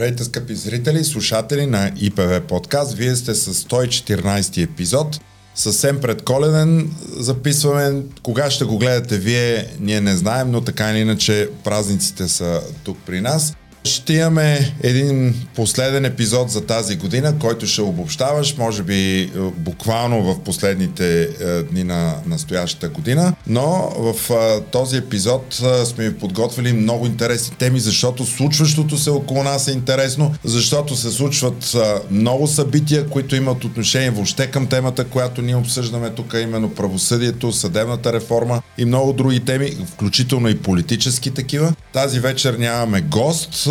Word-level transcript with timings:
Здравейте, 0.00 0.24
скъпи 0.24 0.54
зрители 0.54 1.04
слушатели 1.04 1.66
на 1.66 1.92
ИПВ 2.00 2.40
подкаст. 2.48 2.94
Вие 2.94 3.16
сте 3.16 3.34
с 3.34 3.54
114 3.54 4.62
епизод. 4.62 5.20
Съвсем 5.54 6.00
предколеден 6.00 6.90
записваме. 7.16 8.02
Кога 8.22 8.50
ще 8.50 8.64
го 8.64 8.78
гледате 8.78 9.18
вие, 9.18 9.66
ние 9.80 10.00
не 10.00 10.16
знаем, 10.16 10.50
но 10.50 10.60
така 10.60 10.90
или 10.90 10.98
иначе 10.98 11.48
празниците 11.64 12.28
са 12.28 12.60
тук 12.84 12.98
при 13.06 13.20
нас. 13.20 13.54
Ще 13.84 14.12
имаме 14.14 14.74
един 14.82 15.34
последен 15.54 16.04
епизод 16.04 16.50
за 16.50 16.66
тази 16.66 16.96
година, 16.96 17.38
който 17.38 17.66
ще 17.66 17.82
обобщаваш, 17.82 18.56
може 18.56 18.82
би 18.82 19.22
е, 19.22 19.28
буквално 19.56 20.22
в 20.22 20.40
последните 20.44 21.22
е, 21.22 21.62
дни 21.62 21.84
на 21.84 22.14
настоящата 22.26 22.88
година. 22.88 23.34
Но 23.46 23.92
в 23.96 24.30
е, 24.30 24.60
този 24.60 24.96
епизод 24.96 25.62
сме 25.84 26.08
ви 26.08 26.18
подготвили 26.18 26.72
много 26.72 27.06
интересни 27.06 27.56
теми, 27.56 27.80
защото 27.80 28.26
случващото 28.26 28.98
се 28.98 29.10
около 29.10 29.42
нас 29.42 29.68
е 29.68 29.72
интересно, 29.72 30.34
защото 30.44 30.96
се 30.96 31.10
случват 31.10 31.76
много 32.10 32.46
събития, 32.46 33.08
които 33.08 33.36
имат 33.36 33.64
отношение 33.64 34.10
въобще 34.10 34.46
към 34.46 34.66
темата, 34.66 35.04
която 35.04 35.42
ние 35.42 35.56
обсъждаме 35.56 36.10
тук, 36.10 36.34
именно 36.42 36.74
правосъдието, 36.74 37.52
съдебната 37.52 38.12
реформа 38.12 38.62
и 38.78 38.84
много 38.84 39.12
други 39.12 39.40
теми, 39.40 39.76
включително 39.92 40.48
и 40.48 40.58
политически 40.58 41.30
такива. 41.30 41.72
Тази 41.92 42.20
вечер 42.20 42.54
нямаме 42.54 43.00
гост, 43.00 43.68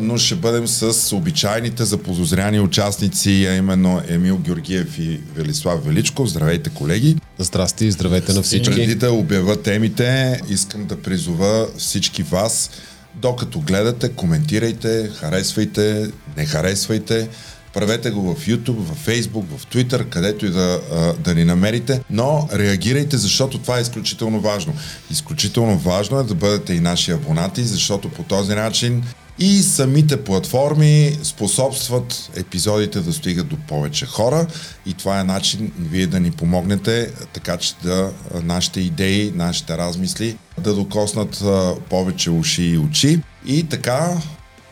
но 0.00 0.18
ще 0.18 0.34
бъдем 0.34 0.68
с 0.68 1.16
обичайните 1.16 1.84
заподозряни 1.84 2.60
участници, 2.60 3.46
а 3.50 3.54
именно 3.54 4.02
Емил 4.08 4.38
Георгиев 4.38 4.98
и 4.98 5.20
Велислав 5.34 5.86
Величков. 5.86 6.28
Здравейте, 6.28 6.70
колеги! 6.70 7.16
Здрасти, 7.38 7.90
здравейте 7.90 8.32
на 8.32 8.42
всички! 8.42 8.74
Преди 8.74 8.94
да 8.94 9.12
обява 9.12 9.62
темите, 9.62 10.40
искам 10.48 10.86
да 10.86 11.02
призова 11.02 11.66
всички 11.78 12.22
вас, 12.22 12.70
докато 13.14 13.60
гледате, 13.60 14.08
коментирайте, 14.08 15.10
харесвайте, 15.14 16.10
не 16.36 16.46
харесвайте, 16.46 17.28
правете 17.74 18.10
го 18.10 18.34
в 18.34 18.46
YouTube, 18.46 18.78
в 18.78 19.06
Facebook, 19.06 19.44
в 19.56 19.66
Twitter, 19.66 20.08
където 20.08 20.46
и 20.46 20.50
да, 20.50 20.80
да 21.18 21.34
ни 21.34 21.44
намерите, 21.44 22.00
но 22.10 22.48
реагирайте, 22.54 23.16
защото 23.16 23.58
това 23.58 23.78
е 23.78 23.82
изключително 23.82 24.40
важно. 24.40 24.74
Изключително 25.10 25.78
важно 25.78 26.20
е 26.20 26.24
да 26.24 26.34
бъдете 26.34 26.74
и 26.74 26.80
наши 26.80 27.10
абонати, 27.10 27.64
защото 27.64 28.08
по 28.08 28.22
този 28.22 28.54
начин 28.54 29.04
и 29.38 29.62
самите 29.62 30.24
платформи 30.24 31.18
способстват 31.22 32.30
епизодите 32.36 33.00
да 33.00 33.12
стигат 33.12 33.48
до 33.48 33.56
повече 33.56 34.06
хора 34.06 34.46
и 34.86 34.94
това 34.94 35.20
е 35.20 35.24
начин 35.24 35.72
вие 35.78 36.06
да 36.06 36.20
ни 36.20 36.30
помогнете, 36.30 37.10
така 37.32 37.56
че 37.56 37.74
да 37.82 38.10
нашите 38.42 38.80
идеи, 38.80 39.32
нашите 39.34 39.78
размисли 39.78 40.36
да 40.60 40.74
докоснат 40.74 41.44
повече 41.90 42.30
уши 42.30 42.62
и 42.62 42.78
очи. 42.78 43.22
И 43.46 43.62
така, 43.62 44.16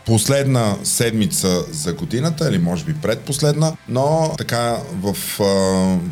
последна 0.06 0.76
седмица 0.84 1.64
за 1.72 1.92
годината, 1.92 2.48
или 2.48 2.58
може 2.58 2.84
би 2.84 2.94
предпоследна, 2.94 3.76
но 3.88 4.34
така 4.38 4.76
в 5.02 5.16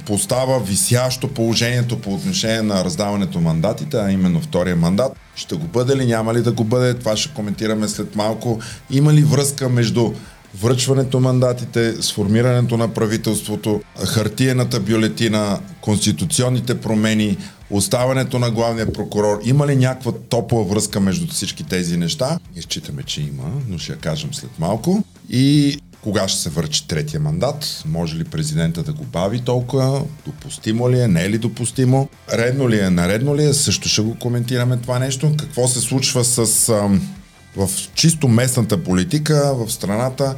постава 0.07 0.61
висящо 0.61 1.29
положението 1.29 2.01
по 2.01 2.15
отношение 2.15 2.63
на 2.63 2.85
раздаването 2.85 3.41
мандатите, 3.41 3.97
а 3.97 4.11
именно 4.11 4.41
втория 4.41 4.77
мандат. 4.77 5.13
Ще 5.35 5.55
го 5.55 5.67
бъде 5.67 5.97
ли, 5.97 6.07
няма 6.07 6.35
ли 6.35 6.43
да 6.43 6.53
го 6.53 6.65
бъде, 6.65 6.95
това 6.95 7.17
ще 7.17 7.35
коментираме 7.35 7.89
след 7.89 8.17
малко. 8.17 8.61
Има 8.91 9.13
ли 9.13 9.23
връзка 9.23 9.69
между 9.69 10.13
връчването 10.61 11.21
мандатите, 11.21 12.03
сформирането 12.03 12.77
на 12.77 12.89
правителството, 12.89 13.81
хартиената 14.07 14.81
бюлетина, 14.81 15.59
конституционните 15.81 16.81
промени, 16.81 17.37
оставането 17.71 18.39
на 18.39 18.51
главния 18.51 18.93
прокурор. 18.93 19.41
Има 19.45 19.67
ли 19.67 19.77
някаква 19.77 20.13
топла 20.13 20.65
връзка 20.65 21.01
между 21.01 21.27
всички 21.27 21.65
тези 21.65 21.97
неща? 21.97 22.39
Изчитаме, 22.57 23.03
че 23.03 23.21
има, 23.21 23.45
но 23.69 23.79
ще 23.79 23.93
я 23.93 23.99
кажем 23.99 24.35
след 24.35 24.59
малко. 24.59 25.05
И 25.31 25.79
кога 26.03 26.29
ще 26.29 26.41
се 26.41 26.51
върчи 26.51 26.89
третия 26.89 27.21
мандат? 27.21 27.83
Може 27.87 28.17
ли 28.17 28.25
президента 28.25 28.83
да 28.83 28.93
го 28.93 29.05
бави 29.05 29.41
толкова? 29.41 30.03
Допустимо 30.27 30.91
ли 30.91 31.01
е? 31.01 31.09
Не 31.09 31.25
е 31.25 31.31
ли 31.31 31.39
допустимо? 31.39 32.09
Редно 32.33 32.71
ли 32.71 32.81
е? 32.81 32.91
Наредно 32.91 33.37
ли 33.37 33.45
е? 33.45 33.55
Също 33.55 33.89
ще 33.89 34.03
го 34.03 34.19
коментираме 34.19 34.77
това 34.77 34.99
нещо. 34.99 35.35
Какво 35.39 35.69
се 35.69 35.81
случва 35.81 36.25
с 36.25 36.69
ам, 36.69 37.09
в 37.57 37.71
чисто 37.95 38.29
местната 38.29 38.85
политика 38.85 39.55
в 39.55 39.73
страната? 39.73 40.35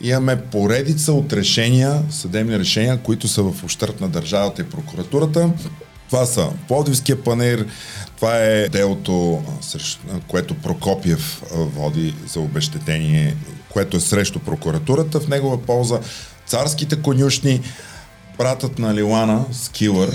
Имаме 0.00 0.40
поредица 0.40 1.12
от 1.12 1.32
решения, 1.32 2.02
съдебни 2.10 2.58
решения, 2.58 2.98
които 2.98 3.28
са 3.28 3.42
в 3.42 3.64
ущърп 3.64 4.00
на 4.00 4.08
държавата 4.08 4.62
и 4.62 4.64
прокуратурата. 4.64 5.50
Това 6.06 6.26
са 6.26 6.48
Плодивския 6.68 7.22
панер, 7.22 7.66
това 8.16 8.36
е 8.38 8.68
делото, 8.68 9.42
което 10.28 10.54
Прокопиев 10.54 11.42
води 11.52 12.14
за 12.26 12.40
обещетение, 12.40 13.36
което 13.74 13.96
е 13.96 14.00
срещу 14.00 14.38
прокуратурата 14.38 15.20
в 15.20 15.28
негова 15.28 15.62
полза. 15.62 16.00
Царските 16.46 17.02
конюшни, 17.02 17.60
братът 18.38 18.78
на 18.78 18.94
Лилана, 18.94 19.44
Скилър, 19.52 20.10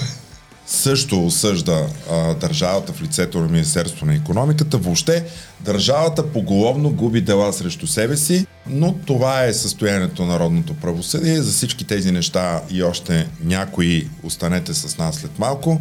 също 0.68 1.26
осъжда 1.26 1.88
а, 2.12 2.34
държавата 2.34 2.94
в 2.94 3.02
лицето 3.02 3.40
на 3.40 3.48
Министерство 3.48 4.06
на 4.06 4.16
економиката. 4.16 4.78
Въобще 4.78 5.26
държавата 5.60 6.32
поголовно 6.32 6.90
губи 6.90 7.22
дела 7.22 7.54
срещу 7.54 7.88
себе 7.88 8.18
си, 8.18 8.46
но 8.68 8.94
това 8.94 9.44
е 9.44 9.54
състоянието 9.54 10.22
на 10.22 10.28
народното 10.28 10.74
правосъдие. 10.74 11.42
За 11.42 11.52
всички 11.52 11.88
тези 11.88 12.12
неща 12.12 12.62
и 12.70 12.84
още 12.84 13.28
някои 13.44 14.10
останете 14.24 14.74
с 14.74 14.98
нас 14.98 15.16
след 15.16 15.40
малко. 15.40 15.80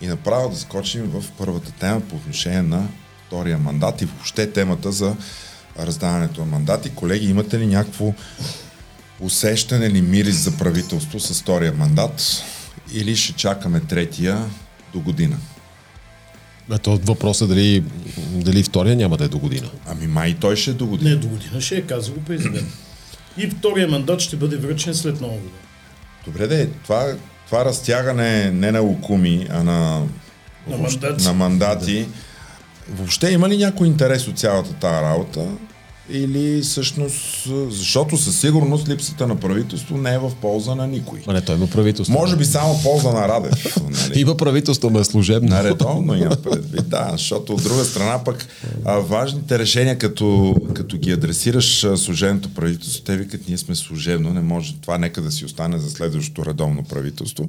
И 0.00 0.06
направо 0.06 0.48
да 0.48 0.56
скочим 0.56 1.02
в 1.02 1.24
първата 1.38 1.72
тема 1.72 2.00
по 2.00 2.16
отношение 2.16 2.62
на 2.62 2.88
втория 3.28 3.58
мандат 3.58 4.02
и 4.02 4.04
въобще 4.04 4.50
темата 4.50 4.92
за 4.92 5.16
раздаването 5.78 6.40
на 6.40 6.46
мандати. 6.46 6.90
Колеги, 6.90 7.30
имате 7.30 7.58
ли 7.58 7.66
някакво 7.66 8.14
усещане 9.20 9.86
или 9.86 10.02
мирис 10.02 10.36
за 10.36 10.56
правителство 10.56 11.20
с 11.20 11.42
втория 11.42 11.72
мандат 11.72 12.42
или 12.92 13.16
ще 13.16 13.32
чакаме 13.32 13.80
третия 13.80 14.44
до 14.92 15.00
година? 15.00 15.36
Ето 16.72 16.98
въпросът 17.04 17.50
е 17.50 17.54
дали, 17.54 17.84
дали 18.32 18.62
втория 18.62 18.96
няма 18.96 19.16
да 19.16 19.24
е 19.24 19.28
до 19.28 19.38
година. 19.38 19.68
Ами 19.86 20.06
май 20.06 20.36
той 20.40 20.56
ще 20.56 20.70
е 20.70 20.74
до 20.74 20.86
година. 20.86 21.10
Не, 21.10 21.16
до 21.16 21.28
година 21.28 21.60
ще 21.60 21.76
е, 21.76 21.82
каза 21.82 22.12
го 22.12 22.20
президент. 22.20 22.68
И 23.36 23.46
втория 23.50 23.88
мандат 23.88 24.20
ще 24.20 24.36
бъде 24.36 24.56
връчен 24.56 24.94
след 24.94 25.20
нова 25.20 25.34
година. 25.34 25.52
Добре, 26.24 26.46
де, 26.46 26.68
това, 26.68 27.14
това 27.46 27.64
разтягане 27.64 28.50
не 28.50 28.72
на 28.72 28.80
лукуми, 28.80 29.46
а 29.50 29.62
на, 29.62 30.06
на 30.68 30.76
мандати. 30.76 31.24
На 31.24 31.32
мандати. 31.32 32.00
Да. 32.00 32.27
Въобще 32.90 33.30
има 33.30 33.48
ли 33.48 33.56
някой 33.56 33.86
интерес 33.86 34.28
от 34.28 34.38
цялата 34.38 34.72
тази 34.72 35.02
работа? 35.02 35.46
или 36.10 36.60
всъщност, 36.62 37.48
защото 37.70 38.16
със 38.16 38.40
сигурност 38.40 38.88
липсата 38.88 39.26
на 39.26 39.36
правителство 39.36 39.96
не 39.96 40.14
е 40.14 40.18
в 40.18 40.32
полза 40.40 40.74
на 40.74 40.86
никой. 40.86 41.20
А 41.26 41.32
не, 41.32 41.40
той 41.40 41.56
има 41.56 41.66
правителство. 41.66 42.14
Може 42.18 42.36
би 42.36 42.44
само 42.44 42.82
полза 42.82 43.12
на 43.12 43.28
Радев. 43.28 43.76
Нали? 43.90 44.20
има 44.20 44.36
правителство, 44.36 44.90
ме 44.90 45.04
служебно. 45.04 45.48
На 45.48 45.64
редовно 45.64 46.14
има 46.14 46.36
предвид, 46.36 46.88
да, 46.88 47.08
защото 47.12 47.54
от 47.54 47.62
друга 47.62 47.84
страна 47.84 48.24
пък 48.24 48.46
а, 48.84 48.98
важните 48.98 49.58
решения, 49.58 49.98
като, 49.98 50.56
като 50.74 50.98
ги 50.98 51.12
адресираш 51.12 51.86
служебното 51.96 52.54
правителство, 52.54 53.04
те 53.04 53.16
викат, 53.16 53.48
ние 53.48 53.58
сме 53.58 53.74
служебно, 53.74 54.34
не 54.34 54.40
може 54.40 54.74
това 54.80 54.98
нека 54.98 55.20
да 55.20 55.30
си 55.30 55.44
остане 55.44 55.78
за 55.78 55.90
следващото 55.90 56.46
редовно 56.46 56.84
правителство. 56.84 57.48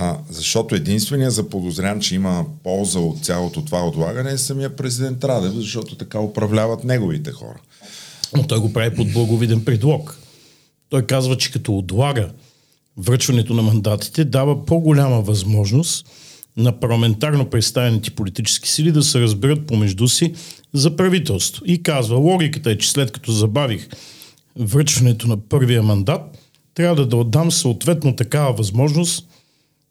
А, 0.00 0.16
защото 0.30 0.74
единственият 0.74 1.34
заподозрян, 1.34 2.00
че 2.00 2.14
има 2.14 2.44
полза 2.62 3.00
от 3.00 3.24
цялото 3.24 3.64
това 3.64 3.86
отлагане 3.86 4.30
е 4.30 4.38
самия 4.38 4.76
президент 4.76 5.24
Радев, 5.24 5.52
защото 5.52 5.94
така 5.94 6.20
управляват 6.20 6.84
неговите 6.84 7.32
хора. 7.32 7.60
Но 8.36 8.46
той 8.46 8.60
го 8.60 8.72
прави 8.72 8.96
под 8.96 9.12
благовиден 9.12 9.64
предлог. 9.64 10.18
Той 10.90 11.02
казва, 11.02 11.36
че 11.36 11.52
като 11.52 11.78
отлага 11.78 12.30
връчването 12.96 13.54
на 13.54 13.62
мандатите, 13.62 14.24
дава 14.24 14.64
по-голяма 14.64 15.20
възможност 15.20 16.06
на 16.56 16.80
парламентарно 16.80 17.50
представените 17.50 18.10
политически 18.10 18.68
сили 18.68 18.92
да 18.92 19.02
се 19.02 19.20
разберат 19.20 19.66
помежду 19.66 20.08
си 20.08 20.34
за 20.72 20.96
правителство. 20.96 21.62
И 21.66 21.82
казва, 21.82 22.16
логиката 22.16 22.70
е, 22.70 22.78
че 22.78 22.90
след 22.90 23.10
като 23.10 23.32
забавих 23.32 23.88
връчването 24.58 25.28
на 25.28 25.36
първия 25.36 25.82
мандат, 25.82 26.38
трябва 26.74 27.06
да 27.06 27.16
отдам 27.16 27.52
съответно 27.52 28.16
такава 28.16 28.52
възможност 28.52 29.28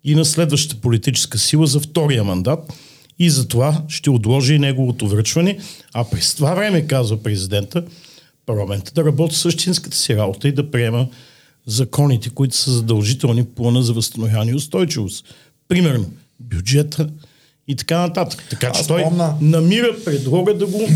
и 0.04 0.16
на 0.16 0.26
следващата 0.26 0.82
политическа 0.82 1.38
сила 1.38 1.68
за 1.68 1.80
втория 1.80 2.24
мандат 2.24 2.74
и 3.20 3.30
за 3.30 3.48
това 3.48 3.84
ще 3.88 4.10
отложи 4.10 4.54
и 4.54 4.60
неговото 4.60 5.08
връчване, 5.08 5.60
а 5.94 6.04
през 6.04 6.36
това 6.36 6.54
време, 6.54 6.88
казва 6.88 7.24
президента, 7.24 7.84
парламента 8.46 8.92
да 8.96 9.06
работи 9.06 9.36
същинската 9.36 9.98
си 9.98 10.16
работа 10.16 10.48
и 10.48 10.52
да 10.52 10.72
приема 10.72 11.08
законите, 11.66 12.30
които 12.30 12.56
са 12.56 12.72
задължителни 12.72 13.46
по 13.46 13.52
плана 13.52 13.84
за 13.84 13.94
възстановяване 13.94 14.52
и 14.52 14.56
устойчивост. 14.56 15.26
Примерно, 15.68 16.06
бюджета 16.40 17.10
и 17.68 17.76
така 17.76 18.00
нататък. 18.00 18.44
Така 18.50 18.72
че 18.72 18.88
той 18.88 19.04
помна... 19.04 19.36
намира 19.42 19.96
предлога 20.06 20.54
да 20.54 20.66
го 20.66 20.90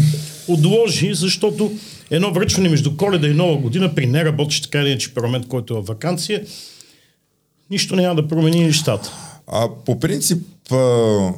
отложи, 0.48 1.13
защото 1.13 1.71
едно 2.09 2.33
връчване 2.33 2.69
между 2.69 2.98
коледа 2.98 3.27
и 3.27 3.33
нова 3.33 3.57
година 3.57 3.95
при 3.95 4.06
неработещ 4.06 4.63
така 4.63 4.81
или 4.81 4.89
иначе 4.89 5.13
парламент, 5.13 5.48
който 5.48 5.77
е 5.77 5.81
в 5.81 5.86
вакансия, 5.86 6.45
нищо 7.71 7.95
няма 7.95 8.15
да 8.15 8.27
промени 8.27 8.63
нещата. 8.63 9.12
А 9.47 9.68
по 9.85 10.00
принцип, 10.00 10.71
а, 10.71 11.33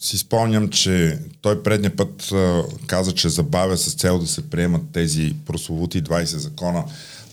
си 0.00 0.18
спомням, 0.18 0.68
че 0.68 1.18
той 1.40 1.62
предния 1.62 1.96
път 1.96 2.32
а, 2.32 2.62
каза, 2.86 3.12
че 3.12 3.28
забавя 3.28 3.76
с 3.76 3.94
цел 3.94 4.18
да 4.18 4.26
се 4.26 4.50
приемат 4.50 4.82
тези 4.92 5.34
прословути 5.46 6.02
20 6.02 6.24
закона 6.24 6.84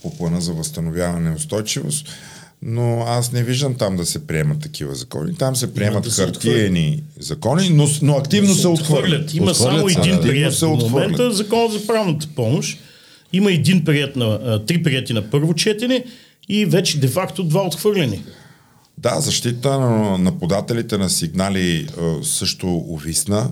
по 0.02 0.16
плана 0.16 0.40
за 0.40 0.52
възстановяване 0.52 1.30
и 1.30 1.34
устойчивост, 1.34 2.08
но 2.62 3.04
аз 3.06 3.32
не 3.32 3.42
виждам 3.42 3.74
там 3.74 3.96
да 3.96 4.06
се 4.06 4.26
приемат 4.26 4.60
такива 4.60 4.94
закони. 4.94 5.34
Там 5.34 5.56
се 5.56 5.74
приемат 5.74 6.04
да 6.04 6.10
се 6.10 6.24
хартиени 6.24 7.02
закони, 7.20 7.70
но, 7.70 7.88
но 8.02 8.16
активно 8.16 8.54
се, 8.54 8.68
отхвърлят. 8.68 9.34
Има 9.34 9.50
Отхвърлят 9.50 9.78
само 9.78 9.90
се, 9.90 10.00
един 10.00 10.20
прият 10.20 10.54
се 10.54 10.66
в 10.66 10.68
момента, 10.68 11.32
закон 11.32 11.72
за 11.72 11.86
правната 11.86 12.26
помощ. 12.36 12.78
Има 13.32 13.52
един 13.52 13.84
прият 13.84 14.16
на, 14.16 14.60
три 14.66 14.82
прияти 14.82 15.12
на 15.12 15.30
първо 15.30 15.54
четене 15.54 16.04
и 16.48 16.66
вече 16.66 17.00
де-факто 17.00 17.44
два 17.44 17.66
отхвърлени. 17.66 18.22
Да, 18.98 19.20
защита 19.20 19.80
на, 19.80 20.18
на 20.18 20.38
подателите 20.38 20.98
на 20.98 21.10
сигнали 21.10 21.88
също 22.22 22.68
увисна. 22.68 23.50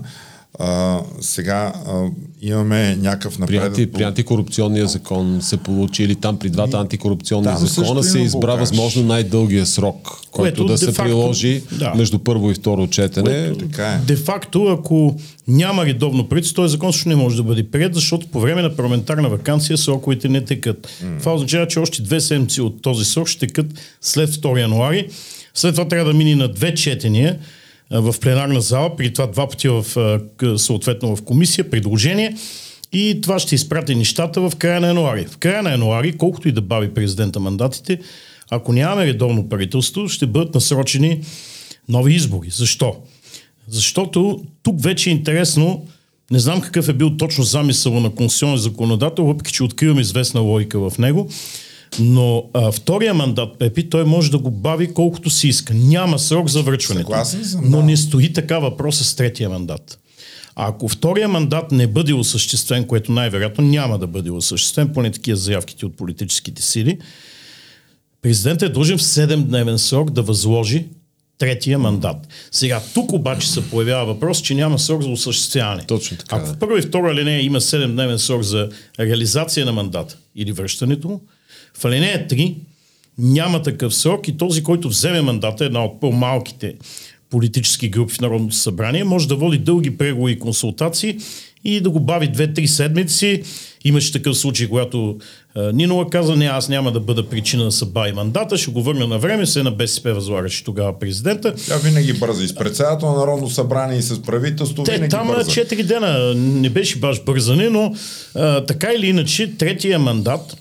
А, 0.59 0.99
сега 1.21 1.73
а, 1.87 2.03
имаме 2.41 2.95
някакъв 2.95 3.33
При, 3.35 3.39
напредък. 3.41 3.67
анти, 3.67 3.87
при 3.87 4.03
антикорупционния 4.03 4.87
закон 4.87 5.39
се 5.41 5.57
получи 5.57 6.03
или 6.03 6.15
там 6.15 6.39
при 6.39 6.49
двата 6.49 6.77
антикорупционни 6.77 7.45
там 7.45 7.57
закона 7.57 8.03
се 8.03 8.19
избра 8.19 8.39
блокаж. 8.39 8.59
възможно 8.59 9.03
най-дългия 9.03 9.65
срок, 9.65 9.95
който 10.31 10.31
Което 10.31 10.65
да 10.65 10.77
се 10.77 10.85
де-факто- 10.85 11.03
приложи 11.03 11.63
да. 11.71 11.93
между 11.93 12.19
първо 12.19 12.51
и 12.51 12.55
второ 12.55 12.87
четене. 12.87 13.53
Така 13.53 13.87
е. 13.87 13.97
Де-факто, 13.97 14.63
ако 14.65 15.15
няма 15.47 15.85
редовно 15.85 16.27
правителство, 16.29 16.55
този 16.55 16.71
закон 16.71 16.93
също 16.93 17.09
не 17.09 17.15
може 17.15 17.35
да 17.35 17.43
бъде 17.43 17.63
прият, 17.63 17.93
защото 17.95 18.27
по 18.27 18.39
време 18.39 18.61
на 18.61 18.75
парламентарна 18.75 19.29
вакансия 19.29 19.77
сроковете 19.77 20.29
не 20.29 20.41
текат. 20.41 20.87
Mm. 20.95 21.19
Това 21.19 21.33
означава, 21.33 21.67
че 21.67 21.79
още 21.79 22.01
две 22.01 22.21
седмици 22.21 22.61
от 22.61 22.81
този 22.81 23.05
срок 23.05 23.27
ще 23.27 23.39
текат 23.39 23.65
след 24.01 24.29
2 24.31 24.59
януари. 24.59 25.07
След 25.53 25.75
това 25.75 25.87
трябва 25.87 26.05
да 26.05 26.17
мине 26.17 26.35
на 26.35 26.47
две 26.47 26.73
четения 26.73 27.37
в 27.91 28.15
пленарна 28.21 28.61
зала, 28.61 28.95
при 28.95 29.13
това 29.13 29.27
два 29.27 29.49
пъти 29.49 29.67
в, 29.67 29.85
съответно 30.57 31.15
в 31.15 31.23
комисия, 31.23 31.69
предложение. 31.69 32.35
И 32.93 33.19
това 33.21 33.39
ще 33.39 33.55
изпрати 33.55 33.95
нещата 33.95 34.41
в 34.41 34.55
края 34.55 34.81
на 34.81 34.87
януари. 34.87 35.25
В 35.25 35.37
края 35.37 35.63
на 35.63 35.71
януари, 35.71 36.17
колкото 36.17 36.47
и 36.47 36.51
да 36.51 36.61
бави 36.61 36.93
президента 36.93 37.39
мандатите, 37.39 37.99
ако 38.49 38.73
нямаме 38.73 39.05
редовно 39.05 39.49
правителство, 39.49 40.07
ще 40.07 40.25
бъдат 40.25 40.55
насрочени 40.55 41.21
нови 41.89 42.13
избори. 42.13 42.49
Защо? 42.49 42.95
Защото 43.67 44.43
тук 44.63 44.83
вече 44.83 45.09
е 45.09 45.13
интересно, 45.13 45.85
не 46.31 46.39
знам 46.39 46.61
какъв 46.61 46.89
е 46.89 46.93
бил 46.93 47.17
точно 47.17 47.43
замисъл 47.43 47.99
на 47.99 48.09
конституционен 48.09 48.57
законодател, 48.57 49.25
въпреки 49.25 49.53
че 49.53 49.63
откривам 49.63 49.99
известна 49.99 50.41
логика 50.41 50.89
в 50.89 50.97
него, 50.97 51.29
но 51.99 52.43
а, 52.53 52.71
втория 52.71 53.13
мандат, 53.13 53.49
Пепи, 53.59 53.89
той 53.89 54.05
може 54.05 54.31
да 54.31 54.37
го 54.37 54.51
бави 54.51 54.93
колкото 54.93 55.29
си 55.29 55.47
иска. 55.47 55.73
Няма 55.73 56.19
срок 56.19 56.49
за 56.49 56.61
връчването. 56.61 57.07
Съгласен 57.07 57.61
но 57.63 57.81
не 57.81 57.97
стои 57.97 58.33
така 58.33 58.59
въпроса 58.59 59.03
с 59.03 59.15
третия 59.15 59.49
мандат. 59.49 59.99
А 60.55 60.67
ако 60.69 60.87
втория 60.87 61.27
мандат 61.27 61.71
не 61.71 61.87
бъде 61.87 62.13
осъществен, 62.13 62.87
което 62.87 63.11
най-вероятно 63.11 63.63
няма 63.63 63.99
да 63.99 64.07
бъде 64.07 64.31
осъществен, 64.31 64.93
поне 64.93 65.11
такива 65.11 65.37
заявките 65.37 65.85
от 65.85 65.97
политическите 65.97 66.61
сили, 66.61 66.97
Президентът 68.25 68.69
е 68.69 68.73
длъжен 68.73 68.97
в 68.97 69.01
7-дневен 69.01 69.77
срок 69.77 70.11
да 70.11 70.21
възложи 70.21 70.85
третия 71.37 71.79
мандат. 71.79 72.27
Сега, 72.51 72.81
тук 72.93 73.11
обаче 73.11 73.51
се 73.51 73.69
появява 73.69 74.05
въпрос, 74.05 74.41
че 74.41 74.55
няма 74.55 74.79
срок 74.79 75.01
за 75.01 75.09
осъществяване. 75.09 75.83
Точно 75.87 76.17
така, 76.17 76.35
Ако 76.35 76.45
в 76.45 76.57
първа 76.57 76.79
и 76.79 76.81
втора 76.81 77.11
алинея 77.11 77.41
има 77.41 77.61
7-дневен 77.61 78.17
срок 78.17 78.43
за 78.43 78.69
реализация 78.99 79.65
на 79.65 79.71
мандата 79.71 80.17
или 80.35 80.51
връщането 80.51 81.07
му, 81.07 81.21
в 81.77 81.85
алинея 81.85 82.27
3 82.27 82.55
няма 83.17 83.61
такъв 83.61 83.95
срок 83.95 84.27
и 84.27 84.37
този, 84.37 84.63
който 84.63 84.89
вземе 84.89 85.21
мандата, 85.21 85.65
една 85.65 85.85
от 85.85 85.99
по-малките 85.99 86.75
политически 87.29 87.89
групи 87.89 88.13
в 88.13 88.21
Народното 88.21 88.55
събрание, 88.55 89.03
може 89.03 89.27
да 89.27 89.35
води 89.35 89.57
дълги 89.57 89.97
преговори 89.97 90.31
и 90.31 90.39
консултации 90.39 91.17
и 91.63 91.81
да 91.81 91.89
го 91.89 91.99
бави 91.99 92.29
2-3 92.29 92.65
седмици. 92.65 93.43
Имаше 93.85 94.11
такъв 94.11 94.37
случай, 94.37 94.67
когато 94.67 95.17
а, 95.55 95.71
Нинова 95.71 96.09
каза, 96.09 96.35
не, 96.35 96.45
аз 96.45 96.69
няма 96.69 96.91
да 96.91 96.99
бъда 96.99 97.29
причина 97.29 97.63
да 97.63 97.71
се 97.71 97.85
бави 97.85 98.11
мандата, 98.11 98.57
ще 98.57 98.71
го 98.71 98.83
върна 98.83 99.07
на 99.07 99.19
време, 99.19 99.45
се 99.45 99.63
на 99.63 99.71
БСП 99.71 100.13
възлагаше 100.13 100.63
тогава 100.63 100.99
президента. 100.99 101.53
Тя 101.67 101.77
винаги 101.77 102.13
бърза. 102.13 102.43
И 102.43 102.47
с 102.47 102.55
председател 102.55 103.11
на 103.11 103.19
Народно 103.19 103.49
събрание 103.49 103.97
и 103.97 104.01
с 104.01 104.21
правителство 104.21 104.83
Те 104.83 105.07
там 105.07 105.27
бърза. 105.27 105.51
4 105.51 105.83
дена 105.83 106.33
не 106.35 106.69
беше 106.69 106.99
баш 106.99 107.23
бързане, 107.23 107.69
но 107.69 107.95
а, 108.35 108.65
така 108.65 108.87
или 108.93 109.07
иначе, 109.07 109.57
третия 109.57 109.99
мандат, 109.99 110.57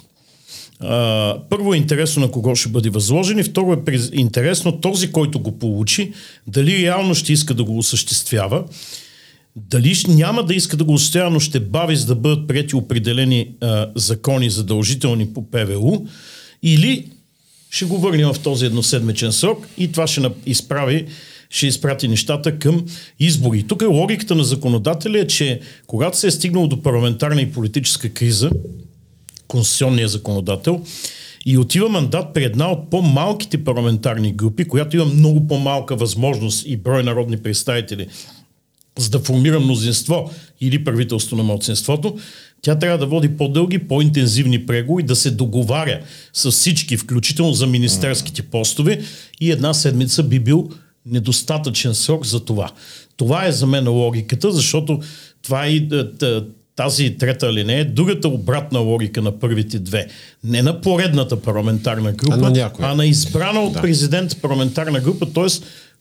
първо 1.51 1.75
е 1.75 1.77
интересно 1.77 2.23
на 2.23 2.31
кого 2.31 2.57
ще 2.57 2.69
бъде 2.69 2.91
възложен 2.91 3.39
и 3.39 3.43
второ 3.43 3.73
е 3.73 3.99
интересно 4.13 4.81
този, 4.81 5.13
който 5.13 5.39
го 5.39 5.59
получи, 5.59 6.13
дали 6.47 6.83
реално 6.83 7.15
ще 7.15 7.33
иска 7.33 7.55
да 7.55 7.65
го 7.65 7.79
осъществява, 7.79 8.65
дали 9.57 9.95
няма 10.09 10.45
да 10.45 10.55
иска 10.55 10.77
да 10.77 10.85
го 10.85 10.93
осъществява, 10.93 11.31
но 11.31 11.41
ще 11.41 11.61
бави 11.61 11.97
за 11.97 12.07
да 12.07 12.15
бъдат 12.15 12.49
прияти 12.49 12.77
определени 12.77 13.49
а, 13.61 13.91
закони 13.95 14.51
задължителни 14.51 15.27
по 15.27 15.51
ПВУ, 15.51 16.07
или 16.63 17.09
ще 17.71 17.85
го 17.85 17.99
върнем 17.99 18.33
в 18.33 18.39
този 18.39 18.67
едноседмичен 18.67 19.33
срок 19.33 19.69
и 19.79 19.93
това 19.93 20.07
ще 20.07 20.31
изправи 20.47 21.07
ще 21.51 21.67
изпрати 21.67 22.09
нещата 22.09 22.59
към 22.59 22.85
избори. 23.21 23.63
Тук 23.63 23.83
е 23.83 23.87
логиката 23.87 24.35
на 24.35 24.45
законодателя 24.45 25.19
е, 25.19 25.27
че 25.27 25.61
когато 25.87 26.19
се 26.19 26.27
е 26.27 26.31
стигнало 26.31 26.67
до 26.67 26.83
парламентарна 26.83 27.41
и 27.41 27.53
политическа 27.53 28.09
криза, 28.09 28.51
конституционния 29.55 30.09
законодател, 30.09 30.83
и 31.47 31.59
отива 31.59 31.89
мандат 31.89 32.35
при 32.35 32.45
една 32.45 32.71
от 32.71 32.91
по-малките 32.91 33.65
парламентарни 33.65 34.33
групи, 34.33 34.65
която 34.65 34.97
има 34.97 35.05
много 35.05 35.47
по-малка 35.47 35.97
възможност 35.97 36.67
и 36.67 36.77
брой 36.77 37.03
народни 37.03 37.37
представители, 37.37 38.07
за 38.99 39.11
да 39.11 39.19
формира 39.19 39.61
мнозинство 39.61 40.31
или 40.61 40.85
правителство 40.85 41.37
на 41.37 41.43
младсинството, 41.43 42.19
тя 42.63 42.79
трябва 42.79 42.99
да 42.99 43.07
води 43.07 43.37
по-дълги, 43.37 43.79
по-интензивни 43.79 44.67
преговори, 44.67 45.03
да 45.03 45.17
се 45.17 45.31
договаря 45.31 46.01
с 46.33 46.51
всички, 46.51 46.97
включително 46.97 47.53
за 47.53 47.67
министерските 47.67 48.43
постове 48.43 49.01
и 49.41 49.51
една 49.51 49.75
седмица 49.75 50.23
би 50.23 50.41
бил 50.41 50.71
недостатъчен 51.07 51.95
срок 51.95 52.27
за 52.27 52.45
това. 52.45 52.71
Това 53.17 53.47
е 53.47 53.53
за 53.53 53.67
мен 53.67 53.89
логиката, 53.89 54.53
защото 54.53 55.01
това 55.43 55.67
е 55.67 55.71
и 55.71 55.77
е, 55.77 56.13
т- 56.19 56.45
тази 56.77 57.19
трета 57.19 57.53
линия 57.53 57.79
е 57.79 57.85
другата 57.85 58.29
обратна 58.29 58.79
логика 58.79 59.23
на 59.23 59.39
първите 59.39 59.79
две. 59.79 60.07
Не 60.45 60.63
на 60.63 60.81
поредната 60.81 61.43
парламентарна 61.43 62.13
група, 62.13 62.35
А 62.35 62.37
на 62.37 62.51
някоя. 62.51 62.89
а 62.89 62.95
на 62.95 63.07
избрана 63.07 63.61
от 63.61 63.83
президент 63.83 64.43
парламентарна 64.43 65.01
група, 65.01 65.27
т.е. 65.33 65.47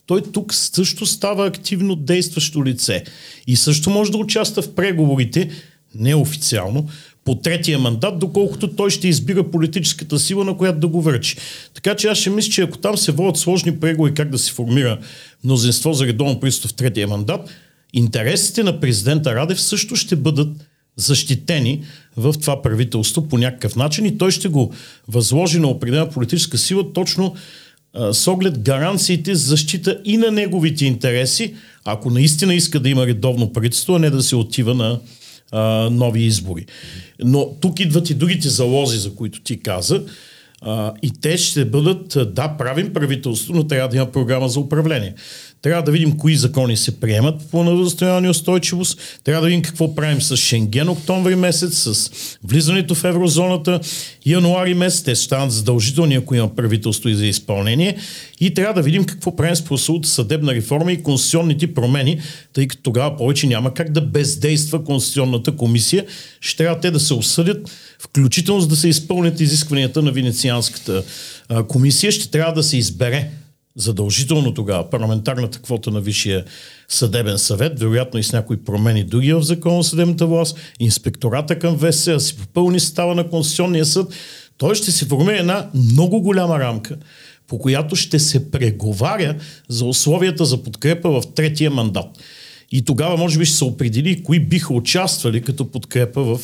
той 0.06 0.22
тук 0.22 0.54
също 0.54 1.06
става 1.06 1.48
активно 1.48 1.96
действащо 1.96 2.66
лице 2.66 3.04
и 3.48 3.56
също 3.56 3.90
може 3.90 4.12
да 4.12 4.18
участва 4.18 4.62
в 4.62 4.76
преговорите, 4.76 5.50
неофициално, 5.96 6.90
по 7.26 7.36
третия 7.36 7.80
мандат, 7.80 8.20
доколкото 8.20 8.76
той 8.76 8.90
ще 8.90 9.08
избира 9.08 9.52
политическата 9.52 10.20
сила, 10.20 10.46
на 10.46 10.58
която 10.58 10.80
да 10.80 10.88
го 10.88 11.02
връчи. 11.02 11.38
Така 11.74 11.96
че 11.96 12.08
аз 12.08 12.18
ще 12.18 12.30
мисля, 12.30 12.52
че 12.52 12.62
ако 12.62 12.78
там 12.78 12.98
се 12.98 13.12
водят 13.12 13.38
сложни 13.38 13.80
преговори 13.80 14.14
как 14.14 14.30
да 14.30 14.38
се 14.38 14.52
формира 14.52 15.00
мнозинство 15.44 15.94
за 15.94 16.06
редовно 16.06 16.40
правителство 16.40 16.70
в 16.70 16.74
третия 16.74 17.08
мандат, 17.08 17.50
интересите 17.94 18.64
на 18.64 18.80
президента 18.80 19.36
Радев 19.36 19.62
също 19.62 19.96
ще 19.96 20.16
бъдат 20.16 20.50
защитени 20.96 21.84
в 22.18 22.34
това 22.42 22.62
правителство 22.62 23.28
по 23.28 23.38
някакъв 23.38 23.76
начин 23.76 24.06
и 24.06 24.18
той 24.18 24.32
ще 24.32 24.48
го 24.48 24.74
възложи 25.08 25.60
на 25.60 25.68
определена 25.68 26.10
политическа 26.10 26.58
сила 26.58 26.94
точно 26.94 27.36
а, 27.94 28.14
с 28.14 28.28
оглед 28.28 28.60
гаранциите 28.60 29.36
за 29.36 29.48
защита 29.48 30.02
и 30.06 30.18
на 30.18 30.32
неговите 30.32 30.86
интереси, 30.86 31.56
ако 31.86 32.10
наистина 32.10 32.54
иска 32.56 32.80
да 32.80 32.90
има 32.90 33.06
редовно 33.06 33.54
правителство, 33.54 33.96
а 33.96 34.00
не 34.00 34.10
да 34.10 34.24
се 34.24 34.36
отива 34.36 34.74
на 34.74 35.00
а, 35.52 35.90
нови 35.90 36.24
избори. 36.24 36.66
Но 37.24 37.56
тук 37.62 37.80
идват 37.80 38.10
и 38.10 38.14
другите 38.14 38.50
залози, 38.50 38.98
за 38.98 39.16
които 39.16 39.42
ти 39.42 39.60
каза. 39.60 40.04
А, 40.62 40.94
и 41.02 41.12
те 41.22 41.38
ще 41.38 41.66
бъдат, 41.66 42.34
да, 42.34 42.56
правим 42.58 42.94
правителство, 42.94 43.54
но 43.54 43.68
трябва 43.68 43.90
да 43.90 43.96
има 43.96 44.12
програма 44.12 44.50
за 44.50 44.60
управление. 44.60 45.14
Трябва 45.64 45.84
да 45.84 45.92
видим 45.92 46.18
кои 46.18 46.36
закони 46.36 46.78
се 46.78 47.00
приемат 47.00 47.42
по 47.52 47.88
и 48.24 48.30
устойчивост. 48.30 49.00
Трябва 49.24 49.42
да 49.42 49.48
видим 49.48 49.62
какво 49.62 49.96
правим 49.96 50.22
с 50.22 50.38
Шенген 50.38 50.90
октомври 50.90 51.36
месец, 51.36 51.78
с 51.78 52.12
влизането 52.44 52.96
в 52.96 53.04
еврозоната 53.04 53.80
януари 54.26 54.74
месец. 54.74 55.04
Те 55.04 55.16
станат 55.16 55.52
задължителни, 55.52 56.16
ако 56.16 56.36
има 56.36 56.56
правителство 56.56 57.10
и 57.10 57.16
за 57.16 57.26
изпълнение. 57.26 57.98
И 58.40 58.54
трябва 58.54 58.74
да 58.74 58.82
видим 58.82 59.04
какво 59.04 59.36
правим 59.36 59.56
с 59.56 59.66
прословута 59.66 60.10
съдебна 60.10 60.54
реформа 60.54 60.92
и 60.92 61.04
конституционните 61.04 61.74
промени, 61.74 62.22
тъй 62.54 62.68
като 62.68 62.82
тогава 62.82 63.18
повече 63.18 63.48
няма 63.48 63.74
как 63.74 63.92
да 63.92 64.02
бездейства 64.02 64.84
Конституционната 64.84 65.56
комисия. 65.56 66.06
Ще 66.42 66.58
трябва 66.58 66.80
те 66.80 66.92
да 66.92 67.00
се 67.00 67.14
осъдят, 67.14 67.72
включително 68.00 68.62
за 68.62 68.68
да 68.68 68.76
се 68.76 68.88
изпълнят 68.88 69.40
изискванията 69.40 70.02
на 70.02 70.12
Венецианската 70.12 71.04
комисия. 71.68 72.12
Ще 72.12 72.32
трябва 72.32 72.54
да 72.54 72.64
се 72.64 72.78
избере 72.78 73.30
задължително 73.76 74.54
тогава 74.54 74.90
парламентарната 74.90 75.60
квота 75.60 75.92
на 75.92 76.02
Висшия 76.02 76.46
съдебен 76.88 77.38
съвет, 77.38 77.80
вероятно 77.80 78.20
и 78.20 78.24
с 78.24 78.34
някои 78.34 78.58
промени 78.58 79.04
други 79.04 79.34
в 79.34 79.42
закона 79.42 79.84
за 79.84 79.90
съдебната 79.90 80.26
власт, 80.26 80.58
инспектората 80.80 81.60
към 81.60 81.78
ВС, 81.78 82.06
да 82.06 82.20
си 82.20 82.38
попълни 82.38 82.80
става 82.80 83.16
на 83.16 83.30
Конституционния 83.30 83.86
съд, 83.86 84.14
той 84.58 84.76
ще 84.76 84.92
се 84.92 85.06
формира 85.06 85.38
една 85.38 85.70
много 85.74 86.22
голяма 86.22 86.60
рамка, 86.60 86.98
по 87.48 87.60
която 87.60 87.96
ще 87.96 88.20
се 88.20 88.52
преговаря 88.52 89.36
за 89.70 89.86
условията 89.86 90.46
за 90.46 90.64
подкрепа 90.64 91.10
в 91.10 91.24
третия 91.36 91.72
мандат. 91.72 92.06
И 92.72 92.86
тогава 92.86 93.18
може 93.18 93.40
би 93.40 93.46
ще 93.46 93.56
се 93.58 93.64
определи 93.64 94.24
кои 94.24 94.40
биха 94.40 94.74
участвали 94.74 95.42
като 95.42 95.72
подкрепа 95.72 96.24
в 96.24 96.40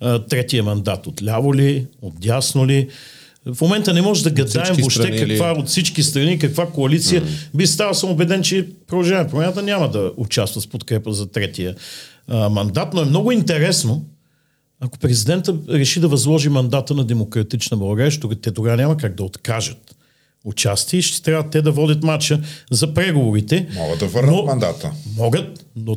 а, 0.00 0.18
третия 0.18 0.62
мандат. 0.62 1.06
От 1.06 1.22
ляво 1.22 1.54
ли, 1.54 1.86
от 2.02 2.20
дясно 2.20 2.66
ли. 2.66 2.88
В 3.46 3.60
момента 3.60 3.94
не 3.94 4.02
може 4.02 4.22
да 4.22 4.30
гадаем 4.30 4.46
въобще 4.76 5.02
страни 5.02 5.18
каква 5.28 5.52
от 5.52 5.66
всички 5.68 6.02
страни, 6.02 6.38
каква 6.38 6.66
коалиция. 6.66 7.22
Би 7.54 7.66
става 7.66 7.94
съм 7.94 8.10
убеден, 8.10 8.42
че 8.42 8.68
продължаваме 8.86 9.30
промяната 9.30 9.62
няма 9.62 9.90
да 9.90 10.12
участва 10.16 10.60
с 10.60 10.66
подкрепа 10.66 11.12
за 11.12 11.26
третия 11.26 11.74
а, 12.28 12.48
мандат, 12.48 12.94
но 12.94 13.02
е 13.02 13.04
много 13.04 13.32
интересно, 13.32 14.04
ако 14.80 14.98
президента 14.98 15.56
реши 15.68 16.00
да 16.00 16.08
възложи 16.08 16.48
мандата 16.48 16.94
на 16.94 17.04
Демократична 17.04 17.76
България, 17.76 18.10
ще- 18.10 18.40
те 18.42 18.52
тогава 18.52 18.76
няма 18.76 18.96
как 18.96 19.14
да 19.14 19.22
откажат 19.22 19.96
участие 20.44 20.98
и 20.98 21.02
ще 21.02 21.22
трябва 21.22 21.50
те 21.50 21.62
да 21.62 21.70
водят 21.72 22.02
матча 22.02 22.40
за 22.70 22.94
преговорите. 22.94 23.68
Могат 23.74 23.98
да 23.98 24.06
върнат 24.06 24.34
Но- 24.34 24.42
мандата. 24.42 24.90
Могат, 25.16 25.64
но 25.76 25.96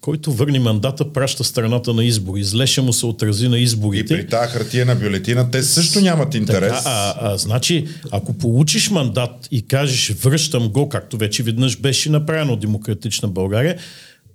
който 0.00 0.32
върне 0.32 0.58
мандата, 0.58 1.12
праща 1.12 1.44
страната 1.44 1.94
на 1.94 2.04
избори. 2.04 2.44
Зле 2.44 2.66
ще 2.66 2.80
му 2.80 2.92
се 2.92 3.06
отрази 3.06 3.48
на 3.48 3.58
И 3.58 3.62
изборите. 3.62 4.16
при 4.16 4.26
тази 4.26 4.52
хартиена 4.52 4.94
бюлетина 4.94 5.50
те 5.50 5.62
също 5.62 6.00
нямат 6.00 6.34
интерес. 6.34 6.68
Така, 6.72 6.82
а, 6.84 7.14
а, 7.22 7.36
значи, 7.38 7.86
ако 8.10 8.32
получиш 8.32 8.90
мандат 8.90 9.48
и 9.50 9.62
кажеш 9.62 10.10
връщам 10.12 10.68
го, 10.68 10.88
както 10.88 11.16
вече 11.16 11.42
веднъж 11.42 11.78
беше 11.78 12.10
направено 12.10 12.52
от 12.52 12.60
Демократична 12.60 13.28
България, 13.28 13.76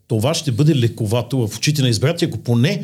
това 0.07 0.33
ще 0.33 0.51
бъде 0.51 0.75
лековато 0.75 1.47
в 1.47 1.57
очите 1.57 1.81
на 1.81 1.89
избиратели, 1.89 2.29
ако 2.29 2.37
поне 2.37 2.83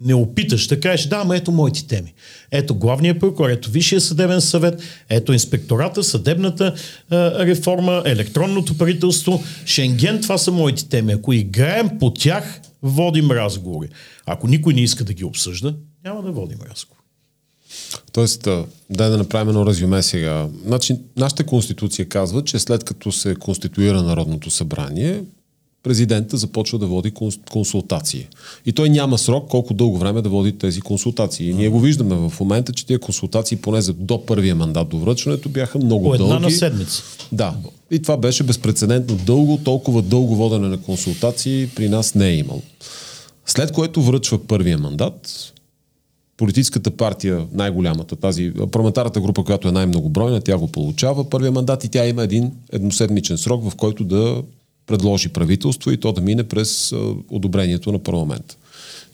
не 0.00 0.14
опиташ 0.14 0.66
да 0.66 0.80
кажеш, 0.80 1.06
да, 1.06 1.16
ама 1.16 1.36
ето 1.36 1.52
моите 1.52 1.86
теми. 1.86 2.14
Ето 2.50 2.74
главния 2.74 3.18
прокурор, 3.18 3.48
ето 3.48 3.70
Висшия 3.70 4.00
съдебен 4.00 4.40
съвет, 4.40 4.82
ето 5.08 5.32
инспектората, 5.32 6.04
съдебната 6.04 6.74
а, 7.10 7.46
реформа, 7.46 8.02
електронното 8.06 8.78
правителство, 8.78 9.42
Шенген, 9.66 10.20
това 10.20 10.38
са 10.38 10.52
моите 10.52 10.88
теми. 10.88 11.12
Ако 11.12 11.32
играем 11.32 11.90
по 12.00 12.14
тях, 12.14 12.60
водим 12.82 13.30
разговори. 13.30 13.88
Ако 14.26 14.48
никой 14.48 14.74
не 14.74 14.80
иска 14.80 15.04
да 15.04 15.12
ги 15.12 15.24
обсъжда, 15.24 15.74
няма 16.04 16.22
да 16.22 16.32
водим 16.32 16.58
разговори. 16.70 17.00
Тоест, 18.12 18.48
дай 18.90 19.10
да 19.10 19.18
направим 19.18 19.48
едно 19.48 19.66
резюме 19.66 20.02
сега. 20.02 20.48
Значи, 20.66 20.96
нашата 21.16 21.44
конституция 21.46 22.08
казва, 22.08 22.44
че 22.44 22.58
след 22.58 22.84
като 22.84 23.12
се 23.12 23.34
конституира 23.34 24.02
Народното 24.02 24.50
събрание, 24.50 25.22
президента 25.84 26.36
започва 26.36 26.78
да 26.78 26.86
води 26.86 27.12
конс- 27.12 27.50
консултации. 27.50 28.26
И 28.66 28.72
той 28.72 28.90
няма 28.90 29.18
срок 29.18 29.48
колко 29.48 29.74
дълго 29.74 29.98
време 29.98 30.22
да 30.22 30.28
води 30.28 30.58
тези 30.58 30.80
консултации. 30.80 31.50
И 31.50 31.54
ние 31.54 31.68
го 31.68 31.80
виждаме 31.80 32.14
в 32.14 32.40
момента, 32.40 32.72
че 32.72 32.86
тези 32.86 32.98
консултации, 32.98 33.56
поне 33.56 33.80
за 33.82 33.92
до 33.92 34.26
първия 34.26 34.54
мандат 34.54 34.88
до 34.88 34.98
връчването, 34.98 35.48
бяха 35.48 35.78
много 35.78 36.04
По 36.04 36.14
една 36.14 36.26
дълги. 36.28 36.44
на 36.44 36.50
седмица. 36.50 37.02
Да. 37.32 37.54
И 37.90 38.02
това 38.02 38.16
беше 38.16 38.42
безпредседентно 38.42 39.16
дълго, 39.16 39.58
толкова 39.64 40.02
дълго 40.02 40.36
водене 40.36 40.68
на 40.68 40.80
консултации 40.80 41.68
при 41.76 41.88
нас 41.88 42.14
не 42.14 42.28
е 42.28 42.36
имало. 42.36 42.62
След 43.46 43.72
което 43.72 44.02
връчва 44.02 44.38
първия 44.46 44.78
мандат, 44.78 45.52
политическата 46.36 46.90
партия, 46.90 47.46
най-голямата, 47.52 48.16
тази 48.16 48.52
парламентарната 48.72 49.20
група, 49.20 49.44
която 49.44 49.68
е 49.68 49.72
най-многобройна, 49.72 50.40
тя 50.40 50.58
го 50.58 50.68
получава 50.68 51.30
първия 51.30 51.52
мандат 51.52 51.84
и 51.84 51.88
тя 51.88 52.06
има 52.06 52.22
един 52.22 52.52
едноседмичен 52.72 53.38
срок, 53.38 53.70
в 53.70 53.74
който 53.76 54.04
да 54.04 54.42
предложи 54.86 55.28
правителство 55.28 55.90
и 55.90 55.96
то 55.96 56.12
да 56.12 56.20
мине 56.20 56.44
през 56.44 56.94
одобрението 57.30 57.92
на 57.92 57.98
парламент. 57.98 58.58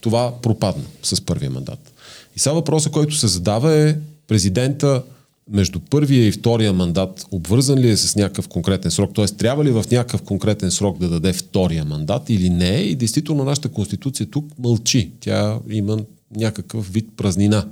Това 0.00 0.34
пропадна 0.42 0.84
с 1.02 1.20
първия 1.20 1.50
мандат. 1.50 1.92
И 2.36 2.38
сега 2.38 2.52
въпросът, 2.52 2.92
който 2.92 3.14
се 3.14 3.26
задава 3.26 3.74
е 3.74 3.96
президента 4.28 5.02
между 5.50 5.80
първия 5.80 6.26
и 6.26 6.32
втория 6.32 6.72
мандат 6.72 7.26
обвързан 7.30 7.78
ли 7.78 7.90
е 7.90 7.96
с 7.96 8.16
някакъв 8.16 8.48
конкретен 8.48 8.90
срок, 8.90 9.14
т.е. 9.14 9.26
трябва 9.26 9.64
ли 9.64 9.70
в 9.70 9.84
някакъв 9.90 10.22
конкретен 10.22 10.70
срок 10.70 10.98
да 10.98 11.08
даде 11.08 11.32
втория 11.32 11.84
мандат 11.84 12.30
или 12.30 12.50
не 12.50 12.74
и 12.74 12.94
действително 12.94 13.44
нашата 13.44 13.68
конституция 13.68 14.26
тук 14.26 14.44
мълчи. 14.58 15.10
Тя 15.20 15.58
има 15.70 15.98
някакъв 16.36 16.92
вид 16.92 17.08
празнина. 17.16 17.68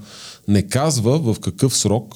Не 0.49 0.62
казва 0.62 1.19
в 1.19 1.40
какъв 1.40 1.76
срок 1.76 2.14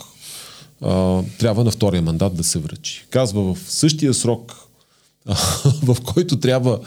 а, 0.81 1.23
трябва 1.39 1.65
на 1.65 1.71
втория 1.71 2.03
мандат 2.03 2.37
да 2.37 2.45
се 2.45 2.59
връчи. 2.59 3.07
Казва 3.11 3.55
в 3.55 3.59
същия 3.69 4.15
срок 4.15 4.62
в 5.83 5.97
който 6.05 6.37
трябва 6.37 6.79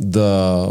да, 0.00 0.22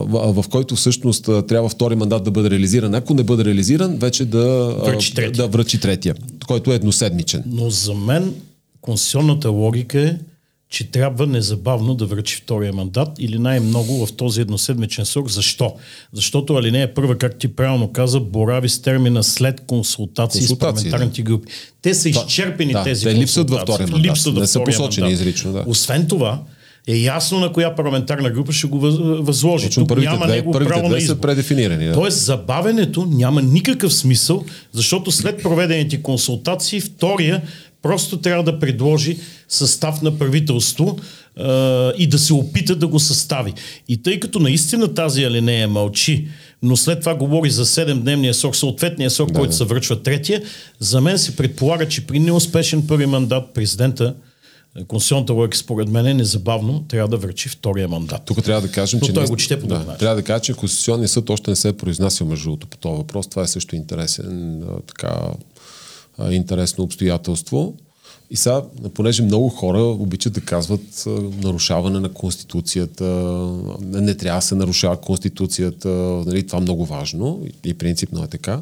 в 0.08 0.44
в 0.44 0.50
който 0.50 0.76
всъщност 0.76 1.24
трябва 1.48 1.70
втори 1.70 1.96
мандат 1.96 2.24
да 2.24 2.32
бъде 2.32 2.50
реализиран. 2.50 2.96
Ако 2.96 3.14
не 3.14 3.24
бъде 3.24 3.46
реализиран, 3.46 3.98
вече 3.98 4.26
да 4.26 4.76
Връчи 4.86 5.14
третия. 5.14 5.32
да 5.32 5.48
връчи 5.48 5.80
третия, 5.80 6.16
който 6.48 6.72
е 6.72 6.76
едноседмичен. 6.76 7.44
Но 7.46 7.70
за 7.70 7.94
мен 7.94 8.34
конституционната 8.82 9.50
логика 9.50 10.02
е, 10.02 10.16
че 10.70 10.92
трябва 10.92 11.28
незабавно 11.28 11.96
да 11.96 12.06
връчи 12.06 12.36
втория 12.36 12.74
мандат 12.74 13.10
или 13.20 13.40
най-много 13.40 14.06
в 14.06 14.14
този 14.14 14.42
едноседмичен 14.42 15.06
срок. 15.06 15.30
Защо? 15.30 15.74
Защото 16.14 16.56
алинея 16.56 16.94
първа, 16.94 17.18
как 17.18 17.40
ти 17.40 17.48
правилно 17.48 17.92
каза, 17.92 18.20
борави 18.20 18.70
с 18.70 18.82
термина 18.82 19.24
след 19.24 19.62
консултации, 19.62 20.42
с 20.42 20.48
Консултации, 20.48 20.84
парламентарните 20.84 21.22
групи. 21.22 21.48
Те 21.82 21.94
са 21.94 22.04
Да. 22.04 22.10
изчерпени 22.10 22.74
Да, 22.74 22.84
тези 22.84 23.06
те 23.06 23.16
липсват 23.16 23.50
във 23.50 23.62
втория 23.62 23.88
мандат. 23.88 24.06
Липсват 24.06 24.36
Не 24.36 24.48
са 24.48 24.64
посочени 24.64 25.04
мандат. 25.04 25.20
изрично, 25.22 25.52
да. 25.54 25.64
Освен 25.68 26.08
това, 26.08 26.40
е 26.88 26.96
ясно 26.96 27.40
на 27.40 27.52
коя 27.52 27.76
парламентарна 27.76 28.30
група 28.30 28.52
ще 28.52 28.68
го 28.68 28.80
въз- 28.80 29.22
възложи. 29.22 29.66
Точно 29.66 29.84
Тук 29.84 29.90
първите 29.90 30.10
няма 30.12 30.26
две, 30.26 30.36
негово 30.36 30.52
първите 30.54 30.70
право 30.74 30.84
на 30.84 30.90
две 30.90 31.00
са 31.02 31.06
избор. 31.06 31.22
предефинирани. 31.22 31.86
Да. 31.86 31.94
Тоест 31.94 32.18
забавенето 32.26 33.06
няма 33.06 33.42
никакъв 33.42 33.94
смисъл, 33.94 34.44
защото 34.72 35.12
след 35.12 35.44
проведените 35.44 36.02
консултации, 36.02 36.82
втория 36.82 37.42
просто 37.82 38.18
трябва 38.18 38.44
да 38.44 38.60
предложи 38.60 39.18
състав 39.50 40.02
на 40.02 40.18
правителство 40.18 40.98
е, 41.38 41.44
и 41.98 42.08
да 42.08 42.20
се 42.20 42.34
опита 42.34 42.76
да 42.76 42.88
го 42.88 43.00
състави. 43.00 43.54
И 43.90 44.04
тъй 44.04 44.20
като 44.20 44.40
наистина 44.40 44.94
тази 44.94 45.24
алинея 45.24 45.68
мълчи, 45.68 46.28
но 46.64 46.78
след 46.78 47.00
това 47.00 47.16
говори 47.16 47.50
за 47.50 47.66
7-дневния 47.66 48.32
срок, 48.32 48.56
съответния 48.56 49.10
срок, 49.10 49.32
да, 49.32 49.40
който 49.40 49.56
се 49.56 49.64
връчва 49.64 50.04
третия, 50.04 50.42
за 50.80 51.02
мен 51.02 51.18
се 51.18 51.36
предполага, 51.36 51.88
че 51.88 52.08
при 52.08 52.20
неуспешен 52.20 52.88
първи 52.88 53.06
мандат 53.06 53.54
президента 53.54 54.16
Конституционната 54.88 55.34
логика 55.34 55.58
според 55.58 55.90
мен 55.90 56.08
е 56.08 56.14
незабавно 56.14 56.84
трябва 56.88 57.08
да 57.08 57.18
връчи 57.18 57.50
втория 57.50 57.88
мандат. 57.88 58.22
Тук 58.26 58.44
трябва 58.44 58.62
да 58.62 58.72
кажем, 58.72 59.00
Но 59.02 59.08
че... 59.08 59.14
той 59.14 59.22
наистина- 59.22 59.36
го 59.36 59.38
чете 59.38 59.60
по 59.62 59.68
да, 59.68 59.80
начин. 59.80 59.94
Трябва 60.00 60.16
да 60.16 60.24
кажа, 60.24 60.42
че 60.42 60.54
Конституционният 60.54 61.12
съд 61.12 61.30
още 61.30 61.50
не 61.52 61.56
се 61.56 61.70
е 61.70 61.74
произнасял 61.74 62.28
между 62.28 62.44
другото 62.44 62.68
по 62.68 62.78
този 62.78 62.98
въпрос. 62.98 63.28
Това 63.28 63.44
е 63.44 63.48
също 63.48 63.76
интересен, 63.76 64.64
така, 64.88 65.16
интересно 66.30 66.84
обстоятелство. 66.84 67.74
И 68.30 68.36
сега, 68.36 68.62
понеже 68.94 69.24
много 69.24 69.50
хора 69.50 69.80
обичат 69.80 70.34
да 70.34 70.42
казват 70.42 71.04
нарушаване 71.44 72.00
на 72.00 72.10
Конституцията, 72.10 73.04
не, 73.82 74.16
трябва 74.16 74.38
да 74.38 74.46
се 74.46 74.56
нарушава 74.56 74.98
Конституцията, 74.98 75.88
нали, 76.26 76.48
това 76.48 76.58
е 76.58 76.62
много 76.62 76.86
важно 76.86 77.40
и, 77.64 77.74
принципно 77.74 78.24
е 78.24 78.28
така, 78.28 78.62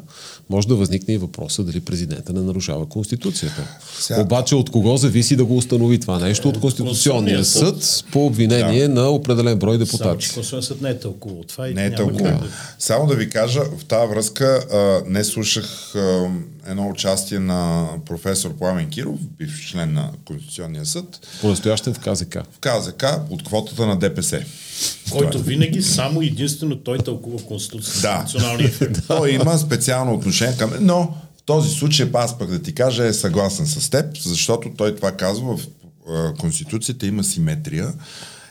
може 0.50 0.68
да 0.68 0.74
възникне 0.74 1.14
и 1.14 1.18
въпроса 1.18 1.64
дали 1.64 1.80
президента 1.80 2.32
не 2.32 2.40
нарушава 2.40 2.86
Конституцията. 2.86 3.66
Сега- 3.94 4.20
Обаче 4.20 4.54
от 4.54 4.70
кого 4.70 4.96
зависи 4.96 5.36
да 5.36 5.44
го 5.44 5.56
установи 5.56 6.00
това 6.00 6.18
нещо? 6.18 6.48
От 6.48 6.60
Конституционния 6.60 7.44
съд 7.44 8.04
по 8.12 8.26
обвинение 8.26 8.88
на 8.88 9.08
определен 9.08 9.58
брой 9.58 9.74
Само, 9.74 9.78
депутати. 9.78 10.02
че 10.20 10.34
Конституционният 10.34 10.66
съд 10.66 10.80
не 10.80 10.90
е 10.90 10.98
тълкувал 10.98 11.42
това 11.44 11.68
и 11.68 11.74
Не 11.74 11.80
е 11.80 11.90
няма 11.90 11.96
толкова. 11.98 12.24
как 12.24 12.40
да- 12.40 12.48
Само 12.78 13.06
да 13.06 13.14
ви 13.14 13.30
кажа, 13.30 13.60
в 13.78 13.84
тази 13.84 14.08
връзка 14.08 14.44
а, 14.72 14.76
не 15.06 15.24
слушах 15.24 15.94
а, 15.94 16.28
едно 16.66 16.88
участие 16.88 17.38
на 17.38 17.88
професор 18.06 18.56
Пламен 18.56 18.90
Киров, 18.90 19.20
бивш 19.38 19.70
член 19.70 19.92
на 19.92 20.10
Конституционния 20.24 20.86
съд, 20.86 21.26
По-настоящен 21.40 21.94
в 21.94 21.98
КЗК. 21.98 22.34
в 22.52 22.58
КЗК 22.60 23.04
от 23.30 23.44
квотата 23.44 23.86
на 23.86 23.98
ДПС. 23.98 24.44
Който 25.10 25.38
винаги 25.38 25.82
само 25.82 26.22
единствено 26.22 26.76
той 26.76 26.98
тълкува 26.98 27.42
Конституцията. 27.48 28.00
Да. 28.00 28.18
Националния. 28.18 28.70
Той 29.06 29.30
има 29.30 29.58
специално 29.58 30.14
отношение 30.14 30.56
към... 30.56 30.72
Но 30.80 31.14
в 31.38 31.42
този 31.42 31.70
случай, 31.70 32.10
аз 32.14 32.38
пък 32.38 32.50
да 32.50 32.62
ти 32.62 32.74
кажа, 32.74 33.04
е 33.04 33.12
съгласен 33.12 33.66
с 33.66 33.90
теб, 33.90 34.18
защото 34.22 34.70
той 34.76 34.96
това 34.96 35.12
казва 35.12 35.56
в 35.56 35.66
а, 36.08 36.34
Конституцията 36.34 37.06
има 37.06 37.24
симетрия 37.24 37.92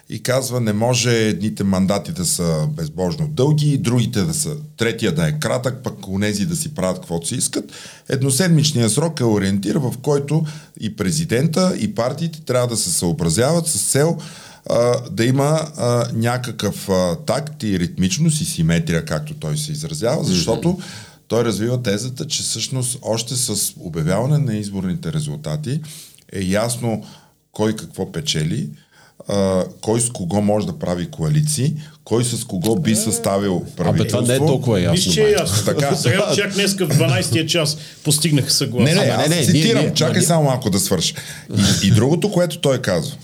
и 0.10 0.24
казва 0.24 0.62
не 0.62 0.74
може 0.74 1.28
едните 1.28 1.64
мандати 1.64 2.12
да 2.12 2.26
са 2.26 2.68
безбожно 2.76 3.28
дълги, 3.28 3.78
другите 3.78 4.22
да 4.22 4.34
са, 4.34 4.56
третия 4.78 5.16
да 5.16 5.28
е 5.28 5.40
кратък, 5.40 5.84
пък 5.84 6.08
онези 6.08 6.46
да 6.46 6.56
си 6.56 6.76
правят 6.76 6.98
каквото 6.98 7.28
си 7.28 7.36
искат. 7.36 7.72
Едноседмичният 8.10 8.92
срок 8.92 9.20
е 9.20 9.24
ориентир, 9.24 9.76
в 9.76 9.94
който 10.02 10.46
и 10.80 10.96
президента, 10.96 11.76
и 11.80 11.96
партиите 11.96 12.42
трябва 12.42 12.68
да 12.68 12.78
се 12.78 12.92
съобразяват 12.92 13.68
с 13.68 13.92
цел 13.92 14.18
а, 14.70 15.10
да 15.12 15.26
има 15.26 15.68
а, 15.78 16.06
някакъв 16.14 16.90
а, 16.90 17.16
такт 17.16 17.64
и 17.64 17.80
ритмичност 17.80 18.42
и 18.42 18.46
симетрия, 18.46 19.06
както 19.06 19.34
той 19.34 19.58
се 19.58 19.72
изразява, 19.72 20.24
защото 20.24 20.80
той 21.28 21.44
развива 21.44 21.84
тезата, 21.84 22.28
че 22.28 22.44
всъщност 22.44 23.00
още 23.02 23.36
с 23.36 23.74
обявяване 23.80 24.38
на 24.38 24.58
изборните 24.58 25.14
резултати 25.14 25.82
е 26.34 26.42
ясно 26.42 27.04
кой 27.52 27.76
какво 27.76 28.12
печели, 28.12 28.70
а, 29.28 29.66
кой 29.82 30.02
с 30.02 30.10
кого 30.10 30.42
може 30.42 30.68
да 30.68 30.80
прави 30.80 31.12
коалиции, 31.12 31.74
кой 32.04 32.24
с 32.26 32.44
кого 32.44 32.76
би 32.76 32.96
съставил 32.96 33.66
правителство. 33.78 34.18
Абе, 34.18 34.28
това 34.28 34.38
не 34.40 34.46
е 34.46 34.48
толкова 34.48 34.82
ясно. 34.82 35.14
Че 35.14 35.24
е 35.24 35.32
ясно. 35.32 35.66
Така. 35.66 35.96
Сега 35.96 36.32
чак 36.36 36.54
днеска 36.54 36.86
в 36.88 36.98
12-я 36.98 37.46
час 37.46 37.78
постигнаха 38.04 38.46
Не, 38.46 38.52
съгласие. 38.52 38.96
не, 38.96 39.02
Ама 39.02 39.24
аз 39.24 39.30
не, 39.30 39.36
не, 39.36 39.46
цитирам, 39.46 39.64
ние- 39.74 39.84
ние- 39.84 39.94
чакай 39.94 40.18
ама 40.18 40.26
само 40.26 40.44
малко 40.44 40.70
да 40.70 40.80
свърша. 40.80 41.16
И, 41.84 41.88
и 41.88 41.92
другото, 41.92 42.32
което 42.32 42.60
той 42.60 42.82
казва. 42.82 43.16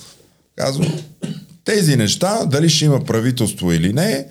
Казва, 0.55 0.85
Тези 1.65 1.95
неща, 1.95 2.45
дали 2.45 2.69
ще 2.69 2.85
има 2.85 3.03
правителство 3.03 3.71
или 3.71 3.93
не, 3.93 4.25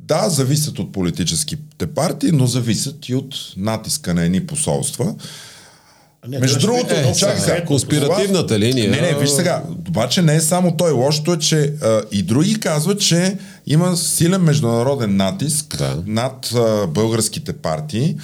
да, 0.00 0.28
зависят 0.28 0.78
от 0.78 0.92
политическите 0.92 1.86
партии, 1.86 2.30
но 2.32 2.46
зависят 2.46 3.08
и 3.08 3.14
от 3.14 3.34
натиска 3.56 4.14
на 4.14 4.24
едни 4.24 4.46
посолства. 4.46 5.14
Не, 6.28 6.38
Между 6.38 6.58
това 6.58 6.72
другото, 6.72 6.94
е, 6.94 7.12
чакай 7.14 7.40
сега. 7.40 7.64
конспиративната 7.64 8.58
линия- 8.58 8.90
Не, 8.90 9.00
не, 9.02 9.14
виж 9.14 9.30
сега. 9.30 9.62
Обаче 9.88 10.22
не 10.22 10.34
е 10.34 10.40
само 10.40 10.76
той. 10.76 10.92
Лошото 10.92 11.32
е, 11.32 11.38
че 11.38 11.74
а, 11.82 12.02
и 12.12 12.22
други 12.22 12.60
казват, 12.60 13.00
че 13.00 13.36
има 13.66 13.96
силен 13.96 14.40
международен 14.40 15.16
натиск 15.16 15.76
Да. 15.78 16.02
над 16.06 16.52
а, 16.54 16.86
българските 16.86 17.52
партии. 17.52 18.16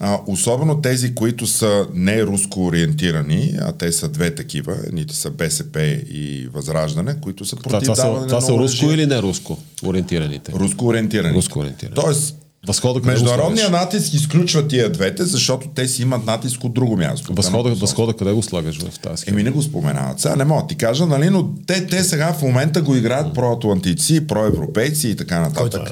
А, 0.00 0.18
особено 0.26 0.80
тези, 0.80 1.14
които 1.14 1.46
са 1.46 1.86
не 1.94 2.22
руско 2.22 2.66
ориентирани, 2.66 3.54
а 3.60 3.72
те 3.72 3.92
са 3.92 4.08
две 4.08 4.34
такива, 4.34 4.76
едните 4.86 5.14
са 5.14 5.30
БСП 5.30 5.80
и 6.10 6.48
Възраждане, 6.52 7.14
които 7.20 7.44
са 7.44 7.56
Това, 7.56 7.70
против 7.70 7.84
това, 7.84 7.96
са, 7.96 8.02
даване 8.02 8.26
това 8.26 8.40
са 8.40 8.52
руско 8.52 8.86
или 8.86 9.06
не 9.06 9.22
руско 9.22 9.58
ориентираните? 9.84 10.52
Руско 10.52 10.86
ориентирани. 10.86 11.34
Руско 11.34 11.58
ориентирани. 11.58 11.94
Тоест, 11.94 12.36
Възхода 12.66 13.00
къде 13.00 13.16
слагаш? 13.16 13.68
натиск 13.68 14.14
изключва 14.14 14.68
тия 14.68 14.92
двете, 14.92 15.24
защото 15.24 15.68
те 15.74 15.88
си 15.88 16.02
имат 16.02 16.26
натиск 16.26 16.64
от 16.64 16.74
друго 16.74 16.96
място. 16.96 17.34
Възхода, 17.34 17.74
възхода 17.74 18.12
къде 18.12 18.32
го 18.32 18.42
слагаш 18.42 18.82
в 18.82 18.98
тази 18.98 19.20
схема? 19.20 19.34
Еми 19.34 19.42
не 19.42 19.50
го 19.50 19.62
споменават. 19.62 20.20
Сега 20.20 20.36
не 20.36 20.44
мога 20.44 20.62
да 20.62 20.68
ти 20.68 20.74
кажа, 20.74 21.06
нали, 21.06 21.30
но 21.30 21.48
те, 21.66 21.86
те 21.86 22.04
сега 22.04 22.32
в 22.32 22.42
момента 22.42 22.82
го 22.82 22.96
играят 22.96 23.34
проатлантици, 23.34 24.26
проевропейци 24.26 25.08
и 25.08 25.16
така 25.16 25.40
нататък. 25.40 25.60
Кой 25.60 25.70
това 25.70 25.84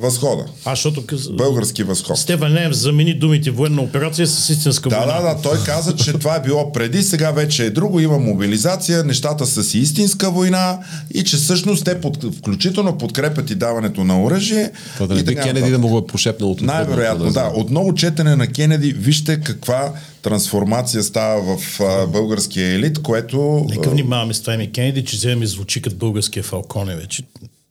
Възхода. 0.00 0.44
А, 0.64 0.70
защото. 0.70 1.04
Български 1.30 1.82
възход. 1.82 2.18
Стефан 2.18 2.52
Нев 2.52 2.72
замени 2.72 3.14
думите 3.14 3.50
военна 3.50 3.82
операция 3.82 4.26
с 4.26 4.48
истинска 4.50 4.88
Да, 4.88 4.96
война. 4.96 5.20
да, 5.20 5.34
да, 5.34 5.42
той 5.42 5.58
каза, 5.66 5.96
че 5.96 6.12
това 6.12 6.36
е 6.36 6.42
било 6.42 6.72
преди, 6.72 7.02
сега 7.02 7.30
вече 7.30 7.64
е 7.66 7.70
друго, 7.70 8.00
има 8.00 8.18
мобилизация, 8.18 9.04
нещата 9.04 9.46
са 9.46 9.64
си 9.64 9.78
истинска 9.78 10.30
война 10.30 10.78
и 11.14 11.24
че 11.24 11.36
всъщност 11.36 11.84
те 11.84 12.00
под, 12.00 12.34
включително 12.34 12.98
подкрепят 12.98 13.50
и 13.50 13.54
даването 13.54 14.04
на 14.04 14.22
оръжие. 14.22 14.70
Това 14.94 15.06
да 15.06 15.14
не 15.14 15.22
би 15.22 15.34
Кенеди 15.34 15.70
да 15.70 15.78
му 15.78 15.88
го 15.88 15.98
е 15.98 16.06
пошепнал 16.06 16.50
от 16.50 16.60
Най-вероятно, 16.60 17.24
да. 17.24 17.30
знам. 17.30 17.52
От 17.54 17.70
много 17.70 17.94
четене 17.94 18.36
на 18.36 18.46
Кенеди, 18.46 18.92
вижте 18.92 19.40
каква 19.40 19.92
трансформация 20.22 21.02
става 21.02 21.56
в 21.56 21.80
а, 21.80 22.06
българския 22.06 22.74
елит, 22.74 23.02
което... 23.02 23.66
Нека 23.68 23.90
внимаваме 23.90 24.34
с 24.34 24.40
това 24.40 24.54
име 24.54 24.70
Кенеди, 24.70 25.04
че 25.04 25.16
вземе 25.16 25.46
звучи 25.46 25.82
като 25.82 25.96
българския 25.96 26.42
Фалконе 26.42 26.96
вече. 26.96 27.22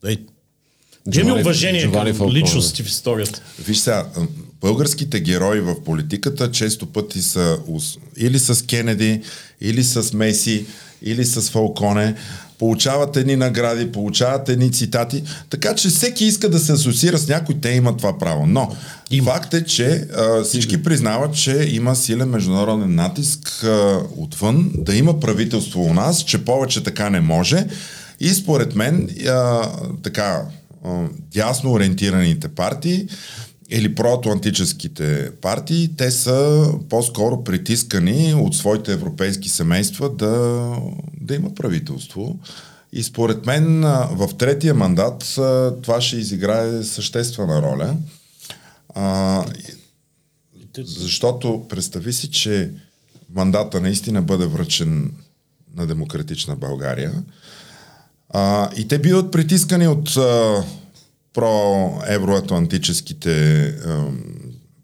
Ей, 0.06 0.16
Имаме 1.14 1.30
Джовани- 1.30 1.40
уважение 1.40 1.82
Джовани 1.82 2.10
към 2.10 2.18
Фалконе. 2.18 2.38
личности 2.38 2.82
в 2.82 2.86
историята. 2.86 3.40
Виж 3.66 3.78
сега, 3.78 4.06
българските 4.60 5.20
герои 5.20 5.60
в 5.60 5.84
политиката 5.84 6.50
често 6.50 6.86
пъти 6.86 7.22
са 7.22 7.58
или 8.16 8.38
с 8.38 8.66
Кенеди, 8.66 9.20
или 9.60 9.84
с 9.84 10.12
Меси, 10.12 10.66
или 11.02 11.24
с 11.24 11.50
Фалконе, 11.50 12.14
получават 12.58 13.16
едни 13.16 13.36
награди, 13.36 13.92
получават 13.92 14.48
едни 14.48 14.72
цитати, 14.72 15.22
така 15.50 15.74
че 15.74 15.88
всеки 15.88 16.24
иска 16.24 16.48
да 16.48 16.58
се 16.58 16.72
асоциира 16.72 17.18
с 17.18 17.28
някой, 17.28 17.54
те 17.54 17.68
имат 17.70 17.96
това 17.98 18.18
право. 18.18 18.46
Но 18.46 18.76
Има. 19.10 19.32
факт 19.32 19.54
е, 19.54 19.64
че 19.64 19.86
а, 20.16 20.42
всички 20.42 20.82
признават, 20.82 21.34
че 21.34 21.68
има 21.70 21.96
силен 21.96 22.28
международен 22.28 22.94
натиск 22.94 23.64
а, 23.64 24.00
отвън, 24.16 24.70
да 24.74 24.94
има 24.94 25.20
правителство 25.20 25.82
у 25.82 25.94
нас, 25.94 26.24
че 26.24 26.44
повече 26.44 26.82
така 26.84 27.10
не 27.10 27.20
може. 27.20 27.66
И 28.20 28.28
според 28.28 28.74
мен, 28.74 29.08
а, 29.28 29.68
така, 30.02 30.42
дясно 31.32 31.72
ориентираните 31.72 32.48
партии 32.48 33.08
или 33.70 33.94
проатлантическите 33.94 35.30
партии, 35.40 35.90
те 35.96 36.10
са 36.10 36.68
по-скоро 36.88 37.44
притискани 37.44 38.34
от 38.34 38.56
своите 38.56 38.92
европейски 38.92 39.48
семейства 39.48 40.10
да, 40.10 40.72
да 41.20 41.34
има 41.34 41.54
правителство. 41.54 42.38
И 42.92 43.02
според 43.02 43.46
мен 43.46 43.80
в 44.10 44.28
третия 44.38 44.74
мандат 44.74 45.24
това 45.82 46.00
ще 46.00 46.16
изиграе 46.16 46.82
съществена 46.82 47.62
роля. 47.62 47.96
А, 48.94 49.44
защото 50.84 51.66
представи 51.68 52.12
си, 52.12 52.30
че 52.30 52.70
мандата 53.34 53.80
наистина 53.80 54.22
бъде 54.22 54.46
връчен 54.46 55.12
на 55.76 55.86
демократична 55.86 56.56
България. 56.56 57.12
А, 58.30 58.70
и 58.76 58.88
те 58.88 58.98
биват 58.98 59.32
притискани 59.32 59.88
от 59.88 60.16
а, 60.16 60.64
проевроатлантическите 61.34 63.64
а, 63.66 64.06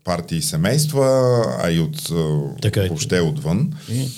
партии 0.04 0.38
и 0.38 0.42
семейства, 0.42 1.06
а 1.62 1.70
и 1.70 1.80
от 1.80 2.10
а, 2.10 2.40
Така 2.62 2.84
е. 2.84 2.88
въобще 2.88 3.20
отвън. 3.20 3.72
И? 3.90 4.08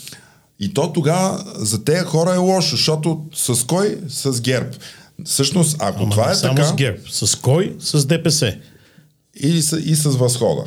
И 0.61 0.75
то 0.75 0.93
тогава 0.93 1.45
за 1.57 1.85
тези 1.85 2.05
хора 2.05 2.35
е 2.35 2.39
лошо, 2.39 2.77
защото 2.77 3.25
с 3.35 3.67
кой? 3.67 3.99
С 4.09 4.41
ГЕРБ. 4.41 4.71
Всъщност, 5.25 5.77
ако 5.79 6.03
Ама 6.03 6.11
това 6.11 6.27
не 6.27 6.33
е 6.33 6.35
само 6.35 6.55
така, 6.55 6.69
с 6.69 6.75
ГЕРБ. 6.75 6.99
С 7.11 7.37
кой? 7.37 7.77
С 7.81 8.07
ДПС. 8.07 8.57
и, 9.35 9.63
с, 9.63 9.81
и 9.85 9.97
с 9.97 10.11
възхода. 10.11 10.63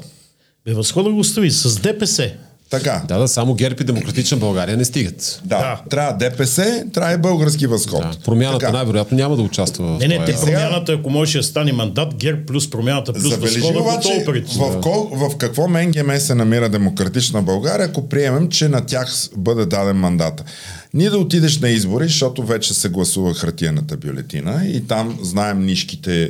Бе, 0.65 0.73
възхода 0.73 1.09
го 1.09 1.19
остави. 1.19 1.51
С 1.51 1.79
ДПС. 1.79 2.33
Така. 2.69 3.01
Да, 3.07 3.17
да, 3.17 3.27
само 3.27 3.53
ГЕРБ 3.53 3.75
и 3.81 3.85
Демократична 3.85 4.37
България 4.37 4.77
не 4.77 4.85
стигат. 4.85 5.41
Да, 5.45 5.57
Да. 5.57 5.81
трябва 5.89 6.13
ДПС, 6.13 6.83
трябва 6.93 7.13
и 7.13 7.17
български 7.17 7.67
възход. 7.67 8.01
Да, 8.01 8.11
промяната 8.25 8.59
Така. 8.59 8.71
най-вероятно 8.71 9.17
няма 9.17 9.35
да 9.35 9.41
участва 9.41 9.87
в 9.87 9.99
Не, 9.99 10.07
не, 10.09 10.25
те 10.25 10.33
сега- 10.33 10.41
промяната, 10.43 10.91
ако 10.91 11.09
можеше 11.09 11.37
да 11.37 11.43
стане 11.43 11.73
мандат, 11.73 12.15
ГЕРБ 12.15 12.45
плюс 12.45 12.69
промяната 12.69 13.13
плюс 13.13 13.23
Забележи 13.23 13.59
възхода, 13.59 13.79
обаче 13.81 14.25
в, 14.49 14.81
ко, 14.81 15.09
в 15.13 15.37
какво 15.37 15.67
МНГМ 15.67 16.19
се 16.19 16.35
намира 16.35 16.69
демократична 16.69 17.41
България, 17.41 17.87
ако 17.87 18.09
приемем, 18.09 18.49
че 18.49 18.69
на 18.69 18.81
тях 18.81 19.07
бъде 19.37 19.65
даден 19.65 19.95
мандата. 19.95 20.43
Ние 20.93 21.09
да 21.09 21.17
отидеш 21.17 21.59
на 21.59 21.69
избори, 21.69 22.03
защото 22.03 22.43
вече 22.43 22.73
се 22.73 22.89
гласува 22.89 23.33
хартияната 23.33 23.97
бюлетина 23.97 24.61
и 24.65 24.81
там 24.81 25.19
знаем 25.21 25.65
нишките 25.65 26.29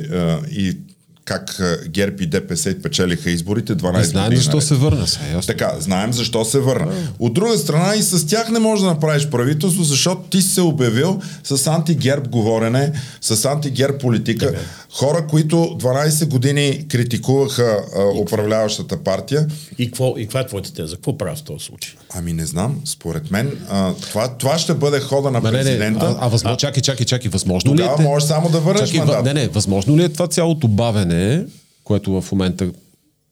и 0.50 0.76
как 1.24 1.60
а, 1.60 1.78
ГЕРБ 1.88 2.16
и 2.20 2.26
ДПС 2.26 2.74
печелиха 2.74 3.30
изборите 3.30 3.74
12 3.74 3.92
Не 3.92 4.04
знаем 4.04 4.24
години 4.24 4.36
защо 4.36 4.56
наред. 4.56 4.68
се 4.68 4.74
върна 4.74 5.06
сега. 5.06 5.26
ясно. 5.26 5.42
Така, 5.48 5.72
знаем 5.80 6.12
защо 6.12 6.44
се 6.44 6.58
върна. 6.58 6.92
От 7.18 7.34
друга 7.34 7.58
страна 7.58 7.94
и 7.94 8.02
с 8.02 8.26
тях 8.26 8.48
не 8.48 8.58
можеш 8.58 8.82
да 8.82 8.88
направиш 8.88 9.28
правителство, 9.28 9.84
защото 9.84 10.22
ти 10.22 10.42
си 10.42 10.48
се 10.48 10.60
обявил 10.60 11.20
с 11.44 11.66
антигерб 11.66 12.28
говорене, 12.28 12.92
с 13.20 13.44
антигерб 13.44 14.00
политика. 14.00 14.54
Хора, 14.92 15.26
които 15.26 15.56
12 15.56 16.26
години 16.26 16.86
критикуваха 16.88 17.62
а, 17.96 18.20
управляващата 18.20 18.96
партия. 18.96 19.46
И, 19.78 19.86
какво, 19.86 20.14
и 20.18 20.22
каква 20.22 20.40
е 20.40 20.46
твоята 20.46 20.72
теза? 20.72 20.96
Какво 20.96 21.18
правя 21.18 21.36
в 21.36 21.42
този 21.42 21.64
случай? 21.64 21.94
Ами 22.14 22.32
не 22.32 22.46
знам, 22.46 22.80
според 22.84 23.30
мен 23.30 23.66
а, 23.70 23.94
това, 23.94 24.28
това 24.28 24.58
ще 24.58 24.74
бъде 24.74 25.00
хода 25.00 25.30
на 25.30 25.40
Ма, 25.40 25.52
не, 25.52 25.58
не, 25.58 25.64
президента. 25.64 26.06
а, 26.06 26.26
а 26.26 26.28
възможно, 26.28 26.56
чакай, 26.56 26.82
чакай, 26.82 27.06
чакай, 27.06 27.30
възможно 27.30 27.74
ли 27.74 27.82
е? 27.82 28.02
Можеш 28.02 28.28
само 28.28 28.48
да 28.50 28.60
върнеш 28.60 28.88
Чакай, 28.88 28.98
мандат. 28.98 29.24
не, 29.24 29.34
не, 29.34 29.48
възможно 29.48 29.96
ли 29.96 30.04
е 30.04 30.08
това 30.08 30.26
цялото 30.26 30.68
бавене, 30.68 31.44
което 31.84 32.20
в 32.20 32.32
момента 32.32 32.70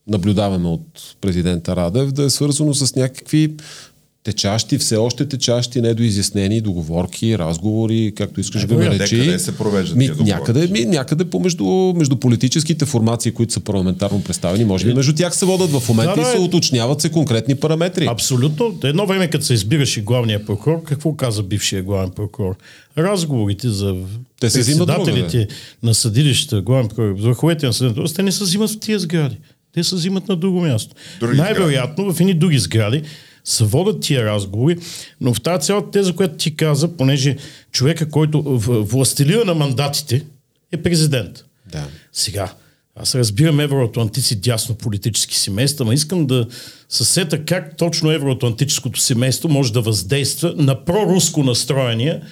наблюдаваме 0.06 0.68
от 0.68 1.16
президента 1.20 1.76
Радев, 1.76 2.12
да 2.12 2.22
е 2.22 2.30
свързано 2.30 2.74
с 2.74 2.94
някакви 2.94 3.54
течащи, 4.28 4.78
все 4.78 4.96
още 4.96 5.26
течащи, 5.28 5.80
недоизяснени 5.80 6.60
договорки, 6.60 7.38
разговори, 7.38 8.12
както 8.16 8.40
искаш 8.40 8.66
да 8.66 8.74
го 8.74 8.80
наречи. 8.80 9.18
къде 9.18 9.38
се 9.38 9.56
провеждат 9.56 9.96
ми, 9.96 10.10
някъде, 10.20 10.66
ми, 10.66 10.84
някъде 10.84 11.24
помежду 11.24 11.64
между 11.96 12.16
политическите 12.16 12.84
формации, 12.84 13.32
които 13.32 13.52
са 13.52 13.60
парламентарно 13.60 14.22
представени, 14.22 14.64
може 14.64 14.86
би 14.86 14.94
между 14.94 15.12
тях 15.12 15.36
се 15.36 15.46
водят 15.46 15.70
в 15.70 15.88
момента 15.88 16.14
Да, 16.14 16.20
и 16.20 16.24
се 16.24 16.36
е. 16.36 16.40
уточняват 16.40 17.00
се 17.00 17.08
конкретни 17.08 17.54
параметри. 17.54 18.06
Абсолютно. 18.06 18.78
Едно 18.84 19.06
време, 19.06 19.30
като 19.30 19.44
се 19.44 19.54
избираше 19.54 20.00
главния 20.00 20.46
прокурор, 20.46 20.82
какво 20.82 21.14
каза 21.16 21.42
бившия 21.42 21.82
главен 21.82 22.10
прокурор? 22.10 22.56
Разговорите 22.98 23.68
за 23.68 23.96
Те 24.40 24.50
се 24.50 24.60
взимат 24.60 24.88
председателите 24.88 25.48
на 25.82 25.94
съдилища, 25.94 26.60
главен 26.60 26.88
прокурор, 26.88 27.16
за 27.18 27.26
върховете 27.26 27.66
на 27.66 27.72
съдилища, 27.72 28.16
те 28.16 28.22
не 28.22 28.32
се 28.32 28.44
взимат 28.44 28.70
в 28.70 28.80
тия 28.80 28.98
сгради. 28.98 29.36
Те 29.74 29.84
се 29.84 29.94
взимат 29.94 30.28
на 30.28 30.36
друго 30.36 30.60
място. 30.60 30.94
Други 31.20 31.36
Най-вероятно 31.36 32.12
в 32.12 32.20
едни 32.20 32.34
други 32.34 32.58
сгради 32.58 33.02
се 33.48 33.64
водят 33.64 34.00
тия 34.00 34.24
разговори, 34.24 34.76
но 35.20 35.34
в 35.34 35.40
тази 35.40 35.66
цялата 35.66 35.90
теза, 35.90 36.12
която 36.12 36.36
ти 36.36 36.56
каза, 36.56 36.96
понеже 36.96 37.36
човека, 37.72 38.08
който 38.08 38.42
властелива 38.62 39.44
на 39.44 39.54
мандатите, 39.54 40.24
е 40.72 40.76
президент. 40.76 41.44
Да. 41.72 41.86
Сега, 42.12 42.52
аз 42.96 43.14
разбирам 43.14 43.60
евроатлантици 43.60 44.36
дясно 44.36 44.74
политически 44.74 45.36
семейства, 45.36 45.84
но 45.84 45.92
искам 45.92 46.26
да 46.26 46.46
се 46.88 47.04
сета 47.04 47.44
как 47.44 47.76
точно 47.76 48.10
евроатлантическото 48.10 49.00
семейство 49.00 49.48
може 49.48 49.72
да 49.72 49.80
въздейства 49.80 50.54
на 50.56 50.84
проруско 50.84 51.42
настроения 51.42 52.22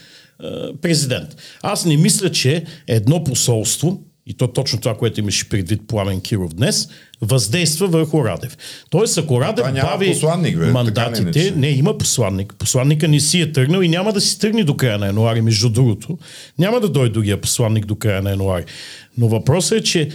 президент. 0.83 1.37
Аз 1.63 1.85
не 1.85 1.97
мисля, 1.97 2.31
че 2.31 2.65
едно 2.87 3.25
посолство, 3.25 4.03
и 4.27 4.35
то 4.35 4.49
точно 4.49 4.81
това, 4.81 4.97
което 4.97 5.21
имаше 5.21 5.49
предвид 5.49 5.83
Пламен 5.89 6.21
Киров 6.21 6.55
днес, 6.55 6.89
въздейства 7.21 7.87
върху 7.87 8.25
Радев. 8.25 8.57
Тоест, 8.91 9.19
ако 9.19 9.41
Радев 9.41 9.73
няма 9.73 9.91
бави 9.91 10.13
посланник, 10.13 10.59
бе, 10.59 10.67
мандатите, 10.67 11.39
ли 11.39 11.43
иначе? 11.43 11.57
не, 11.57 11.69
има 11.69 11.99
посланник. 11.99 12.55
Посланника 12.59 13.09
не 13.09 13.21
си 13.21 13.41
е 13.41 13.53
тръгнал 13.53 13.83
и 13.83 13.89
няма 13.89 14.13
да 14.13 14.21
си 14.21 14.39
тръгне 14.39 14.65
до 14.65 14.77
края 14.77 14.99
на 14.99 15.07
януари, 15.07 15.41
между 15.41 15.69
другото. 15.69 16.19
Няма 16.59 16.81
да 16.81 16.89
дойде 16.89 17.13
другия 17.13 17.41
посланник 17.41 17.87
до 17.87 17.95
края 17.95 18.23
на 18.23 18.31
януари. 18.31 18.65
Но 19.19 19.29
въпросът 19.29 19.79
е, 19.79 19.83
че 19.83 20.09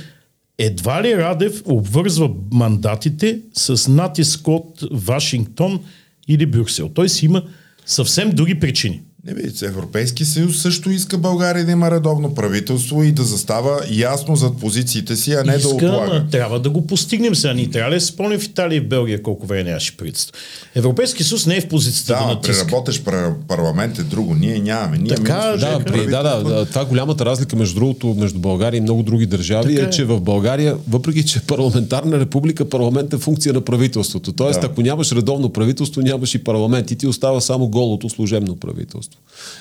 едва 0.58 1.04
ли 1.04 1.18
Радев 1.18 1.62
обвързва 1.66 2.30
мандатите 2.52 3.40
с 3.54 3.92
натиск 3.92 4.48
от 4.48 4.84
Вашингтон 4.92 5.80
или 6.28 6.46
Брюксел. 6.46 6.90
Той 6.90 7.10
си 7.10 7.26
има 7.26 7.44
съвсем 7.86 8.32
други 8.32 8.60
причини. 8.60 9.02
Не 9.26 9.34
бе, 9.34 9.42
Европейски 9.64 10.26
съюз 10.26 10.58
също 10.58 10.92
иска 10.92 11.18
България 11.18 11.66
да 11.66 11.72
има 11.72 11.92
редовно 11.92 12.36
правителство 12.36 13.04
и 13.04 13.12
да 13.12 13.24
застава 13.24 13.82
ясно 13.92 14.36
зад 14.36 14.58
позициите 14.58 15.16
си, 15.16 15.32
а 15.34 15.44
не 15.44 15.56
Иска, 15.56 15.70
да 15.70 15.76
отлага. 15.76 16.12
ама 16.12 16.28
трябва 16.28 16.60
да 16.60 16.70
го 16.70 16.88
постигнем 16.88 17.36
сега. 17.36 17.54
Ни 17.54 17.72
трябва 17.72 17.94
да 17.94 18.02
спомним 18.02 18.40
в 18.40 18.46
Италия 18.46 18.78
и 18.78 18.82
в 18.82 18.88
Белгия 18.88 19.24
колко 19.24 19.46
време 19.46 19.64
нямаше 19.64 19.98
правителство. 19.98 20.34
Европейски 20.76 21.24
съюз 21.24 21.46
не 21.46 21.58
е 21.58 21.62
в 21.62 21.68
позицията 21.68 22.14
Да, 22.14 22.20
да, 22.20 22.34
натиска. 22.34 22.66
преработеш 22.66 23.02
пар- 23.02 23.34
парламент 23.48 24.00
е 24.00 24.04
друго. 24.04 24.36
Ние 24.36 24.60
нямаме. 24.60 24.98
Ние 24.98 25.08
Така, 25.08 25.56
Да, 25.60 25.80
при, 25.82 26.06
да, 26.06 26.24
да, 26.24 26.44
да, 26.44 26.66
това 26.66 26.82
е 26.82 26.86
голямата 26.86 27.26
разлика 27.26 27.56
между 27.56 27.76
другото, 27.76 28.08
между 28.10 28.40
България 28.40 28.78
и 28.78 28.82
много 28.82 29.04
други 29.04 29.26
държави 29.26 29.76
Така 29.76 29.86
е, 29.86 29.88
е. 29.88 29.92
че 29.92 30.06
в 30.06 30.22
България, 30.22 30.78
въпреки 30.90 31.26
че 31.26 31.40
е 31.40 31.44
парламентарна 31.44 32.20
република, 32.20 32.70
парламент 32.70 33.14
е 33.14 33.18
функция 33.18 33.54
на 33.54 33.62
правителството. 33.62 34.32
Тоест, 34.34 34.62
Да. 34.62 34.68
ако 34.68 34.82
нямаш 34.82 35.12
редовно 35.12 35.50
правителство, 35.50 36.02
нямаш 36.02 36.36
и 36.36 36.44
парламент 36.44 36.92
и 36.92 36.96
ти 36.96 37.08
остава 37.08 37.42
само 37.42 37.68
голото 37.68 38.10
служебно 38.10 38.56
правителство. 38.56 39.11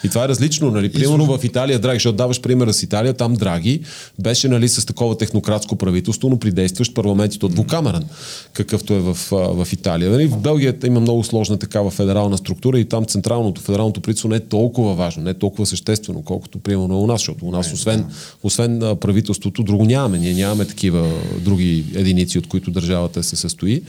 И 0.05 0.09
това 0.09 0.25
е 0.25 0.29
различно, 0.29 0.71
нали? 0.71 0.93
Примерно 0.93 1.39
в 1.39 1.45
Италия, 1.45 1.79
Драги, 1.79 1.97
защото 1.97 2.17
даваш 2.17 2.41
примера 2.41 2.73
с 2.73 2.83
Италия, 2.83 3.15
там 3.15 3.35
Драги 3.35 3.81
беше 4.19 4.49
нали, 4.49 4.69
с 4.69 4.87
такова 4.87 5.19
технократско 5.19 5.77
правителство, 5.77 6.29
но 6.29 6.39
при 6.39 6.51
действащ 6.51 6.95
парламент 6.95 7.35
и 7.35 7.39
то 7.39 7.49
двукамерен, 7.49 8.05
какъвто 8.53 8.95
е 8.95 8.99
в, 8.99 9.19
в 9.31 9.73
Италия. 9.73 10.11
Нали? 10.11 10.27
В 10.27 10.39
Белгия 10.39 10.75
има 10.87 11.01
много 11.01 11.25
сложна 11.25 11.59
такава 11.59 11.91
федерална 11.91 12.39
структура 12.39 12.81
и 12.81 12.85
там 12.85 13.05
централното, 13.05 13.61
федералното 13.61 14.01
правителство 14.01 14.29
не 14.29 14.37
е 14.37 14.41
толкова 14.41 14.95
важно, 14.95 15.23
не 15.23 15.31
е 15.31 15.35
толкова 15.35 15.67
съществено, 15.67 16.23
колкото 16.23 16.59
примерно 16.59 17.01
у 17.01 17.07
нас, 17.07 17.21
защото 17.21 17.47
у 17.47 17.51
нас, 17.51 17.73
освен, 17.73 18.05
освен 18.43 18.83
а, 18.83 18.97
правителството, 18.97 19.63
друго 19.63 19.85
нямаме. 19.85 20.19
Ние 20.19 20.35
нямаме 20.35 20.65
такива 20.65 21.11
други 21.39 21.85
единици, 21.95 22.39
от 22.39 22.49
които 22.49 22.71
държавата 22.71 23.23
се 23.23 23.37
състои. 23.37 23.83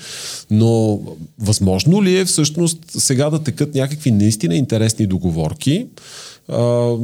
Но 0.52 1.02
възможно 1.40 2.04
ли 2.04 2.18
е 2.18 2.26
всъщност 2.26 2.80
сега 2.88 3.30
да 3.30 3.44
текат 3.44 3.76
някакви 3.76 4.12
наистина 4.12 4.56
интересни 4.56 5.08
договорки, 5.52 5.88
а, 6.48 6.96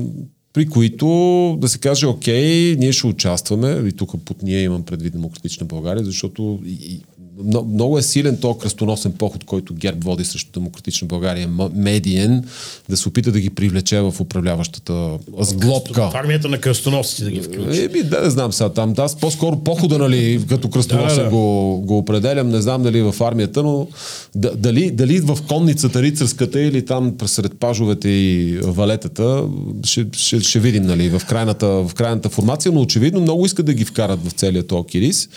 при 0.53 0.69
които 0.69 1.57
да 1.61 1.69
се 1.69 1.79
каже, 1.79 2.05
окей, 2.05 2.75
ние 2.75 2.93
ще 2.93 3.07
участваме, 3.07 3.87
и 3.87 3.91
тук 3.91 4.25
под 4.25 4.43
ние 4.43 4.63
имам 4.63 4.83
предвид 4.83 5.13
Демократична 5.13 5.65
България, 5.65 6.05
защото 6.05 6.59
и, 6.65 6.71
и, 6.71 7.01
много 7.43 7.97
е 7.97 8.01
силен 8.01 8.37
този 8.37 8.59
кръстоносен 8.59 9.11
поход, 9.11 9.43
който 9.43 9.73
ГЕРБ 9.73 9.99
води 10.03 10.25
срещу 10.25 10.59
Демократична 10.59 11.07
България, 11.07 11.49
медиен, 11.73 12.43
да 12.89 12.97
се 12.97 13.09
опита 13.09 13.31
да 13.31 13.39
ги 13.39 13.49
привлече 13.49 14.01
в 14.01 14.13
управляващата 14.19 15.17
сглобка. 15.39 16.09
В 16.09 16.15
армията 16.15 16.49
на 16.49 16.57
кръстоносците 16.57 17.23
да 17.23 17.31
ги 17.31 17.41
включи. 17.41 17.83
Еми, 17.83 18.03
да, 18.03 18.21
не 18.21 18.29
знам 18.29 18.53
сега 18.53 18.69
там. 18.69 18.93
Аз 18.97 19.15
по-скоро 19.15 19.55
похода, 19.55 19.97
нали, 19.97 20.45
като 20.49 20.69
кръстоносен 20.69 21.17
Да, 21.17 21.23
да, 21.23 21.29
го, 21.29 21.77
го 21.85 21.97
определям. 21.97 22.49
Не 22.49 22.61
знам 22.61 22.83
дали 22.83 23.01
в 23.01 23.15
армията, 23.21 23.63
но 23.63 23.87
да, 24.35 24.55
дали, 24.55 24.91
дали 24.91 25.19
в 25.19 25.37
конницата 25.47 26.01
рицарската 26.01 26.61
или 26.61 26.85
там 26.85 27.15
сред 27.25 27.59
пажовете 27.59 28.09
и 28.09 28.59
валетата, 28.63 29.43
ще, 29.83 30.05
ще, 30.13 30.39
ще 30.39 30.59
видим, 30.59 30.83
нали, 30.83 31.09
в 31.09 31.21
крайната, 31.25 31.67
в 31.67 31.91
крайната 31.95 32.29
формация, 32.29 32.71
но 32.71 32.81
очевидно 32.81 33.21
много 33.21 33.45
искат 33.45 33.65
да 33.65 33.73
ги 33.73 33.85
вкарат 33.85 34.27
в 34.27 34.31
целия 34.31 34.67
този 34.67 34.87
кирис. 34.87 35.29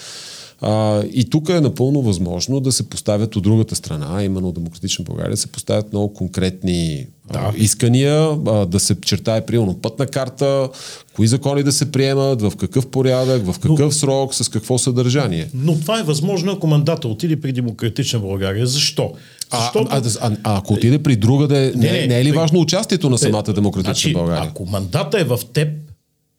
А, 0.63 1.03
и 1.13 1.31
тук 1.31 1.49
е 1.49 1.61
напълно 1.61 2.03
възможно 2.03 2.61
да 2.61 2.73
се 2.73 2.89
поставят 2.89 3.37
от 3.37 3.43
другата 3.43 3.77
страна, 3.77 4.25
именно 4.25 4.53
Демократична 4.53 5.05
България, 5.05 5.31
да 5.31 5.37
се 5.37 5.47
поставят 5.47 5.93
много 5.93 6.15
конкретни 6.15 7.07
да. 7.33 7.53
искания, 7.57 8.39
а, 8.47 8.67
да 8.67 8.81
се 8.81 9.01
чертае 9.01 9.47
примерно 9.47 9.75
пътна 9.75 10.07
карта, 10.07 10.69
кои 11.17 11.27
закони 11.27 11.63
да 11.63 11.73
се 11.73 11.93
приемат, 11.93 12.43
в 12.43 12.53
какъв 12.57 12.87
порядък, 12.87 13.53
в 13.53 13.59
какъв 13.59 13.79
Но... 13.79 13.91
срок, 13.91 14.35
с 14.35 14.49
какво 14.49 14.79
съдържание. 14.79 15.49
Но 15.55 15.81
това 15.81 16.01
е 16.01 16.03
възможно, 16.03 16.53
ако 16.53 16.67
мандата 16.67 17.09
отиде 17.09 17.41
при 17.41 17.53
Демократична 17.53 18.19
България. 18.19 18.67
Защо? 18.67 19.13
Защото... 19.53 19.89
а, 19.91 19.97
а, 19.97 20.03
а, 20.21 20.37
а 20.43 20.59
ако 20.59 20.75
отиде 20.75 20.99
при 20.99 21.17
друга, 21.17 21.49
Не, 21.49 21.71
не, 21.71 21.93
не, 21.93 22.07
не 22.07 22.21
е 22.21 22.25
ли 22.25 22.31
при- 22.31 22.37
важно 22.37 22.61
участието 22.61 23.11
на 23.11 23.19
самата 23.19 23.53
Демократична 23.55 23.95
значи, 23.95 24.13
България? 24.13 24.51
Ако 24.51 24.67
мандата 24.67 25.21
е 25.21 25.25
в 25.25 25.39
теб, 25.53 25.69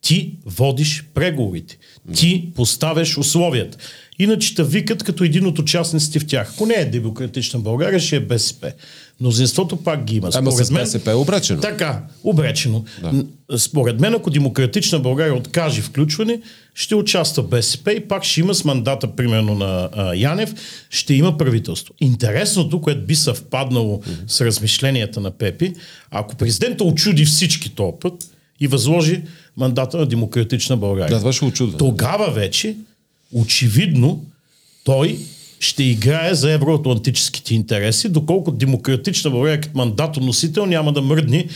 ти 0.02 0.34
водиш 0.46 1.06
преговорите. 1.14 1.78
Ти 2.16 2.50
поставяш 2.56 3.18
условията. 3.18 3.78
Иначе 4.22 4.56
те 4.56 4.64
викат 4.64 5.04
като 5.04 5.24
един 5.24 5.46
от 5.46 5.60
участниците 5.60 6.20
в 6.20 6.28
тях. 6.28 6.52
Ако 6.54 6.66
не 6.66 6.74
е 6.74 6.86
Демократична 6.86 7.60
България, 7.60 8.00
ще 8.00 8.16
е 8.16 8.20
БСП. 8.20 8.72
Мнозинството 9.20 9.76
пак 9.78 10.04
ги 10.04 10.16
има. 10.16 10.30
Ама 10.34 10.52
с 10.52 10.72
БСП 10.72 11.12
е 11.12 11.14
обречено. 11.14 11.62
Така, 11.62 12.04
обречено. 12.24 12.84
Да. 13.02 13.26
Според 13.58 14.00
мен, 14.00 14.14
ако 14.14 14.30
Демократична 14.30 15.00
България 15.00 15.36
откаже 15.36 15.82
включване, 15.82 16.40
ще 16.76 16.96
участва 16.96 17.44
БСП 17.44 17.94
и 17.94 18.00
пак 18.00 18.24
ще 18.24 18.40
има 18.40 18.56
с 18.56 18.66
мандата, 18.66 19.16
примерно 19.16 19.56
на 19.56 19.90
а, 19.94 20.16
Янев, 20.16 20.54
ще 20.90 21.14
има 21.14 21.38
правителство. 21.38 21.94
Интересното, 22.02 22.82
което 22.82 23.06
би 23.06 23.16
съвпаднало 23.16 23.98
mm-hmm. 23.98 24.24
с 24.28 24.42
размишленията 24.42 25.20
на 25.20 25.32
Пепи, 25.32 25.74
ако 26.12 26.36
президента 26.36 26.84
очуди 26.84 27.26
всички 27.26 27.70
този 27.70 27.94
път 28.02 28.14
и 28.60 28.68
възложи 28.68 29.22
мандата 29.58 29.98
на 29.98 30.06
Демократична 30.06 30.78
България. 30.78 31.14
Да, 31.14 31.20
това 31.20 31.34
ще 31.34 31.46
очудва. 31.46 31.78
Тогава 31.78 32.32
вече, 32.32 32.76
очевидно, 33.34 34.26
той 34.84 35.20
ще 35.60 35.84
играе 35.84 36.36
за 36.36 36.52
евроатлантическите 36.52 37.56
интереси, 37.56 38.10
доколко 38.10 38.52
демократична 38.52 39.32
България 39.32 39.62
като 39.62 39.78
мандатоносител 39.78 40.66
няма 40.66 40.94
да 40.94 41.02
мръдни 41.02 41.48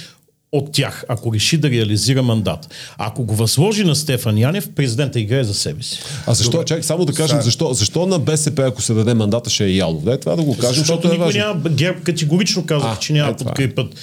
от 0.51 0.71
тях, 0.71 1.05
ако 1.07 1.33
реши 1.33 1.57
да 1.57 1.69
реализира 1.69 2.23
мандат. 2.23 2.73
Ако 2.97 3.23
го 3.23 3.35
възложи 3.35 3.83
на 3.83 3.95
Стефан 3.95 4.37
Янев, 4.37 4.69
президента 4.75 5.19
играе 5.19 5.43
за 5.43 5.53
себе 5.53 5.83
си. 5.83 5.99
А 6.27 6.33
защо, 6.33 6.63
чакай, 6.63 6.83
само 6.83 7.05
да 7.05 7.13
кажем, 7.13 7.41
защо, 7.41 7.73
защо 7.73 8.05
на 8.05 8.19
БСП, 8.19 8.63
ако 8.67 8.81
се 8.81 8.93
даде 8.93 9.13
мандата, 9.13 9.49
ще 9.49 9.65
е 9.65 9.69
ялов? 9.69 10.03
Дай 10.03 10.19
това 10.19 10.35
да 10.35 10.43
го 10.43 10.57
кажем, 10.57 10.69
Защото 10.69 10.85
защото 10.85 11.07
е 11.07 11.11
никой 11.11 11.25
важно. 11.25 11.41
няма, 11.41 11.69
ГЕРБ 11.69 11.99
категорично 11.99 12.65
казах, 12.65 12.97
А, 12.97 12.99
че 12.99 13.13
няма 13.13 13.29
е, 13.29 13.33
да 13.33 13.43
подкрепят 13.43 13.95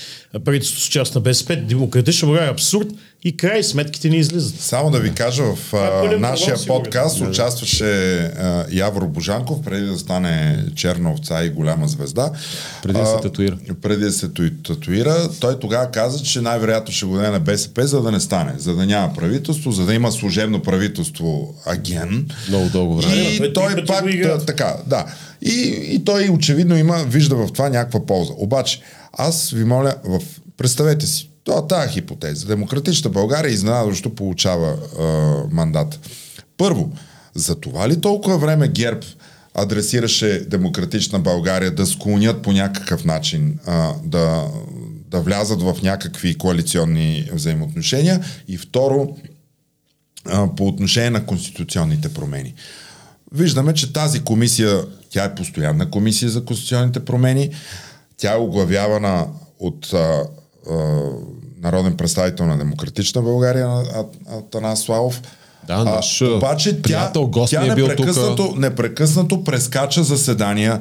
правителство 0.45 0.81
с 0.81 0.89
част 0.89 1.15
на 1.15 1.21
БСП. 1.21 1.57
Демократична 1.57 2.27
България 2.27 2.49
е 2.49 2.53
абсурд 2.53 2.89
и 3.25 3.37
край 3.37 3.63
сметките 3.63 4.09
не 4.09 4.17
излизат. 4.17 4.61
Само 4.61 4.91
да 4.91 5.01
ви 5.01 5.13
кажа, 5.15 5.43
в 5.43 5.73
е 5.73 5.77
а, 5.77 6.19
нашия 6.19 6.57
подкаст 6.67 7.21
участваше 7.21 8.17
а, 8.17 8.65
Явор 8.71 9.07
Божанков, 9.07 9.63
преди 9.63 9.87
да 9.87 9.99
стане 9.99 10.65
черна 10.75 11.13
овца 11.13 11.45
и 11.45 11.51
голяма 11.51 11.89
звезда. 11.89 12.31
Преди 12.83 12.99
да 12.99 13.07
се 13.07 13.15
А, 13.15 13.21
татуира. 13.21 13.57
Преди 13.83 14.05
да 14.05 14.13
се 14.13 14.29
ту- 14.29 14.51
татуира. 14.65 15.29
Той 15.41 15.59
тогава 15.59 15.91
каза, 15.91 16.23
че 16.25 16.41
най-вероятно 16.41 16.95
ще 16.95 17.07
го 17.07 17.17
даде 17.17 17.31
на 17.31 17.41
БСП, 17.41 17.87
за 17.87 18.03
да 18.03 18.11
не 18.11 18.21
стане. 18.21 18.55
За 18.59 18.75
да 18.75 18.87
няма 18.87 19.15
правителство, 19.15 19.73
за 19.73 19.87
да 19.87 19.95
има 19.95 20.13
служебно 20.13 20.63
правителство 20.63 21.55
аген. 21.67 22.29
Много 22.49 22.69
дълго 22.69 22.97
време. 22.97 23.15
И 23.15 23.39
Той 23.39 23.47
три 23.47 23.55
той 23.55 23.75
пъти 23.75 23.87
пак 23.87 24.17
да, 24.23 24.45
така, 24.47 24.77
да. 24.87 25.07
И, 25.43 25.89
и 25.93 26.05
той 26.05 26.29
очевидно 26.29 26.77
има, 26.77 27.05
вижда 27.09 27.37
в 27.37 27.53
това 27.53 27.69
някаква 27.69 28.07
полза. 28.07 28.33
Обаче, 28.37 28.81
аз 29.13 29.51
ви 29.51 29.65
моля, 29.65 29.95
в, 30.05 30.21
представете 30.57 31.07
си, 31.07 31.32
това 31.45 31.67
тази 31.67 31.93
хипотеза. 31.93 32.47
Демократична 32.47 33.11
България 33.11 33.53
изненадващо 33.53 34.15
получава 34.15 34.77
а, 34.99 35.05
мандат. 35.51 36.01
Първо, 36.57 36.93
за 37.35 37.55
това 37.55 37.89
ли 37.89 38.01
толкова 38.01 38.39
време 38.39 38.69
ГЕРБ 38.69 39.01
адресираше 39.55 40.47
Демократична 40.49 41.19
България 41.19 41.71
да 41.71 41.87
склонят 41.87 42.43
по 42.43 42.53
някакъв 42.53 43.05
начин 43.05 43.59
а, 43.67 43.95
да, 44.05 44.47
да 45.11 45.21
влязат 45.21 45.63
в 45.63 45.77
някакви 45.83 46.39
коалиционни 46.39 47.31
взаимоотношения? 47.33 48.25
И 48.49 48.59
второ, 48.59 49.17
а, 50.25 50.55
по 50.57 50.67
отношение 50.67 51.11
на 51.11 51.27
конституционните 51.27 52.15
промени. 52.15 52.55
Виждаме, 53.35 53.75
че 53.75 53.93
тази 53.93 54.21
комисия, 54.21 54.85
тя 55.11 55.25
е 55.25 55.35
постоянна 55.35 55.91
комисия 55.91 56.31
за 56.31 56.45
конституционните 56.45 57.05
промени, 57.05 57.51
тя 58.17 58.33
е 58.33 58.39
оглавявана 58.39 59.27
от 59.59 59.93
а, 59.93 60.25
а, 60.71 60.75
народен 61.63 61.97
представител 61.97 62.47
на 62.47 62.59
Демократична 62.59 63.23
България, 63.23 63.67
а- 63.69 64.05
Атанас 64.39 64.81
Славов. 64.81 65.23
Да, 65.67 65.85
наш, 65.85 66.23
а, 66.23 66.27
обаче 66.27 66.77
тя, 66.77 66.83
приятел, 66.83 67.27
гост 67.27 67.51
тя 67.51 67.73
е 67.73 67.75
бил 67.75 67.87
непрекъснато, 67.87 68.55
непрекъснато 68.57 69.45
прескача 69.45 70.03
заседания, 70.03 70.81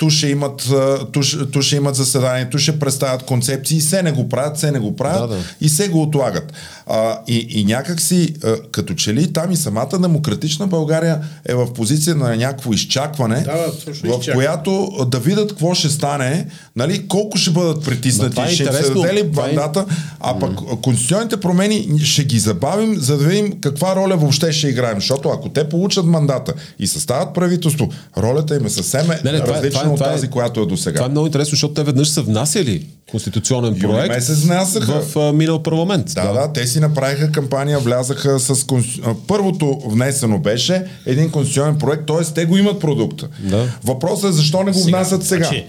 ту 0.00 0.10
ще 0.10 0.26
имат, 0.28 0.68
ту, 1.12 1.22
ще- 1.22 1.46
ту 1.46 1.62
ще 1.62 1.76
имат 1.76 1.94
заседания, 1.94 2.50
ту 2.50 2.58
ще 2.58 2.78
представят 2.78 3.22
концепции, 3.22 3.76
и 3.76 3.80
се 3.80 4.02
не 4.02 4.12
го 4.12 4.28
правят, 4.28 4.58
се 4.58 4.70
не 4.70 4.78
го 4.78 4.96
правят 4.96 5.30
Да, 5.30 5.36
да. 5.36 5.42
и 5.60 5.68
се 5.68 5.88
го 5.88 6.02
отлагат. 6.02 6.52
А, 6.86 7.18
и, 7.28 7.46
и 7.50 7.64
някак 7.64 8.00
си, 8.00 8.34
а, 8.44 8.56
като 8.62 8.94
че 8.94 9.14
ли 9.14 9.32
там 9.32 9.50
и 9.50 9.56
самата 9.56 9.88
демократична 9.92 10.66
България 10.66 11.18
е 11.46 11.54
в 11.54 11.72
позиция 11.72 12.16
на 12.16 12.36
някакво 12.36 12.72
изчакване, 12.72 13.34
Да, 13.36 13.52
да, 13.52 13.72
точно 13.74 13.92
в 13.92 13.94
изчакване. 14.10 14.34
която 14.34 14.70
да 15.06 15.18
видят 15.18 15.48
какво 15.48 15.74
ще 15.74 15.88
стане, 15.90 16.46
нали, 16.76 17.08
колко 17.08 17.38
ще 17.38 17.50
бъдат 17.50 17.84
притиснати, 17.84 18.40
е 18.40 18.46
ще 18.46 18.64
се 18.64 18.90
даде 18.90 19.14
ли 19.14 19.20
е- 19.20 19.30
мандата, 19.36 19.86
а 20.20 20.38
пък 20.38 20.50
конституционните 20.80 21.36
промени 21.38 21.70
ще 22.00 22.24
ги 22.24 22.38
забавим, 22.38 22.96
за 22.96 23.18
да 23.18 23.24
видим 23.24 23.60
каква 23.60 23.96
роля 23.96 24.16
въобще 24.16 24.52
ще 24.52 24.68
играем? 24.68 24.96
Защото 24.96 25.28
ако 25.28 25.48
те 25.48 25.68
получат 25.68 26.06
мандата 26.06 26.52
и 26.78 26.86
съставят 26.86 27.34
правителство, 27.34 27.88
ролята 28.18 28.56
им 28.56 28.66
е 28.66 28.70
съвсем 28.70 29.06
Не, 29.24 29.32
не, 29.32 29.40
това 29.40 29.48
е- 29.48 29.56
различна 29.56 29.70
това 29.72 29.82
е- 29.84 29.89
от 29.92 29.98
това 29.98 30.10
е- 30.10 30.14
тази, 30.14 30.28
която 30.28 30.60
е 30.60 30.66
до 30.66 30.76
сега. 30.76 30.94
Това 30.94 31.06
е 31.06 31.10
много 31.10 31.26
интересно, 31.26 31.50
защото 31.50 31.74
те 31.74 31.82
веднъж 31.82 32.08
са 32.08 32.22
внасяли 32.22 32.86
конституционен 33.10 33.72
Юли 33.72 33.80
проект 33.82 34.14
месец 34.14 34.38
внасяха. 34.38 35.00
в 35.00 35.16
а, 35.16 35.32
минал 35.32 35.62
парламент. 35.62 36.06
Да, 36.14 36.32
да, 36.32 36.52
те 36.52 36.66
си 36.66 36.80
направиха 36.80 37.32
кампания, 37.32 37.78
влязаха 37.78 38.40
с... 38.40 38.54
конс- 38.54 39.00
а, 39.04 39.14
Първото 39.26 39.78
внесено 39.86 40.38
беше 40.38 40.84
един 41.06 41.30
конституционен 41.30 41.78
проект, 41.78 42.06
т.е. 42.06 42.34
те 42.34 42.44
го 42.44 42.56
имат 42.56 42.80
продукта. 42.80 43.28
Да. 43.40 43.66
Въпросът 43.84 44.30
е 44.30 44.32
защо 44.32 44.62
не 44.62 44.72
го 44.72 44.82
внасят 44.82 45.24
сега. 45.24 45.44
Значи, 45.44 45.64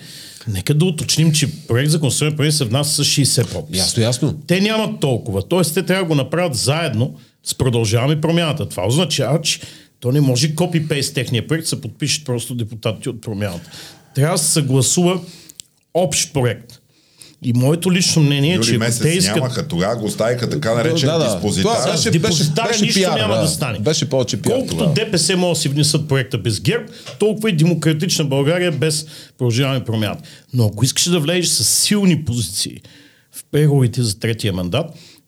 нека 0.47 0.73
да 0.73 0.85
уточним, 0.85 1.31
че 1.31 1.49
проект 1.67 1.91
за 1.91 1.99
конституционен 1.99 2.37
проект 2.37 2.55
се 2.55 2.65
внася 2.65 3.03
с 3.03 3.07
60 3.07 3.47
подписа. 3.47 3.83
Ясно, 3.83 4.03
ясно. 4.03 4.33
Те 4.47 4.61
нямат 4.61 4.99
толкова. 4.99 5.41
Тоест, 5.41 5.73
те 5.73 5.83
трябва 5.83 6.03
да 6.03 6.07
го 6.07 6.15
направят 6.15 6.55
заедно 6.55 7.13
с 7.43 7.55
продължаваме 7.55 8.21
промяната. 8.21 8.69
Това 8.69 8.87
означава, 8.87 9.41
че 9.41 9.59
то 9.99 10.11
не 10.11 10.21
може 10.21 10.55
копи-пейст 10.55 11.13
техния 11.13 11.47
проект, 11.47 11.67
се 11.67 11.81
подпишат 11.81 12.25
просто 12.25 12.55
депутатите 12.55 13.09
от 13.09 13.21
промяната. 13.21 13.69
Трябва 14.15 14.35
да 14.35 14.43
се 14.43 14.51
съгласува 14.51 15.19
общ 15.93 16.33
проект. 16.33 16.77
И 17.43 17.53
моето 17.53 17.91
лично 17.91 18.21
мнение 18.23 18.55
е, 18.55 18.59
че 18.59 18.77
месец 18.77 19.01
те 19.01 19.09
искат... 19.09 19.35
нямаха, 19.35 19.67
тогава 19.67 19.95
го 19.95 20.05
оставиха 20.05 20.49
така 20.49 20.73
наречен 20.73 21.09
Да, 21.09 21.17
да. 21.17 21.33
диспозитар. 21.33 21.75
Това 21.75 21.91
беше- 21.91 22.11
Депозитаря 22.11 22.67
беше 22.67 22.83
нищо 22.83 22.99
пиар, 22.99 23.17
няма 23.19 23.35
да. 23.35 23.41
да, 23.41 23.47
стане. 23.47 23.79
Беше 23.79 24.09
повече 24.09 24.41
пиар 24.41 24.53
Колкото 24.53 24.73
тогава. 24.73 24.93
ДПС 24.93 25.37
могат 25.37 25.55
да 25.55 25.61
си 25.61 25.69
внесат 25.69 26.07
проекта 26.07 26.37
без 26.37 26.61
ГЕРБ, 26.61 26.85
толкова 27.19 27.49
и 27.49 27.55
демократична 27.55 28.25
България 28.25 28.71
без 28.71 29.05
продължаване 29.37 29.83
промяната. 29.83 30.23
Но 30.53 30.65
ако 30.65 30.85
искаш 30.85 31.03
да 31.03 31.19
влезеш 31.19 31.47
с 31.47 31.63
силни 31.63 32.25
позиции 32.25 32.81
в 33.31 33.43
преговорите 33.51 34.03
за 34.03 34.19
третия 34.19 34.53
мандат, 34.53 34.85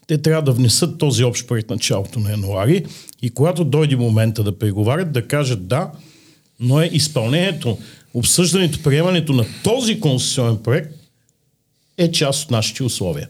те 0.07 0.17
трябва 0.17 0.41
да 0.41 0.51
внесат 0.51 0.97
този 0.97 1.23
общ 1.23 1.47
проект 1.47 1.69
началото 1.69 2.19
на 2.19 2.31
януари 2.31 2.85
и 3.21 3.29
когато 3.29 3.63
дойде 3.63 3.95
момента 3.95 4.43
да 4.43 4.59
преговарят, 4.59 5.11
да 5.11 5.27
кажат 5.27 5.67
да, 5.67 5.89
но 6.59 6.81
е 6.81 6.89
изпълнението, 6.93 7.77
обсъждането, 8.13 8.83
приемането 8.83 9.33
на 9.33 9.45
този 9.63 9.99
конституционен 9.99 10.57
проект 10.57 10.91
е 11.97 12.11
част 12.11 12.43
от 12.43 12.51
нашите 12.51 12.83
условия. 12.83 13.27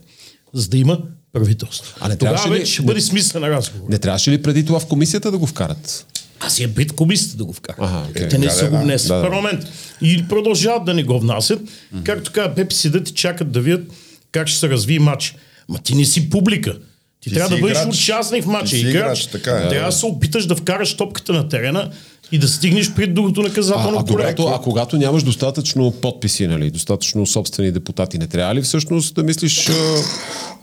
За 0.54 0.68
да 0.68 0.78
има 0.78 1.00
правителство. 1.34 1.96
А 2.00 2.10
не 2.10 2.18
Тогава 2.18 2.50
вече 2.50 2.72
ще 2.72 2.82
не- 2.82 2.86
бъде 2.86 3.02
смисъл 3.02 3.42
на 3.42 3.50
разговор. 3.50 3.86
Не 3.90 3.98
трябваше 3.98 4.32
ли 4.32 4.42
преди 4.42 4.66
това 4.66 4.80
в 4.80 4.86
комисията 4.86 5.32
да 5.32 5.38
го 5.38 5.48
вкарат? 5.48 6.06
Аз 6.40 6.60
я 6.60 6.76
пред 6.76 6.92
комисията 6.92 7.38
да 7.38 7.46
го 7.46 7.54
вкара. 7.54 7.76
Аха, 7.80 8.08
окей. 8.10 8.28
Те 8.28 8.38
не 8.38 8.46
Да, 8.46 8.52
са 8.52 8.70
го 8.70 8.78
внесли 8.78 9.08
Да, 9.08 9.14
в 9.14 9.18
да. 9.18 9.24
парламент. 9.24 9.64
И 10.02 10.26
продължават 10.30 10.86
да 10.86 10.94
не 10.94 11.04
го 11.04 11.20
внасят. 11.20 11.60
Както 12.04 12.32
каза 12.32 12.56
Пепи, 12.56 12.76
седят 12.76 13.10
и 13.10 13.14
чакат 13.14 13.52
да 13.52 13.62
видят 13.62 13.88
как 14.32 14.48
ще 14.48 14.60
се 14.60 14.70
разви 14.70 15.00
матч. 15.00 15.36
Ма 15.70 15.80
ти 15.80 15.96
не 15.96 16.06
си 16.06 16.30
публика. 16.30 16.74
Ти, 16.74 17.30
Ти 17.30 17.36
трябва 17.36 17.56
да 17.56 17.62
бъдеш 17.62 17.78
играч. 17.78 17.94
участник 17.96 18.44
в 18.44 18.48
матча. 18.48 18.68
Си 18.68 18.80
играч, 18.80 19.26
така 19.26 19.52
е. 19.52 19.70
Трябва 19.70 19.86
да 19.86 19.92
се 19.92 20.06
опиташ 20.06 20.46
да 20.46 20.56
вкараш 20.56 20.94
топката 20.94 21.34
на 21.34 21.50
терена 21.50 21.92
и 22.34 22.38
да 22.38 22.48
стигнеш 22.48 22.94
пред 22.94 23.14
другото 23.14 23.42
А, 23.42 23.44
наказателно 23.44 24.00
а, 24.00 24.06
поле. 24.06 24.24
когато, 24.36 24.48
а 24.48 24.62
когато 24.62 24.98
нямаш 24.98 25.24
достатъчно 25.24 25.92
подписи, 25.92 26.48
нали, 26.48 26.72
достатъчно 26.72 27.26
собствени 27.26 27.72
депутати, 27.72 28.18
не 28.18 28.28
трябва 28.28 28.56
ли 28.56 28.62
всъщност 28.62 29.16
да 29.16 29.24
мислиш 29.24 29.70
а, 29.70 29.74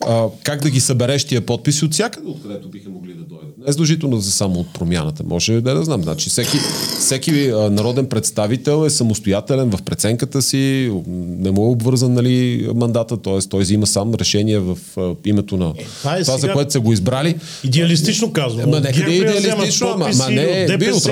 а, 0.07 0.27
как 0.43 0.63
да 0.63 0.71
ги 0.71 0.81
събереш 0.81 1.25
тия 1.25 1.41
подписи 1.41 1.85
от 1.85 1.93
всякъде, 1.93 2.27
откъдето 2.29 2.69
биха 2.69 2.91
могли 2.91 3.13
да 3.13 3.23
дойдат? 3.23 3.59
Не 3.59 3.65
е 3.69 3.73
задължително 3.73 4.21
за 4.21 4.31
само 4.33 4.61
от 4.61 4.73
промяната. 4.75 5.23
Може 5.27 5.61
да, 5.61 5.75
да 5.75 5.85
знам. 5.85 6.03
Значи, 6.03 6.31
всеки, 6.31 6.57
всеки 7.01 7.47
а, 7.47 7.71
народен 7.71 8.07
представител 8.07 8.87
е 8.87 8.91
самостоятелен 8.91 9.71
в 9.71 9.83
преценката 9.83 10.43
си, 10.43 10.93
не 11.39 11.51
му 11.51 11.67
е 11.67 11.69
обвързан 11.69 12.15
нали, 12.15 12.69
мандата, 12.75 13.17
т.е. 13.17 13.39
той 13.39 13.63
взима 13.63 13.87
сам 13.87 14.15
решение 14.15 14.59
в 14.59 14.79
а, 14.97 15.15
името 15.25 15.57
на 15.57 15.73
Е, 15.79 15.85
това 15.99 16.17
е 16.17 16.23
това, 16.23 16.35
за 16.35 16.41
сега- 16.41 16.53
което 16.53 16.73
са 16.73 16.81
го 16.81 16.93
избрали. 16.93 17.35
Идеалистично 17.65 18.33
казвам. 18.33 18.71
Ма 18.71 18.77
е 18.77 18.81
да 18.81 18.91
вземат 18.91 19.11
идеалистично, 19.13 19.89
ама, 19.89 20.11
ама 20.15 20.31
не, 20.31 20.67
от 20.71 20.79
би 20.79 20.91
от 20.93 21.07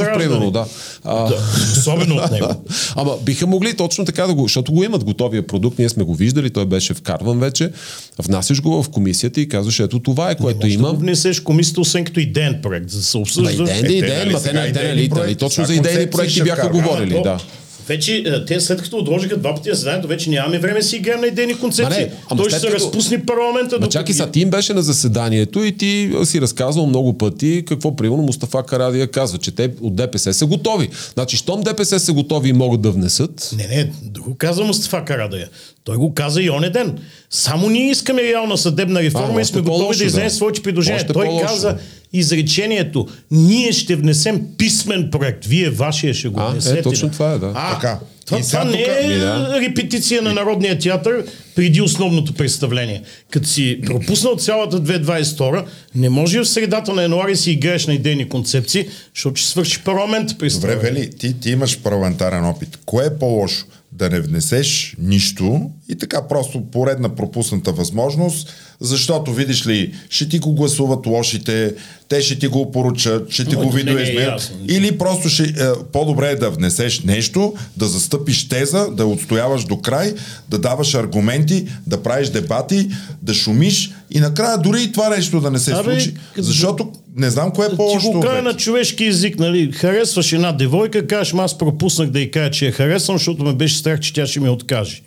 Възраждане. 0.00 0.24
примерно, 0.24 0.50
да. 0.50 0.66
А, 1.04 1.24
Да, 1.24 1.36
Особено 1.72 2.14
от 2.16 2.30
него. 2.30 2.64
Ама 2.96 3.12
биха 3.18 3.46
могли 3.46 3.74
точно 3.74 4.04
така 4.04 4.26
да 4.26 4.34
го, 4.34 4.42
защото 4.42 4.72
го 4.72 4.84
имат 4.84 5.04
готовия 5.04 5.46
продукт, 5.46 5.78
ние 5.78 5.88
сме 5.88 6.04
го 6.04 6.14
виждали, 6.14 6.50
той 6.50 6.66
беше 6.66 6.94
вкарван 6.94 7.40
вече, 7.40 7.70
внасяш 8.18 8.60
го 8.60 8.82
в 8.82 8.88
комисията 8.88 9.40
и 9.40 9.48
казваш, 9.48 9.80
ето 9.80 9.98
това 10.00 10.30
е, 10.30 10.36
което 10.36 10.56
Може 10.58 10.68
да 10.68 10.78
го 10.78 10.82
имам. 10.82 10.96
внесеш 10.96 11.40
комисията, 11.40 11.80
освен 11.80 12.04
като 12.04 12.20
идеен 12.20 12.58
проект, 12.62 12.90
за 12.90 12.98
да 12.98 13.04
се 13.04 13.18
обсъжда. 13.18 13.52
идеен 13.52 13.68
Е, 13.68 13.74
да 13.76 13.86
те, 13.86 13.92
идеен, 13.94 14.18
нали 14.18 14.32
ма 14.32 14.38
те, 14.38 14.44
сега 14.44 14.52
не- 14.54 14.64
те, 14.64 14.70
идейни 14.70 14.88
нали, 14.90 15.08
проекти, 15.08 15.20
нали, 15.22 15.34
точно 15.36 15.50
сега 15.56 15.66
за 15.66 15.74
идейни 15.74 15.86
концепции 15.96 16.10
проекти 16.12 16.34
ще 16.34 16.44
бяха 16.44 16.56
вкарваме. 16.58 16.82
говорили, 16.82 17.10
То- 17.12 17.22
да. 17.22 17.38
Вече 17.88 18.16
е, 18.16 18.44
те 18.44 18.60
след 18.60 18.82
като 18.82 18.96
отложиха 18.96 19.36
два 19.36 19.54
пъти 19.54 19.70
заседанието, 19.70 20.08
вече 20.08 20.30
нямаме 20.30 20.58
време 20.58 20.82
си 20.82 20.96
играем 20.96 21.20
на 21.20 21.26
идейни 21.26 21.54
концепции. 21.54 22.02
Не, 22.02 22.12
ама 22.30 22.42
Той 22.42 22.50
ще 22.50 22.58
след 22.58 22.70
се 22.70 22.76
като- 22.76 22.86
разпусне 22.86 23.26
парламента. 23.26 23.78
Ма 23.80 23.88
чакай 23.88 24.14
са, 24.14 24.30
ти 24.30 24.40
им 24.40 24.50
беше 24.50 24.74
на 24.74 24.82
заседанието 24.82 25.64
и 25.64 25.72
ти 25.72 26.12
си 26.24 26.40
разказвал 26.40 26.86
много 26.86 27.18
пъти 27.18 27.64
какво 27.66 27.96
примерно 27.96 28.22
Мустафа 28.22 28.62
Карадия 28.62 29.08
казва, 29.08 29.38
че 29.38 29.50
те 29.50 29.70
от 29.80 29.96
ДПС 29.96 30.34
са 30.34 30.46
готови. 30.46 30.88
Значи, 31.14 31.36
щом 31.36 31.60
ДПС 31.60 32.00
са 32.00 32.12
готови 32.12 32.48
и 32.48 32.52
могат 32.52 32.80
да 32.80 32.90
внесат, 32.90 33.54
Не, 33.56 33.66
не, 33.66 33.90
го 34.18 34.34
каза 34.34 34.64
Мустафа 34.64 35.04
Карадая. 35.04 35.48
Той 35.84 35.96
го 35.96 36.14
каза 36.14 36.42
и 36.42 36.50
оне 36.50 36.70
ден. 36.70 36.98
Само 37.30 37.70
ние 37.70 37.90
искаме 37.90 38.22
реална 38.22 38.58
съдебна 38.58 39.02
реформа 39.02 39.38
А, 39.38 39.40
и 39.40 39.44
сме 39.44 39.60
готови 39.60 39.96
да 39.98 40.04
изнесем 40.04 40.28
да. 40.28 40.34
своите 40.34 40.62
предложения. 40.62 40.96
Още 40.96 41.12
Той 41.12 41.26
по-лошо. 41.26 41.46
каза 41.46 41.76
изречението, 42.12 43.08
ние 43.30 43.72
ще 43.72 43.96
внесем 43.96 44.46
писмен 44.58 45.08
проект, 45.10 45.44
вие 45.44 45.70
вашия 45.70 46.14
ще 46.14 46.28
го 46.28 46.40
А, 46.40 46.48
е, 46.48 46.50
внесете. 46.50 46.82
точно 46.82 47.10
това 47.10 47.32
е, 47.32 47.38
да. 47.38 47.52
А, 47.54 47.74
Така. 47.74 47.98
Това, 48.26 48.40
това 48.40 48.64
не 48.64 48.82
е 48.82 49.18
да. 49.18 49.60
репетиция 49.60 50.22
на 50.22 50.34
Народния 50.34 50.78
театър 50.78 51.24
преди 51.54 51.82
основното 51.82 52.34
представление. 52.34 53.02
Като 53.30 53.48
си 53.48 53.80
пропуснал 53.86 54.36
цялата 54.36 54.80
2022, 54.80 55.64
не 55.94 56.08
може 56.08 56.40
в 56.40 56.48
средата 56.48 56.92
на 56.92 57.02
януари 57.02 57.36
си 57.36 57.50
играеш 57.50 57.86
на 57.86 57.94
идейни 57.94 58.28
концепции, 58.28 58.88
защото 59.14 59.36
ще 59.36 59.48
свърши 59.50 59.84
парламент 59.84 60.28
Добре, 60.28 60.38
представление. 60.38 60.82
Вели, 60.82 61.10
ти, 61.10 61.40
ти 61.40 61.50
имаш 61.50 61.78
парламентарен 61.78 62.44
опит. 62.44 62.78
Кое 62.86 63.06
е 63.06 63.18
по-лошо? 63.18 63.66
Да 63.98 64.10
не 64.10 64.20
внесеш 64.20 64.94
нищо. 64.98 65.70
И 65.88 65.98
така 65.98 66.28
просто 66.28 66.70
поредна 66.70 67.14
пропусната 67.14 67.72
възможност, 67.72 68.52
защото 68.80 69.32
видиш 69.32 69.66
ли, 69.66 69.94
ще 70.10 70.28
ти 70.28 70.38
го 70.38 70.52
гласуват 70.52 71.06
лошите, 71.06 71.74
те 72.08 72.20
ще 72.20 72.38
ти 72.38 72.46
го 72.46 72.72
поручат, 72.72 73.30
ще 73.30 73.44
ти 73.44 73.54
Но 73.54 73.62
го 73.62 73.68
е 73.68 73.72
видоизмерят. 73.72 74.32
ясно. 74.32 74.56
Или 74.68 74.98
просто 74.98 75.28
ще, 75.28 75.42
е, 75.42 75.52
по-добре 75.92 76.26
е 76.26 76.36
да 76.36 76.50
внесеш 76.50 77.00
нещо, 77.00 77.54
да 77.76 77.86
застъпиш 77.86 78.48
теза, 78.48 78.86
да 78.90 79.06
отстояваш 79.06 79.64
до 79.64 79.78
край, 79.78 80.14
да 80.48 80.58
даваш 80.58 80.94
аргументи, 80.94 81.66
да 81.86 82.02
правиш 82.02 82.28
дебати, 82.28 82.88
да 83.22 83.34
шумиш 83.34 83.90
и 84.10 84.20
накрая 84.20 84.58
дори 84.58 84.82
и 84.82 84.92
това 84.92 85.08
нещо 85.08 85.40
да 85.40 85.50
не 85.50 85.58
се 85.58 85.72
Абе, 85.72 85.82
случи. 85.92 86.14
Защото 86.36 86.92
не 87.16 87.30
знам 87.30 87.50
кое 87.50 87.66
е 87.66 87.70
Ти 87.70 87.76
по-лошо. 87.76 88.10
го 88.10 88.20
кажа 88.20 88.32
вече. 88.32 88.42
на 88.42 88.54
човешки 88.54 89.04
език, 89.04 89.38
нали? 89.38 89.72
Харесваш 89.72 90.32
една 90.32 90.52
девойка, 90.52 91.06
кажеш, 91.06 91.32
«Ма 91.32 91.42
аз 91.42 91.58
пропуснах 91.58 92.08
да 92.08 92.20
й 92.20 92.30
кажа, 92.30 92.50
че 92.50 92.66
я 92.66 92.72
харесвам, 92.72 93.18
защото 93.18 93.44
ме 93.44 93.52
беше 93.52 93.76
страх, 93.76 94.00
че 94.00 94.12
тя 94.12 94.26
ще 94.26 94.40
ми 94.40 94.48
откаже. 94.48 95.02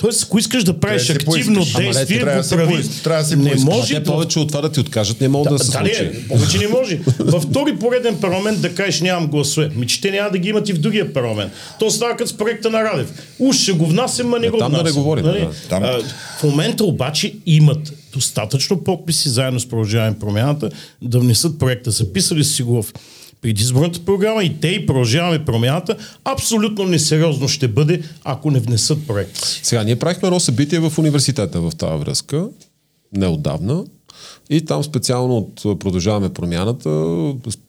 Тоест, 0.00 0.22
ако 0.22 0.38
искаш 0.38 0.64
да 0.64 0.80
правиш 0.80 1.06
Трябва 1.06 1.24
да 1.24 1.30
активно 1.30 1.54
поискаш. 1.56 1.74
Ама 1.76 1.84
не, 1.84 1.92
действие, 1.92 2.20
трябва 2.20 2.42
да 2.42 2.48
го 2.48 2.56
прави. 2.56 2.74
поискаш, 2.74 3.00
трябва 3.00 3.22
да 3.22 3.28
си 3.28 3.36
не 3.36 3.54
може 3.56 3.94
те 3.94 4.00
да 4.00 4.04
повече 4.04 4.38
от 4.38 4.48
това 4.48 4.60
да 4.60 4.72
ти 4.72 4.80
откажат, 4.80 5.20
не 5.20 5.28
могат 5.28 5.52
да, 5.52 5.64
се 5.64 5.72
дали, 5.72 5.94
случи. 5.94 6.28
повече 6.28 6.58
не 6.58 6.68
може. 6.68 6.98
Във 7.18 7.42
втори 7.42 7.76
пореден 7.76 8.16
парламент 8.16 8.60
да 8.60 8.74
кажеш 8.74 9.00
нямам 9.00 9.26
гласове. 9.26 9.70
Ми, 9.70 9.86
че 9.86 10.00
те 10.00 10.10
няма 10.10 10.30
да 10.30 10.38
ги 10.38 10.48
имат 10.48 10.68
и 10.68 10.72
в 10.72 10.78
другия 10.78 11.12
парламент. 11.12 11.52
То 11.78 11.90
става 11.90 12.16
като 12.16 12.30
с 12.30 12.36
проекта 12.36 12.70
на 12.70 12.84
Радев. 12.84 13.12
Уж 13.38 13.56
ще 13.56 13.72
го 13.72 13.86
внасям, 13.86 14.28
ма 14.28 14.38
не 14.38 14.46
Е, 14.46 14.50
го 14.50 14.58
там 14.58 14.72
да 14.72 14.82
не 14.82 14.90
говорим, 14.92 15.24
Нали? 15.24 15.40
да. 15.40 15.50
Там- 15.68 15.82
А, 15.82 15.98
в 16.38 16.42
момента 16.42 16.84
обаче 16.84 17.34
имат 17.46 17.92
достатъчно 18.12 18.84
подписи 18.84 19.28
заедно 19.28 19.60
с 19.60 19.66
продължаване 19.66 20.18
промяната 20.18 20.70
да 21.02 21.18
внесат 21.20 21.58
проекта. 21.58 21.90
Записали 21.90 22.44
си 22.44 22.62
го 22.62 22.82
в 22.82 22.92
предизборната 23.40 24.04
програма 24.04 24.44
и 24.44 24.60
те 24.60 24.68
и 24.68 24.86
продължаваме 24.86 25.44
промяната. 25.44 25.96
Абсолютно 26.24 26.84
несериозно 26.84 27.48
ще 27.48 27.68
бъде, 27.68 28.02
ако 28.24 28.50
не 28.50 28.60
внесат 28.60 29.06
проекта 29.06 29.46
си. 29.46 29.60
Сега, 29.62 29.84
ние 29.84 29.96
правихме 29.96 30.26
едно 30.26 30.40
събитие 30.40 30.78
в 30.78 30.98
университета 30.98 31.60
в 31.60 31.72
тази 31.76 32.00
връзка, 32.00 32.48
неотдавна. 33.16 33.84
И 34.50 34.64
там 34.64 34.84
специално 34.84 35.36
от 35.36 35.78
Продължаваме 35.78 36.28
промяната, 36.28 36.88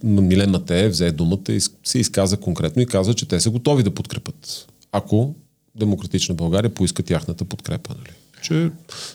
Милен 0.04 0.50
Матеев 0.50 0.92
взе 0.92 1.12
думата 1.12 1.50
и 1.50 1.60
се 1.84 2.00
изказа 2.00 2.38
конкретно 2.38 2.82
и 2.82 2.86
каза, 2.86 3.14
че 3.14 3.28
те 3.28 3.40
са 3.40 3.50
готови 3.50 3.84
да 3.84 3.92
подкрепят, 3.92 4.68
ако 4.92 5.34
Демократична 5.76 6.36
България 6.36 6.74
поиска 6.74 7.04
тяхната 7.04 7.46
подкрепа. 7.46 7.96
Нали? 7.98 8.16
Че, 8.44 8.70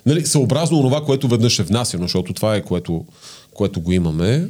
нали, 0.06 0.26
съобразно 0.26 0.82
това, 0.82 1.04
което 1.04 1.28
веднъж 1.28 1.58
е 1.58 1.62
внасено, 1.62 2.04
защото 2.04 2.32
това 2.32 2.56
е 2.56 2.62
което, 2.62 3.04
което 3.54 3.80
го 3.80 3.92
имаме, 3.92 4.48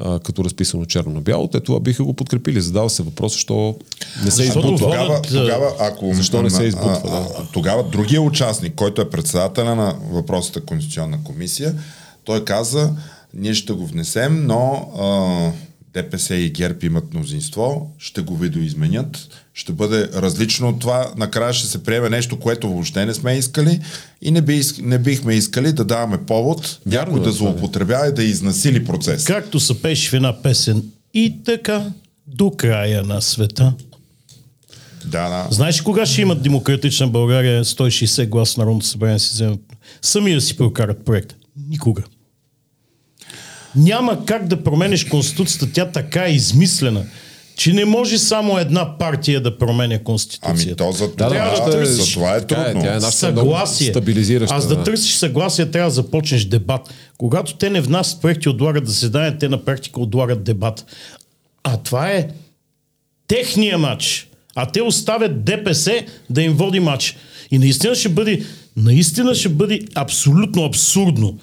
а, 0.00 0.18
като 0.18 0.44
разписано 0.44 0.84
черно 0.84 1.12
на 1.12 1.20
бяло, 1.20 1.48
те 1.48 1.60
това 1.60 1.80
биха 1.80 2.04
го 2.04 2.14
подкрепили. 2.14 2.60
Задава 2.60 2.90
се 2.90 3.02
въпрос, 3.02 3.32
защо 3.32 3.76
не 4.24 4.30
се 4.30 4.42
избутва. 4.42 4.78
Тогава, 4.78 5.14
а, 5.14 5.22
тогава, 5.22 5.72
ако, 5.78 6.14
защо 6.14 6.42
не 6.42 6.50
се 6.50 6.62
а, 6.62 6.66
избутва, 6.66 7.00
а, 7.04 7.10
да. 7.10 7.28
а, 7.38 7.46
Тогава 7.52 7.82
другия 7.82 8.22
участник, 8.22 8.74
който 8.74 9.02
е 9.02 9.10
председателя 9.10 9.74
на 9.74 9.96
въпросата 10.10 10.60
Конституционна 10.60 11.24
комисия, 11.24 11.74
той 12.24 12.44
каза, 12.44 12.90
ние 13.34 13.54
ще 13.54 13.72
го 13.72 13.86
внесем, 13.86 14.46
но 14.46 14.90
а, 14.98 15.52
ДПС 15.94 16.34
и 16.34 16.50
ГЕРБ 16.50 16.86
имат 16.86 17.14
мнозинство, 17.14 17.94
ще 17.98 18.20
го 18.20 18.36
видоизменят, 18.36 19.28
ще 19.54 19.72
бъде 19.72 20.08
различно 20.14 20.68
от 20.68 20.80
това, 20.80 21.12
накрая 21.16 21.52
ще 21.52 21.66
се 21.66 21.82
приеме 21.82 22.10
нещо, 22.10 22.38
което 22.38 22.68
въобще 22.68 23.06
не 23.06 23.14
сме 23.14 23.38
искали 23.38 23.80
и 24.22 24.30
не, 24.30 24.42
би, 24.42 24.62
не 24.82 24.98
бихме 24.98 25.34
искали 25.34 25.72
да 25.72 25.84
даваме 25.84 26.26
повод 26.26 26.80
Вярно 26.86 27.12
някой 27.12 27.20
е 27.20 27.24
да 27.24 27.32
злоупотребява 27.32 28.08
и 28.08 28.14
да 28.14 28.24
изнасили 28.24 28.84
процес. 28.84 29.24
Както 29.24 29.60
се 29.60 29.82
пеше 29.82 30.10
в 30.10 30.12
една 30.12 30.42
песен. 30.42 30.82
И 31.14 31.42
така, 31.44 31.90
до 32.26 32.50
края 32.50 33.02
на 33.02 33.22
света. 33.22 33.74
Да, 35.04 35.28
да. 35.28 35.46
Знаеш 35.50 35.80
кога 35.80 36.06
ще 36.06 36.22
имат 36.22 36.42
демократична 36.42 37.08
България 37.08 37.64
160 37.64 38.28
глас 38.28 38.54
в 38.54 38.56
Народното 38.56 38.86
събрание 38.86 39.18
си 39.18 39.30
вземат? 39.34 39.60
Сами 40.02 40.34
да 40.34 40.40
си 40.40 40.56
прокарат 40.56 41.04
проекта. 41.04 41.34
Никога. 41.68 42.02
Няма 43.76 44.24
как 44.24 44.46
да 44.48 44.62
промениш 44.64 45.04
Конституцията. 45.04 45.72
Тя 45.72 45.84
така 45.86 46.24
е 46.24 46.32
измислена, 46.32 47.04
че 47.56 47.72
не 47.72 47.84
може 47.84 48.18
само 48.18 48.58
една 48.58 48.98
партия 48.98 49.40
да 49.40 49.58
променя 49.58 49.94
Ами 49.94 50.04
Конституцията. 50.04 50.76
то 50.76 50.92
за 50.92 51.04
Да, 51.04 51.10
да, 51.10 51.16
това, 51.16 51.28
Трябва 51.30 51.50
да 51.50 51.72
за 51.72 51.78
търсиш. 51.78 52.14
това 52.14 52.34
е 52.34 52.38
е, 52.38 52.40
трудно. 52.40 52.82
тя 52.82 52.92
е 52.92 52.96
много 52.96 53.12
съгласие. 53.12 53.90
стабилизираща. 53.90 54.54
Аз 54.56 54.68
да 54.68 54.82
търсиш 54.84 55.14
съгласие, 55.14 55.70
трябва 55.70 55.90
да 55.90 55.94
започнеш 55.94 56.44
дебат. 56.44 56.80
Когато 57.18 57.54
те 57.54 57.70
не 57.70 57.80
внасят 57.80 58.20
проекти, 58.22 58.48
отлагат 58.48 58.86
заседания, 58.86 59.38
те 59.38 59.48
на 59.48 59.64
практика 59.64 60.00
отлагат 60.00 60.44
дебат. 60.44 60.86
А 61.64 61.76
това 61.76 62.10
е 62.10 62.28
техния 63.28 63.78
матч. 63.78 64.28
А 64.54 64.66
те 64.66 64.82
оставят 64.82 65.44
ДПС 65.44 66.02
да 66.30 66.42
им 66.42 66.52
води 66.52 66.80
матч. 66.80 67.16
И 67.50 67.58
наистина 67.58 67.94
ще 67.94 68.08
бъде, 68.08 68.42
наистина 68.76 69.34
ще 69.34 69.48
бъде 69.48 69.80
абсолютно 69.94 70.64
абсурдно 70.64 71.38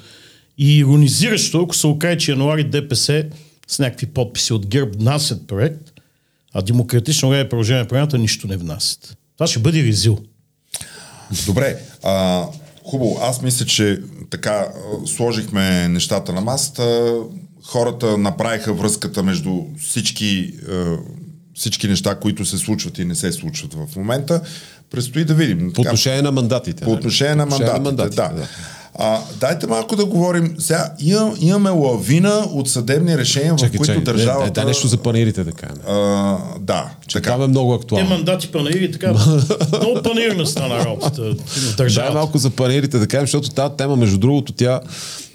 и 0.60 0.78
иронизиращо, 0.78 1.62
ако 1.62 1.76
се 1.76 1.88
окаже, 1.88 2.18
че 2.18 2.32
януари 2.32 2.64
ДПС 2.64 3.26
с 3.68 3.80
някакви 3.80 4.06
подписи 4.06 4.54
от 4.54 4.68
ГЕРБ 4.68 4.92
внасят 5.00 5.48
проект, 5.48 5.92
а 6.54 6.62
демократично 6.62 7.30
време 7.30 7.50
продължение 7.50 7.82
на 7.82 7.88
промяната 7.88 8.18
нищо 8.18 8.48
не 8.48 8.58
внасят. 8.58 9.18
Това 9.38 9.48
ще 9.48 9.60
бъде 9.60 9.84
резил. 9.84 10.18
Добре, 11.46 11.78
а, 12.04 12.46
хубаво. 12.84 13.20
Аз 13.22 13.42
мисля, 13.42 13.66
че 13.66 14.02
така 14.30 14.68
сложихме 15.06 15.88
нещата 15.88 16.34
на 16.34 16.42
масата. 16.42 17.16
Хората 17.64 18.18
направиха 18.18 18.74
връзката 18.74 19.24
между 19.24 19.62
всички, 19.80 20.54
всички 21.56 21.88
неща, 21.88 22.16
които 22.16 22.46
се 22.46 22.58
случват 22.58 22.98
и 22.98 23.06
не 23.06 23.16
се 23.16 23.32
случват 23.32 23.74
в 23.74 23.96
момента. 23.96 24.42
Предстои 24.92 25.26
да 25.26 25.34
видим. 25.34 25.74
По 25.74 25.82
отношение 25.82 26.22
на 26.22 26.32
мандатите. 26.32 26.84
По 26.84 26.90
нали? 26.90 27.00
отношение 27.00 27.36
на 27.36 27.46
мандатите, 27.46 27.80
мандатите, 27.80 28.22
да. 28.22 28.48
А, 29.02 29.20
дайте 29.40 29.68
малко 29.68 29.96
да 29.96 30.06
говорим. 30.06 30.56
Сега 30.60 30.94
имам, 31.00 31.36
имаме 31.40 31.70
лавина 31.70 32.48
от 32.52 32.70
съдебни 32.70 33.18
решения, 33.18 33.54
в 33.54 33.58
Чакай, 33.58 33.78
които 33.78 33.94
чакай, 33.94 34.04
държавата... 34.04 34.52
да, 34.52 34.62
да, 34.62 34.68
нещо 34.68 34.88
за 34.88 34.98
панерите 34.98 35.44
да 35.44 35.52
кажем. 35.52 35.78
А, 35.88 36.38
да, 36.60 36.90
така. 37.14 37.32
Това 37.32 37.46
е 37.46 37.48
много 37.48 37.74
актуално. 37.74 38.10
мандати 38.10 38.52
панаири 38.52 38.84
и 38.86 38.92
така. 38.92 39.12
много 39.82 40.02
панирна 40.04 40.46
стана 40.46 40.78
работата. 40.86 41.22
в 41.22 41.36
Дай 41.36 41.76
Държавата. 41.78 42.14
малко 42.14 42.38
за 42.38 42.50
панерите 42.50 43.00
да 43.00 43.08
кажем, 43.08 43.24
защото 43.26 43.50
тази 43.50 43.74
тема, 43.78 43.96
между 43.96 44.18
другото, 44.18 44.54
тя 44.54 44.80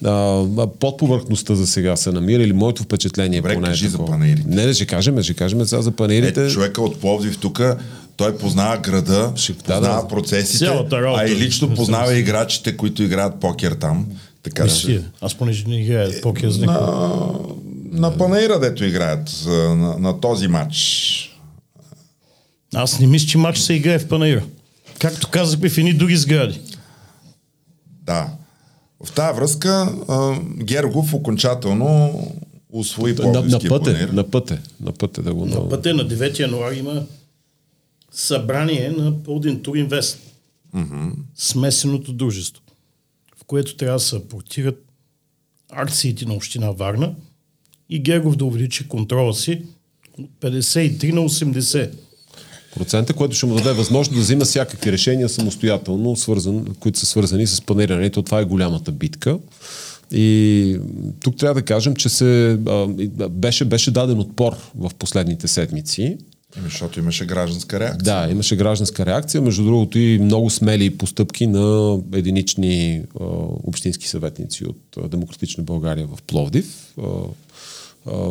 а, 0.04 0.44
под 0.80 0.96
повърхността 0.98 1.54
за 1.54 1.66
сега 1.66 1.96
се 1.96 2.12
намира 2.12 2.42
или 2.42 2.52
моето 2.52 2.82
впечатление 2.82 3.38
Добре, 3.38 3.54
поне 3.54 3.66
е 3.66 3.70
кажи 3.70 3.86
за 3.88 3.92
такова. 3.92 4.12
панаирите. 4.12 4.48
Не, 4.48 4.66
да 4.66 4.74
ще 4.74 4.86
кажем, 4.86 5.22
ще 5.22 5.34
кажем 5.34 5.64
сега 5.64 5.82
за 5.82 5.90
панерите. 5.90 6.46
Е, 6.46 6.50
човека 6.50 6.82
от 6.82 7.00
Пловдив 7.00 7.38
тук, 7.38 7.62
той 8.16 8.38
познава 8.38 8.78
града, 8.78 9.12
да, 9.12 9.34
познава 9.64 10.02
да. 10.02 10.08
процесите, 10.08 10.66
работа. 10.66 11.14
а 11.16 11.28
и 11.28 11.36
лично 11.36 11.74
познава 11.74 12.14
играчите, 12.14 12.76
които 12.76 13.02
играят 13.02 13.40
покер 13.40 13.72
там. 13.72 14.06
Така 14.42 14.66
ти, 14.66 15.00
Аз 15.20 15.34
понеже 15.34 15.64
не 15.68 15.80
играя 15.80 16.20
покер 16.20 16.50
с 16.50 16.58
никого. 16.58 17.58
на 17.92 18.18
панаира, 18.18 18.60
дето 18.60 18.84
играят 18.84 19.44
на, 19.46 19.98
на 19.98 20.20
този 20.20 20.48
матч. 20.48 21.30
Аз 22.74 23.00
не 23.00 23.06
мисля, 23.06 23.28
че 23.28 23.38
матч 23.38 23.58
се 23.58 23.74
играе 23.74 23.98
в 23.98 24.08
панаира. 24.08 24.42
Както 24.98 25.28
казахме 25.28 25.68
в 25.68 25.78
едни 25.78 25.92
други 25.92 26.16
сгради. 26.16 26.60
Да. 28.02 28.28
В 29.04 29.12
тази 29.12 29.36
връзка 29.36 29.92
а, 30.08 30.34
Гергов 30.62 31.14
окончателно 31.14 32.20
усвои 32.72 33.12
на, 33.12 33.24
на 33.24 33.32
Пловдивския 33.32 33.68
път 33.68 33.84
панер. 33.84 34.08
е, 34.08 34.12
на 34.12 34.30
път 34.30 34.50
е, 34.50 34.58
на 34.80 34.92
път 34.92 35.18
е 35.18 35.22
да 35.22 35.34
го... 35.34 35.46
На 35.46 35.68
пътя 35.68 35.94
на 35.94 36.08
9 36.08 36.38
януари 36.38 36.78
има 36.78 37.02
събрание 38.14 38.88
на 38.88 39.22
Полдин 39.22 39.62
Туринвест. 39.62 40.18
Смесеното 41.34 42.12
дружество, 42.12 42.62
в 43.36 43.44
което 43.44 43.76
трябва 43.76 43.96
да 43.96 44.04
се 44.04 44.16
апортират 44.16 44.84
акциите 45.70 46.26
на 46.26 46.34
Община 46.34 46.70
Варна 46.70 47.14
и 47.88 47.98
Гергов 47.98 48.36
да 48.36 48.44
увеличи 48.44 48.88
контрола 48.88 49.34
си 49.34 49.62
от 50.18 50.30
53 50.40 51.12
на 51.12 51.20
80. 51.20 51.90
процента, 52.74 53.14
което 53.14 53.36
ще 53.36 53.46
му 53.46 53.54
даде 53.54 53.72
възможност 53.72 54.14
да 54.14 54.20
взима 54.20 54.44
всякакви 54.44 54.92
решения 54.92 55.28
самостоятелно, 55.28 56.16
свързан, 56.16 56.74
които 56.80 56.98
са 56.98 57.06
свързани 57.06 57.46
с 57.46 57.60
планирането. 57.60 58.22
Това 58.22 58.40
е 58.40 58.44
голямата 58.44 58.92
битка. 58.92 59.38
И 60.10 60.78
тук 61.20 61.36
трябва 61.36 61.54
да 61.54 61.64
кажем, 61.64 61.96
че 61.96 62.08
се, 62.08 62.58
а, 62.68 62.86
беше, 63.28 63.64
беше 63.64 63.90
даден 63.90 64.18
отпор 64.18 64.56
в 64.74 64.90
последните 64.98 65.48
седмици. 65.48 66.18
Ами, 66.56 66.64
Защото 66.64 66.98
имаше 66.98 67.26
гражданска 67.26 67.80
реакция. 67.80 68.04
Да, 68.04 68.30
имаше 68.30 68.56
гражданска 68.56 69.06
реакция, 69.06 69.42
между 69.42 69.64
другото 69.64 69.98
и 69.98 70.18
много 70.18 70.50
смели 70.50 70.96
постъпки 70.98 71.46
на 71.46 71.98
единични 72.12 73.02
а, 73.20 73.24
общински 73.64 74.08
съветници 74.08 74.64
от 74.64 74.96
а, 74.96 75.08
Демократична 75.08 75.64
България 75.64 76.06
в 76.06 76.22
Пловдив. 76.22 76.92
А, 76.98 77.02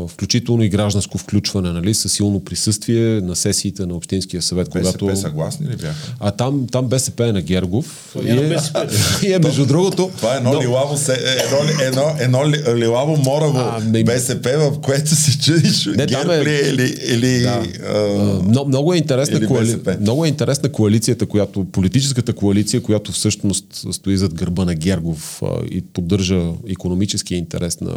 включително 0.08 0.64
и 0.64 0.70
гражданско 0.70 1.18
включване, 1.18 1.72
нали, 1.72 1.94
със 1.94 2.14
силно 2.14 2.40
присъствие 2.40 3.22
на 3.22 3.36
сесиите 3.36 3.86
на 3.86 3.94
Общинския 3.96 4.42
съвет, 4.42 4.70
БСП 4.74 4.98
когато... 5.00 5.22
съгласни 5.22 5.68
ли 5.68 5.76
бяха? 5.76 6.16
А 6.20 6.32
там, 6.32 6.68
там 6.72 6.88
БСП 6.88 7.28
е 7.28 7.32
на 7.32 7.42
Гергов. 7.42 8.16
е 8.26 8.34
на 8.34 8.42
БСП. 8.42 8.88
и 9.24 9.34
е, 9.34 9.40
между 9.40 9.66
другото... 9.66 10.12
Това 10.18 10.34
е 10.34 10.38
едно, 10.38 10.54
но- 10.54 10.62
лилаво, 10.62 10.98
се, 10.98 11.14
едно, 11.46 11.58
едно, 11.82 12.04
едно 12.20 12.50
ли- 12.50 12.76
лилаво 12.76 13.18
мораво 13.18 13.58
А, 13.58 13.80
не- 13.80 14.04
БСП, 14.04 14.72
в 14.72 14.82
което 14.82 15.16
се 15.16 15.40
чудиш 15.40 15.86
Не, 15.86 16.06
ГЕРБ 16.06 16.36
е- 16.36 16.46
ли 16.46 16.50
е 16.50 16.60
или, 16.60 16.96
или 17.08 17.40
Да. 17.42 17.64
а, 17.88 18.00
Много, 18.44 18.68
много, 18.68 18.94
е 18.94 18.98
интересна 18.98 19.38
Или 19.38 19.48
коали... 19.48 19.78
Много 20.02 20.26
е 20.26 20.28
интересна 20.28 20.72
коалицията, 20.72 21.26
която, 21.26 21.66
политическата 21.66 22.34
коалиция, 22.34 22.82
която 22.82 23.12
всъщност 23.12 23.66
стои 23.92 24.18
зад 24.18 24.34
гърба 24.34 24.66
на 24.66 24.76
Гергов 24.76 25.42
а, 25.44 25.48
и 25.72 25.82
поддържа 25.82 26.42
економическия 26.70 27.38
интерес 27.38 27.82
на, 27.82 27.92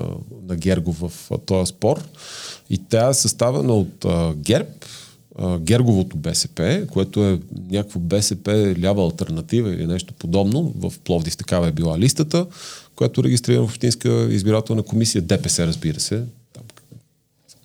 на 0.49 0.57
Гергов 0.57 0.97
в 1.01 1.13
спор. 1.67 2.03
И 2.71 2.79
тя 2.89 3.09
е 3.09 3.15
съставена 3.15 3.75
от 3.75 4.05
а, 4.05 4.35
ГЕРБ, 4.35 4.69
а, 5.39 5.59
Герговото 5.59 6.17
БСП, 6.17 6.87
което 6.93 7.25
е 7.25 7.41
някакво 7.71 8.01
БСП 8.01 8.75
лява 8.83 9.05
альтернатива 9.05 9.75
или 9.75 9.87
нещо 9.87 10.15
подобно. 10.15 10.75
В 10.77 10.93
Пловдив 11.05 11.37
такава 11.37 11.69
е 11.69 11.73
била 11.73 11.99
листата, 11.99 12.47
която 12.97 13.25
регистрирана 13.25 13.67
в 13.67 13.71
Общинска 13.71 14.29
избирателна 14.31 14.83
комисия. 14.83 15.23
ДПС, 15.23 15.67
разбира 15.67 16.01
се. 16.01 16.25
Там 16.53 16.63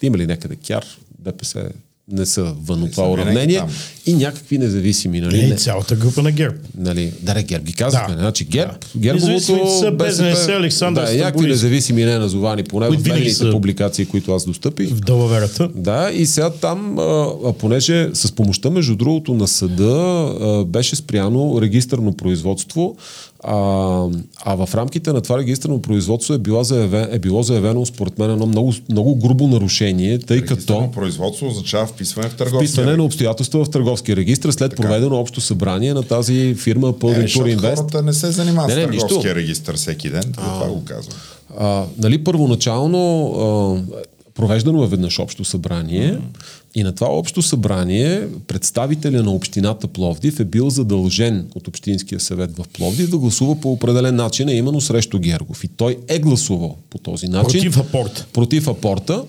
има 0.01 0.17
ли 0.17 0.27
някъде 0.27 0.55
кяр? 0.55 0.85
ДПС 1.19 1.71
не 2.11 2.25
са 2.25 2.53
вън 2.59 2.83
от 2.83 2.91
това 2.91 3.11
уравнение. 3.11 3.61
И 4.05 4.13
някакви 4.13 4.57
независими, 4.57 5.21
нали? 5.21 5.39
Е, 5.39 5.47
Не, 5.47 5.55
цялата 5.55 5.95
група 5.95 6.21
на 6.21 6.31
ГЕРБ. 6.31 6.55
нали, 6.77 7.11
да, 7.21 7.33
не, 7.33 7.43
ГЕРБ 7.43 7.63
ги 7.63 7.73
казахме. 7.73 8.15
Да. 8.15 8.21
Значи 8.21 8.45
ГЕРБ, 8.45 8.73
Да. 8.73 8.99
Гербовото 8.99 9.41
са 9.79 9.91
БЗНС, 9.91 10.47
Александър 10.49 11.05
да, 11.05 11.13
и 11.13 11.17
някакви 11.17 11.47
независими 11.47 12.05
не 12.05 12.17
назовани, 12.17 12.63
поне 12.63 12.87
в 12.87 12.91
медийните 12.91 13.33
са- 13.33 13.51
публикации, 13.51 14.05
които 14.05 14.33
аз 14.33 14.45
достъпих. 14.45 14.89
В 14.89 14.99
далаверата. 14.99 15.69
Да, 15.75 16.11
и 16.11 16.25
сега 16.25 16.49
там, 16.51 16.99
а, 16.99 17.27
понеже 17.53 18.09
с 18.13 18.31
помощта, 18.31 18.69
между 18.69 18.95
другото, 18.95 19.33
на 19.33 19.47
съда 19.47 19.93
а, 20.41 20.65
беше 20.65 20.95
спряно 20.95 21.61
регистърно 21.61 22.13
производство, 22.13 22.95
а, 23.43 24.07
а 24.39 24.65
в 24.65 24.75
рамките 24.75 25.13
на 25.13 25.21
това 25.21 25.37
регистърно 25.37 25.81
производство 25.81 26.33
е, 26.33 26.37
била 26.37 26.63
заявен, 26.63 27.07
е 27.11 27.19
било 27.19 27.43
заявено, 27.43 27.85
според 27.85 28.19
мен, 28.19 28.31
едно 28.31 28.45
много, 28.45 28.73
много 28.89 29.15
грубо 29.15 29.47
нарушение, 29.47 30.19
тъй 30.19 30.41
като 30.41 30.89
производство 30.91 31.47
означава 31.47 31.85
вписване 31.85 32.29
в 32.29 32.35
търговския 32.35 32.59
вписване 32.59 32.97
на 32.97 33.03
обстоятелства 33.03 33.65
в 33.65 33.69
търговския 33.69 34.15
регистр 34.15 34.49
след 34.51 34.75
проведено 34.75 35.15
общо 35.15 35.41
събрание 35.41 35.93
на 35.93 36.03
тази 36.03 36.55
фирма 36.55 36.87
Е, 36.87 36.91
Public 36.91 37.21
защото 37.21 37.47
Tour 37.47 37.57
Invest. 37.57 37.75
хората 37.75 38.01
не 38.01 38.13
се 38.13 38.31
занимават 38.31 38.69
Не, 38.69 38.75
с 38.75 38.77
търговския 38.77 39.17
нищо. 39.17 39.35
регистр 39.35 39.73
всеки 39.73 40.09
ден, 40.09 40.23
това 40.33 40.67
го 40.67 40.83
казвам. 40.85 41.17
А, 41.59 41.85
нали, 41.97 42.23
първоначално 42.23 43.25
а, 43.27 43.95
провеждано 44.35 44.83
е 44.83 44.87
веднъж 44.87 45.19
общо 45.19 45.45
събрание 45.45 46.17
и 46.75 46.83
на 46.83 46.95
това 46.95 47.07
общо 47.07 47.41
събрание 47.41 48.27
представителя 48.47 49.23
на 49.23 49.31
общината 49.31 49.87
Пловдив 49.87 50.39
е 50.39 50.45
бил 50.45 50.69
задължен 50.69 51.47
от 51.55 51.67
Общинския 51.67 52.19
съвет 52.19 52.57
в 52.57 52.65
Пловдив 52.73 53.09
да 53.09 53.17
гласува 53.17 53.55
по 53.55 53.71
определен 53.71 54.15
начин, 54.15 54.49
а 54.49 54.53
именно 54.53 54.81
срещу 54.81 55.19
Гергов. 55.19 55.63
И 55.63 55.67
той 55.67 55.97
е 56.07 56.19
гласувал 56.19 56.77
по 56.89 56.97
този 56.97 57.27
начин. 57.27 57.61
Против 57.61 57.77
апорта. 57.77 58.25
Против 58.33 58.67
апорта, 58.67 59.23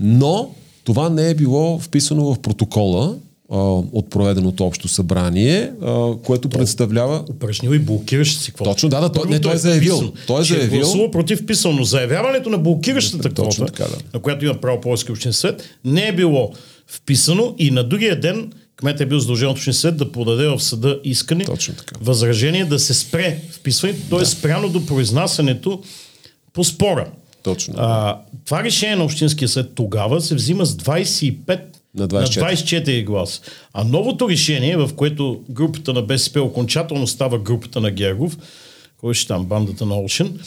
но 0.00 0.50
това 0.84 1.08
не 1.08 1.30
е 1.30 1.34
било 1.34 1.78
вписано 1.78 2.34
в 2.34 2.38
протокола 2.38 3.16
а, 3.52 3.56
от 3.92 4.10
проведеното 4.10 4.64
общо 4.64 4.88
събрание, 4.88 5.72
а, 5.82 6.12
което 6.24 6.48
представлява... 6.48 7.24
Упражнил 7.30 7.70
и 7.70 7.78
блокиращ 7.78 8.40
си 8.40 8.52
квота. 8.52 8.70
Точно, 8.70 8.88
да, 8.88 9.00
да, 9.00 9.12
той, 9.12 9.22
не, 9.22 9.28
Първото 9.28 9.48
той 9.48 9.54
е 9.54 9.58
заявил. 9.58 9.94
вписано, 9.96 10.12
Той 10.26 10.40
е 10.42 10.44
че 10.44 10.54
заявил. 10.54 10.80
гласува 10.80 11.10
против 11.10 11.46
писано. 11.46 11.84
Заявяването 11.84 12.50
на 12.50 12.58
блокиращата 12.58 13.30
квота, 13.30 13.66
така, 13.66 13.84
да. 13.84 13.96
на 14.14 14.20
която 14.20 14.44
има 14.44 14.54
право 14.54 14.80
Полски 14.80 15.12
общин 15.12 15.32
съвет, 15.32 15.62
не 15.84 16.08
е 16.08 16.12
било 16.12 16.52
вписано 16.86 17.54
и 17.58 17.70
на 17.70 17.84
другия 17.84 18.20
ден 18.20 18.52
кмет 18.76 19.00
е 19.00 19.06
бил 19.06 19.18
задължен 19.18 19.48
от 19.48 19.56
общин 19.56 19.72
съвет 19.72 19.96
да 19.96 20.12
подаде 20.12 20.48
в 20.48 20.60
съда 20.60 21.00
искане, 21.04 21.44
Точно 21.44 21.74
така. 21.74 21.94
възражение 22.00 22.64
да 22.64 22.78
се 22.78 22.94
спре 22.94 23.40
вписването, 23.50 24.16
т.е. 24.16 24.24
спряно 24.24 24.68
до 24.68 24.86
произнасянето 24.86 25.82
по 26.52 26.64
спора. 26.64 27.06
Точно. 27.42 27.74
А, 27.76 28.18
това 28.44 28.64
решение 28.64 28.96
на 28.96 29.04
Общинския 29.04 29.48
съд 29.48 29.72
тогава 29.74 30.20
се 30.20 30.34
взима 30.34 30.66
с 30.66 30.76
25 30.76 31.60
На 31.94 32.08
24. 32.08 32.40
на 32.40 32.48
24 32.48 33.04
гласа. 33.04 33.40
А 33.72 33.84
новото 33.84 34.28
решение, 34.28 34.76
в 34.76 34.90
което 34.96 35.40
групата 35.50 35.92
на 35.92 36.02
БСП 36.02 36.42
окончателно 36.42 37.06
става 37.06 37.38
групата 37.38 37.80
на 37.80 37.90
Гергов, 37.90 38.38
кой 38.96 39.14
ще 39.14 39.28
там, 39.28 39.44
бандата 39.44 39.86
на 39.86 39.98
Олшен, 39.98 40.40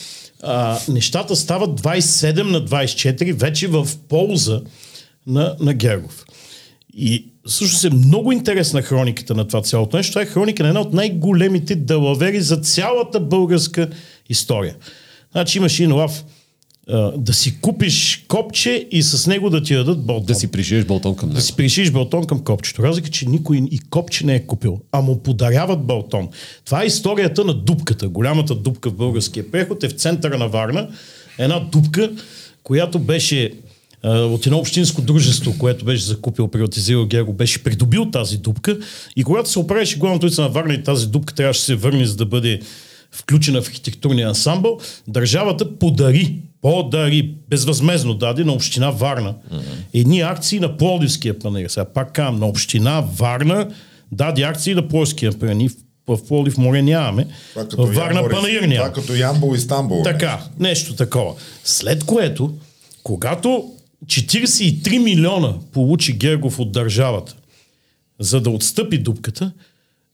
а, 0.44 0.80
нещата 0.90 1.36
стават 1.36 1.82
27 1.82 2.44
на 2.44 2.66
24, 2.66 3.34
вече 3.34 3.68
в 3.68 3.88
полза 4.10 4.62
на, 5.28 5.56
на 5.60 5.74
Гергов. 5.74 6.26
И 6.94 7.26
всъщност 7.48 7.84
е 7.86 7.90
много 7.90 8.32
интересна 8.32 8.82
хрониката 8.82 9.36
на 9.36 9.48
това 9.48 9.62
цялото 9.62 9.98
нещо. 9.98 10.12
Това 10.12 10.22
е 10.22 10.26
хроника 10.26 10.64
на 10.64 10.70
една 10.70 10.82
от 10.82 10.94
най-големите 10.94 11.76
далавери 11.76 12.42
за 12.42 12.58
цялата 12.58 13.20
българска 13.20 13.90
история. 14.30 14.76
Значи 15.32 15.58
имаш 15.58 15.80
един 15.80 15.94
лав 15.94 16.24
да 17.18 17.34
си 17.34 17.62
купиш 17.62 18.26
копче 18.28 18.88
и 18.92 19.04
с 19.04 19.28
него 19.28 19.50
да 19.50 19.64
ти 19.64 19.74
дадат 19.74 20.06
болтон. 20.06 20.26
Да 20.26 20.36
си 20.36 20.48
пришиеш 20.48 20.86
болтон 20.86 21.16
към 21.16 21.30
Да 21.30 21.34
него. 21.34 21.46
си 21.46 21.56
пришиш 21.56 21.92
балтон 21.92 22.26
към 22.26 22.44
копчето. 22.44 22.84
Разлика, 22.84 23.10
че 23.10 23.30
никой 23.30 23.58
и 23.72 23.80
копче 23.80 24.26
не 24.26 24.36
е 24.36 24.46
купил, 24.46 24.80
а 24.92 25.02
му 25.02 25.24
подаряват 25.24 25.80
балтон. 25.80 26.30
Това 26.66 26.84
е 26.84 26.86
историята 26.86 27.46
на 27.46 27.54
дупката. 27.54 28.10
Голямата 28.10 28.56
дупка 28.56 28.90
в 28.90 28.96
българския 28.96 29.52
преход 29.52 29.84
е 29.84 29.90
в 29.90 29.92
центъра 29.92 30.38
на 30.38 30.48
Варна. 30.48 30.90
Една 31.38 31.60
дупка, 31.60 32.12
която 32.64 33.00
беше 33.00 33.52
от 34.04 34.46
едно 34.46 34.58
общинско 34.58 35.02
дружество, 35.02 35.56
което 35.58 35.86
беше 35.86 36.04
закупил, 36.04 36.48
приватизирал 36.48 37.06
Герго, 37.06 37.34
беше 37.34 37.64
придобил 37.64 38.12
тази 38.12 38.38
дупка 38.38 38.78
и 39.16 39.24
когато 39.24 39.50
се 39.50 39.60
оправеше 39.60 39.98
главната 39.98 40.26
улица 40.26 40.42
на 40.42 40.50
Варна 40.50 40.74
и 40.74 40.84
тази 40.84 41.08
дупка 41.08 41.34
трябваше 41.34 41.60
да 41.60 41.66
се 41.66 41.76
върне, 41.76 42.06
за 42.06 42.16
да 42.16 42.26
бъде 42.26 42.60
включена 43.12 43.62
в 43.62 43.68
архитектурния 43.68 44.28
ансамбъл, 44.28 44.80
държавата 45.08 45.78
подари, 45.78 46.36
подари, 46.62 47.36
безвъзмезно 47.50 48.14
даде 48.14 48.44
на 48.44 48.54
община 48.54 48.90
Варна 48.90 49.36
едни 49.94 50.22
акции 50.22 50.60
на 50.60 50.78
Пловдивския 50.78 51.40
панер. 51.40 51.70
Сега 51.70 51.86
пак 51.86 52.14
казвам, 52.14 52.40
на 52.40 52.46
община 52.46 53.04
Варна 53.18 53.68
даде 54.12 54.42
акции 54.42 54.74
на 54.74 54.88
Пловдивския 54.88 55.40
панер. 55.40 55.54
Ние 55.54 55.70
в, 56.08 56.18
в 56.18 56.28
Пловдив 56.28 56.58
море 56.58 56.82
нямаме. 56.82 57.28
В 57.56 57.66
Варна 57.78 58.20
Ямбол 58.20 58.30
панаир 58.30 58.62
няма. 58.62 58.92
Това 58.92 59.02
като 59.02 59.16
Ямбол 59.16 59.56
и 59.56 59.60
Стамбул. 59.60 60.04
Така, 60.04 60.44
нещо 60.60 60.96
такова. 60.96 61.34
След 61.64 62.04
което, 62.04 62.54
когато 63.04 63.72
43 64.06 65.04
милиона 65.04 65.54
получи 65.74 66.14
Гергов 66.14 66.60
от 66.60 66.72
държавата, 66.72 67.36
за 68.20 68.42
да 68.42 68.50
отстъпи 68.50 68.98
дупката, 68.98 69.52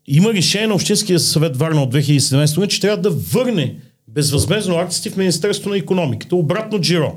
има 0.07 0.33
решение 0.33 0.67
на 0.67 0.73
Общинския 0.73 1.19
съвет 1.19 1.57
Варна 1.57 1.83
от 1.83 1.93
2017 1.93 2.55
година, 2.55 2.67
че 2.67 2.81
трябва 2.81 3.01
да 3.01 3.09
върне 3.09 3.75
безвъзмезно 4.13 4.75
акциите 4.75 5.09
в 5.09 5.17
Министерството 5.17 5.69
на 5.69 5.77
економиката, 5.77 6.35
обратно 6.35 6.79
джиро. 6.79 7.13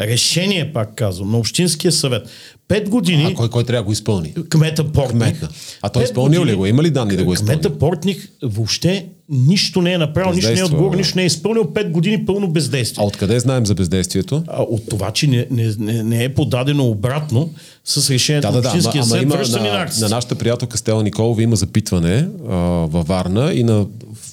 Решение, 0.00 0.72
пак 0.72 0.94
казвам, 0.94 1.30
на 1.30 1.38
Общинския 1.38 1.92
съвет. 1.92 2.28
Пет 2.68 2.88
години 2.88 3.24
А 3.24 3.34
кой, 3.34 3.50
кой 3.50 3.64
трябва 3.64 3.82
да 3.82 3.86
го 3.86 3.92
изпълни? 3.92 4.34
кмета 4.50 4.92
Портник. 4.92 5.22
Кмета. 5.22 5.48
А 5.82 5.88
той 5.88 6.04
изпълнил 6.04 6.40
ли 6.40 6.44
години 6.44 6.56
го? 6.56 6.66
Има 6.66 6.82
ли 6.82 6.90
данни 6.90 7.16
да 7.16 7.24
го 7.24 7.32
изпълни? 7.32 7.52
Кмета 7.52 7.78
Портник 7.78 8.28
въобще 8.42 9.06
нищо 9.28 9.82
не 9.82 9.92
е 9.92 9.98
направил, 9.98 10.34
нищо 10.34 10.52
не 10.52 10.60
е 10.60 10.90
да. 10.90 10.96
нищо 10.96 11.16
не 11.16 11.22
е 11.22 11.26
изпълнил. 11.26 11.72
Пет 11.72 11.90
години 11.90 12.26
пълно 12.26 12.48
бездействие. 12.48 13.04
А 13.04 13.06
откъде 13.06 13.40
знаем 13.40 13.66
за 13.66 13.74
бездействието? 13.74 14.42
А, 14.48 14.62
от 14.62 14.88
това, 14.88 15.10
че 15.10 15.26
не, 15.26 15.46
не, 15.50 15.74
не, 15.78 16.02
не 16.02 16.24
е 16.24 16.34
подадено 16.34 16.84
обратно 16.84 17.50
с 17.84 18.10
решението 18.10 18.48
Да, 18.48 18.52
на 18.52 18.56
да, 18.56 18.62
да. 18.62 18.68
Общинския 18.68 19.02
ама 19.02 19.08
съд, 19.08 19.22
има 19.22 19.36
връщане 19.36 19.68
на, 19.68 19.78
на, 19.78 19.90
на 20.00 20.08
нашата 20.08 20.34
приятелка 20.34 20.78
Стела 20.78 21.02
Николова 21.02 21.42
има 21.42 21.56
запитване 21.56 22.28
а, 22.48 22.54
във 22.86 23.06
Варна 23.06 23.52
и 23.54 23.64
на, 23.64 23.86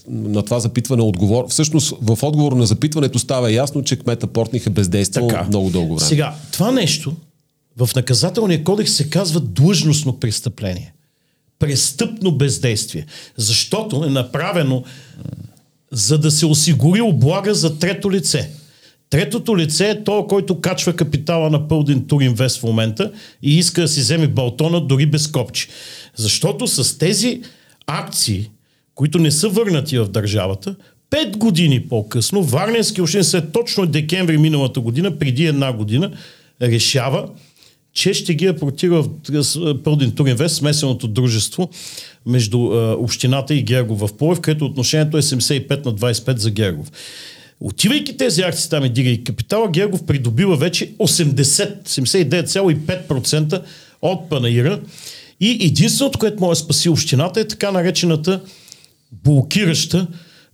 на 0.08 0.44
това 0.44 0.60
запитване 0.60 1.04
отговор. 1.04 1.46
Всъщност 1.50 1.94
в 2.02 2.24
отговор 2.24 2.52
на 2.52 2.66
запитването 2.66 3.20
става 3.20 3.52
ясно, 3.52 3.84
че 3.84 4.00
кмета 4.00 4.28
Портних 4.28 4.68
е 4.68 4.70
бездействал 4.70 5.28
Така. 5.28 5.44
много 5.44 5.70
дълго 5.70 5.96
време. 5.96 6.08
Сега, 6.10 6.36
това 6.52 6.72
нещо 6.72 7.14
в 7.78 7.90
наказателния 7.96 8.64
кодекс 8.64 8.94
се 8.94 9.10
казва 9.10 9.40
длъжностно 9.40 10.20
престъпление. 10.20 10.94
Престъпно 11.60 12.32
бездействие. 12.32 13.06
Защото 13.38 14.04
е 14.06 14.10
направено 14.10 14.84
за 15.92 16.18
да 16.18 16.32
се 16.32 16.46
осигури 16.46 17.02
облага 17.02 17.54
за 17.54 17.80
трето 17.80 18.12
лице. 18.12 18.50
Третото 19.10 19.58
лице 19.58 19.90
е 19.90 20.04
то, 20.04 20.28
който 20.28 20.62
качва 20.62 20.94
капитала 20.94 21.50
на 21.50 21.68
Пълдин 21.68 22.08
Туринвест 22.08 22.60
в 22.60 22.64
момента 22.64 23.12
и 23.42 23.58
иска 23.58 23.82
да 23.82 23.88
си 23.88 24.00
вземе 24.00 24.28
балтона 24.28 24.82
дори 24.82 25.06
без 25.06 25.28
копче. 25.28 25.68
Защото 26.16 26.68
с 26.68 26.98
тези 26.98 27.42
акции, 27.88 28.50
които 28.96 29.20
не 29.20 29.32
са 29.32 29.50
върнати 29.50 29.98
в 29.98 30.08
държавата, 30.08 30.76
пет 31.10 31.38
години 31.38 31.88
по-късно 31.88 32.44
Варненски 32.44 33.02
общин 33.02 33.24
след 33.24 33.52
точно 33.52 33.86
декември 33.86 34.38
миналата 34.38 34.80
година, 34.80 35.20
преди 35.20 35.46
една 35.46 35.74
година, 35.74 36.12
решава, 36.62 37.30
че 37.94 38.14
ще 38.14 38.34
ги 38.34 38.46
апортира 38.46 39.02
в 39.02 39.84
Пълдин 39.84 40.12
Туринвест, 40.12 40.56
смесеното 40.56 41.08
дружество 41.08 41.70
между 42.26 42.58
е, 42.58 42.94
общината 42.94 43.56
и 43.56 43.64
Гергов 43.64 44.00
в 44.00 44.18
Пловев, 44.18 44.42
където 44.42 44.66
отношението 44.66 45.18
е 45.18 45.22
75 45.22 45.86
на 45.86 45.94
25 45.94 46.38
за 46.38 46.52
Гергов. 46.52 46.92
Отивайки 47.60 48.18
тези 48.18 48.42
акции 48.42 48.70
там 48.70 48.86
и 48.86 48.90
дигайки 48.90 49.24
капитала, 49.24 49.70
Гергов 49.70 50.06
придобива 50.06 50.56
вече 50.56 50.92
80, 50.92 51.84
79,5% 51.84 53.62
от 54.02 54.30
панаира 54.30 54.80
и 55.40 55.66
единственото, 55.66 56.20
което 56.20 56.44
може 56.44 56.60
да 56.60 56.64
спаси 56.64 56.90
общината 56.90 57.40
е 57.40 57.48
така 57.48 57.72
наречената 57.72 58.42
блокираща 59.24 60.08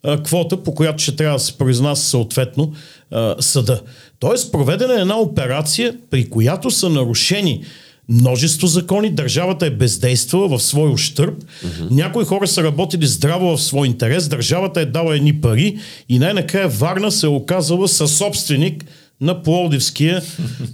а, 0.03 0.23
квота, 0.23 0.63
по 0.63 0.73
която 0.73 1.03
ще 1.03 1.15
трябва 1.15 1.37
да 1.37 1.43
се 1.43 1.57
произнася 1.57 2.09
съответно 2.09 2.73
а, 3.11 3.35
съда. 3.39 3.81
Тоест, 4.19 4.51
проведена 4.51 4.93
е 4.93 5.01
една 5.01 5.17
операция, 5.17 5.95
при 6.09 6.29
която 6.29 6.71
са 6.71 6.89
нарушени 6.89 7.63
множество 8.09 8.67
закони, 8.67 9.09
държавата 9.09 9.65
е 9.65 9.69
бездействала 9.69 10.47
в 10.47 10.59
свой 10.59 10.91
ущърп, 10.91 11.43
mm-hmm. 11.43 11.91
някои 11.91 12.25
хора 12.25 12.47
са 12.47 12.63
работили 12.63 13.07
здраво 13.07 13.57
в 13.57 13.61
свой 13.61 13.87
интерес, 13.87 14.27
държавата 14.27 14.81
е 14.81 14.85
дала 14.85 15.15
едни 15.15 15.41
пари 15.41 15.77
и 16.09 16.19
най-накрая 16.19 16.67
Варна 16.67 17.11
се 17.11 17.25
е 17.25 17.29
оказала 17.29 17.87
със 17.87 18.17
собственик 18.17 18.85
на 19.21 19.43
Пловдивския 19.43 20.21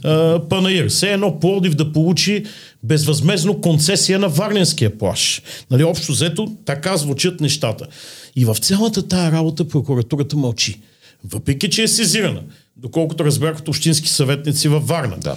а, 0.03 0.39
панаир. 0.49 0.87
Все 0.87 1.13
едно 1.13 1.39
Пловдив 1.39 1.75
да 1.75 1.91
получи 1.91 2.45
безвъзмезно 2.87 3.61
концесия 3.61 4.19
на 4.19 4.29
Варненския 4.29 4.97
плаш. 4.97 5.41
Нали, 5.71 5.83
общо 5.83 6.11
взето, 6.11 6.51
така 6.65 6.97
звучат 6.97 7.41
нещата. 7.41 7.87
И 8.35 8.45
в 8.45 8.55
цялата 8.55 9.07
тая 9.07 9.31
работа 9.31 9.67
прокуратурата 9.67 10.37
мълчи. 10.37 10.79
Въпреки, 11.23 11.69
че 11.69 11.83
е 11.83 11.87
сезирана, 11.87 12.41
доколкото 12.77 13.25
разбрах 13.25 13.59
от 13.59 13.67
общински 13.67 14.09
съветници 14.09 14.67
във 14.67 14.87
Варна. 14.87 15.17
Да. 15.17 15.35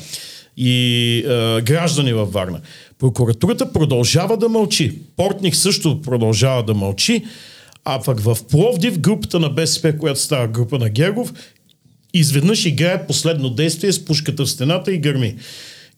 И 0.57 1.19
е, 1.19 1.61
граждани 1.61 2.13
във 2.13 2.33
Варна. 2.33 2.61
Прокуратурата 2.99 3.73
продължава 3.73 4.37
да 4.37 4.49
мълчи. 4.49 4.99
Портник 5.17 5.57
също 5.57 6.01
продължава 6.01 6.63
да 6.63 6.75
мълчи. 6.75 7.25
А 7.85 8.03
пък 8.03 8.21
в 8.21 8.39
Пловдив 8.51 8.99
групата 8.99 9.41
на 9.41 9.49
БСП, 9.49 9.99
която 9.99 10.21
става 10.21 10.49
група 10.49 10.79
на 10.79 10.89
Гергов, 10.89 11.33
изведнъж 12.15 12.65
играе 12.67 13.07
последно 13.07 13.51
действие 13.51 13.93
с 13.93 14.05
пушката 14.05 14.45
в 14.45 14.51
стената 14.51 14.93
и 14.93 14.99
гърми. 14.99 15.37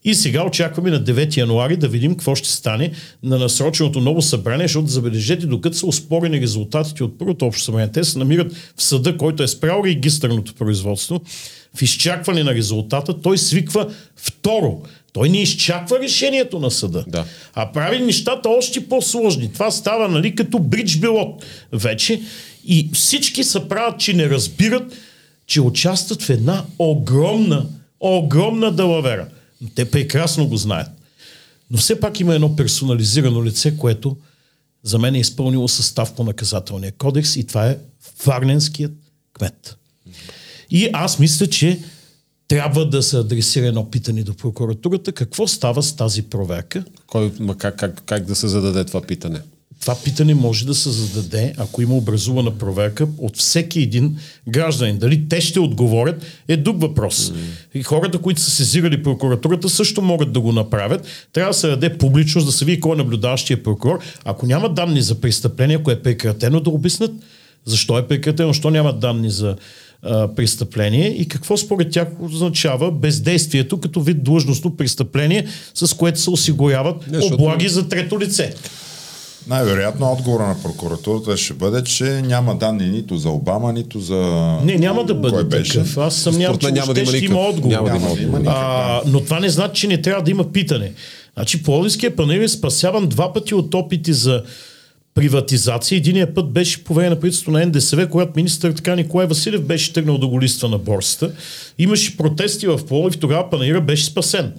И 0.03 0.15
сега 0.15 0.45
очакваме 0.45 0.89
на 0.91 1.03
9 1.03 1.37
януари 1.37 1.77
да 1.77 1.87
видим 1.87 2.11
какво 2.11 2.35
ще 2.35 2.49
стане 2.49 2.91
на 3.23 3.37
насроченото 3.39 3.99
ново 3.99 4.21
събрание, 4.21 4.67
защото 4.67 4.87
забележете, 4.87 5.45
докато 5.45 5.77
са 5.77 5.85
успорени 5.85 6.41
резултатите 6.41 7.03
от 7.03 7.17
първото 7.19 7.45
общо 7.45 7.63
събрание, 7.63 7.91
те 7.91 8.03
се 8.03 8.19
намират 8.19 8.53
в 8.77 8.83
съда, 8.83 9.17
който 9.17 9.43
е 9.43 9.47
спрял 9.47 9.81
регистърното 9.85 10.53
производство, 10.53 11.21
в 11.75 11.81
изчакване 11.81 12.43
на 12.43 12.53
резултата, 12.55 13.21
той 13.21 13.37
свиква 13.37 13.93
второ. 14.15 14.81
Той 15.13 15.29
не 15.29 15.41
изчаква 15.41 15.99
решението 15.99 16.59
на 16.59 16.71
съда, 16.71 17.03
Да. 17.07 17.25
а 17.53 17.71
прави 17.71 17.99
нещата 17.99 18.49
още 18.49 18.87
по-сложни. 18.87 19.53
Това 19.53 19.71
става 19.71 20.07
нали, 20.07 20.35
като 20.35 20.59
бридж 20.59 20.97
билот 20.97 21.45
вече 21.73 22.21
и 22.67 22.89
всички 22.93 23.43
се 23.43 23.67
правят, 23.67 23.99
че 23.99 24.13
не 24.13 24.29
разбират, 24.29 24.93
че 25.47 25.61
участват 25.61 26.21
в 26.23 26.29
една 26.29 26.63
огромна, 26.79 27.65
огромна 27.99 28.71
далавера. 28.71 29.27
Те 29.75 29.91
прекрасно 29.91 30.47
го 30.47 30.57
знаят. 30.57 30.89
Но 31.71 31.77
все 31.77 31.99
пак 31.99 32.19
има 32.19 32.35
едно 32.35 32.55
персонализирано 32.55 33.43
лице, 33.43 33.77
което 33.77 34.17
за 34.83 34.99
мен 34.99 35.15
е 35.15 35.19
изпълнило 35.19 35.67
състав 35.67 36.15
по 36.15 36.23
наказателния 36.23 36.91
кодекс 36.91 37.35
и 37.35 37.47
това 37.47 37.67
е 37.67 37.77
Варненският 38.25 38.91
кмет. 39.33 39.75
И 40.69 40.89
аз 40.93 41.19
мисля, 41.19 41.47
че 41.47 41.79
трябва 42.47 42.89
да 42.89 43.03
се 43.03 43.17
адресира 43.17 43.67
едно 43.67 43.91
питане 43.91 44.23
до 44.23 44.33
прокуратурата. 44.33 45.11
Какво 45.11 45.47
става 45.47 45.83
с 45.83 45.95
тази 45.95 46.21
проверка? 46.21 46.83
Кой, 47.07 47.31
ма 47.39 47.57
как, 47.57 47.77
как, 47.77 48.01
как 48.05 48.25
да 48.25 48.35
се 48.35 48.47
зададе 48.47 48.83
това 48.83 49.01
питане? 49.01 49.41
Това 49.81 49.95
питане 50.03 50.33
може 50.33 50.65
да 50.65 50.75
се 50.75 50.89
зададе, 50.89 51.53
ако 51.57 51.81
има 51.81 51.95
образувана 51.95 52.51
проверка 52.51 53.07
от 53.17 53.37
всеки 53.37 53.79
един 53.79 54.17
гражданин. 54.47 54.97
Дали 54.97 55.27
те 55.29 55.41
ще 55.41 55.59
отговорят 55.59 56.25
е 56.47 56.57
друг 56.57 56.81
въпрос. 56.81 57.31
Mm. 57.31 57.35
И 57.73 57.83
хората, 57.83 58.17
които 58.17 58.41
са 58.41 58.51
сезирали 58.51 59.03
прокуратурата, 59.03 59.69
също 59.69 60.01
могат 60.01 60.33
да 60.33 60.39
го 60.39 60.51
направят. 60.51 61.07
Трябва 61.33 61.49
да 61.49 61.57
се 61.57 61.67
даде 61.67 61.97
публичност, 61.97 62.47
да 62.47 62.53
се 62.53 62.65
види 62.65 62.79
кой 62.79 62.93
е 62.93 62.97
наблюдаващия 62.97 63.63
прокурор. 63.63 63.99
Ако 64.25 64.45
няма 64.45 64.73
данни 64.73 65.01
за 65.01 65.21
престъпление, 65.21 65.75
ако 65.75 65.91
е 65.91 66.01
прекратено, 66.01 66.59
да 66.59 66.69
обяснат 66.69 67.11
защо 67.65 67.97
е 67.97 68.07
прекратено, 68.07 68.49
защо 68.49 68.69
няма 68.69 68.93
данни 68.93 69.29
за 69.29 69.55
а, 70.03 70.35
престъпление 70.35 71.07
и 71.07 71.27
какво 71.27 71.57
според 71.57 71.91
тях 71.91 72.07
означава 72.19 72.91
бездействието 72.91 73.79
като 73.79 74.01
вид 74.01 74.23
длъжностно 74.23 74.77
престъпление, 74.77 75.47
с 75.73 75.93
което 75.93 76.19
се 76.19 76.29
осигуряват 76.29 77.11
Не, 77.11 77.25
облаги 77.25 77.69
за 77.69 77.89
трето 77.89 78.19
лице. 78.19 78.53
Най-вероятно 79.47 80.11
отговора 80.11 80.47
на 80.47 80.63
прокуратурата 80.63 81.37
ще 81.37 81.53
бъде, 81.53 81.83
че 81.83 82.03
няма 82.03 82.55
данни 82.55 82.89
нито 82.89 83.17
за 83.17 83.29
Обама, 83.29 83.73
нито 83.73 83.99
за... 83.99 84.15
Не, 84.63 84.75
няма 84.75 85.03
да 85.03 85.15
бъде 85.15 85.43
беше. 85.43 85.73
такъв. 85.73 85.97
Аз 85.97 86.15
съмнявам, 86.15 86.57
че 86.57 86.71
няма 86.71 86.93
да 86.93 86.99
има 86.99 87.11
ще 87.11 87.25
има 87.25 87.39
отговор. 87.39 87.75
Няма 87.75 87.89
да 87.89 87.95
има 87.95 88.11
отговор. 88.11 88.41
А, 88.45 89.01
но 89.05 89.19
това 89.19 89.39
не 89.39 89.49
значи, 89.49 89.81
че 89.81 89.87
не 89.87 90.01
трябва 90.01 90.23
да 90.23 90.31
има 90.31 90.51
питане. 90.51 90.91
Значи 91.33 91.63
Пловдивския 91.63 92.15
панел 92.15 92.39
е 92.39 92.47
спасяван 92.47 93.07
два 93.07 93.33
пъти 93.33 93.55
от 93.55 93.73
опити 93.73 94.13
за 94.13 94.43
приватизация. 95.13 95.97
Единият 95.97 96.35
път 96.35 96.51
беше 96.51 96.83
по 96.83 96.93
време 96.93 97.09
на 97.09 97.19
правителството 97.19 97.51
на 97.51 97.65
НДСВ, 97.65 98.07
когато 98.07 98.31
министър 98.35 98.71
така 98.71 98.95
Николай 98.95 99.27
Василев 99.27 99.61
беше 99.61 99.93
тръгнал 99.93 100.17
да 100.17 100.27
го 100.27 100.41
листва 100.41 100.69
на 100.69 100.77
борсата. 100.77 101.31
Имаше 101.77 102.17
протести 102.17 102.67
в 102.67 102.85
Пловдив, 102.87 103.19
тогава 103.19 103.49
панаира 103.49 103.81
беше 103.81 104.05
спасен. 104.05 104.53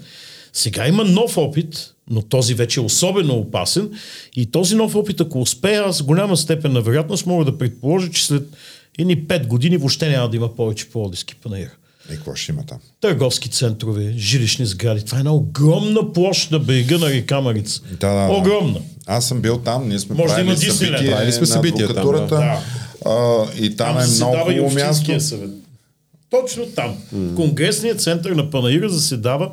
Сега 0.52 0.88
има 0.88 1.04
нов 1.04 1.38
опит, 1.38 1.91
но 2.10 2.22
този 2.22 2.54
вече 2.54 2.80
е 2.80 2.82
особено 2.82 3.34
опасен. 3.34 3.90
И 4.36 4.46
този 4.46 4.74
нов 4.74 4.94
опит, 4.94 5.20
ако 5.20 5.40
успея, 5.40 5.84
аз 5.84 5.96
с 5.96 6.02
голяма 6.02 6.36
степен 6.36 6.72
на 6.72 6.80
вероятност 6.80 7.26
мога 7.26 7.44
да 7.44 7.58
предположа, 7.58 8.10
че 8.10 8.26
след 8.26 8.48
едни 8.98 9.18
5 9.18 9.46
години 9.46 9.76
въобще 9.76 10.08
няма 10.08 10.30
да 10.30 10.36
има 10.36 10.56
повече 10.56 10.90
плодиски 10.90 11.34
панаир. 11.34 11.70
И 12.10 12.14
какво 12.14 12.34
ще 12.34 12.52
има 12.52 12.66
там? 12.66 12.78
Търговски 13.00 13.48
центрове, 13.48 14.14
жилищни 14.16 14.66
сгради. 14.66 15.04
Това 15.04 15.18
е 15.18 15.20
една 15.20 15.32
огромна 15.34 16.12
площ 16.12 16.50
на 16.50 16.58
брега 16.58 16.98
на 16.98 17.10
река 17.10 17.40
Марица. 17.40 17.80
Да, 18.00 18.12
да, 18.12 18.32
огромна. 18.32 18.80
Аз 19.06 19.28
съм 19.28 19.40
бил 19.40 19.58
там, 19.58 19.88
ние 19.88 19.98
сме 19.98 20.16
Може 20.16 20.34
правили 20.34 20.54
да 20.54 20.72
събитие, 20.72 21.10
правили 21.10 21.32
сме 21.32 21.46
събития 21.46 21.94
там, 21.94 22.12
да. 22.12 22.26
да. 22.26 22.60
А, 23.06 23.46
и 23.60 23.76
там, 23.76 23.96
там 23.96 24.04
е 24.04 24.06
много 24.06 24.36
хубаво 24.36 24.74
място. 24.74 25.20
Съвет. 25.20 25.50
Точно 26.30 26.66
там. 26.66 26.96
Mm. 27.14 27.34
Конгресният 27.34 28.00
център 28.00 28.30
на 28.30 28.50
Панаира 28.50 28.88
заседава 28.88 29.50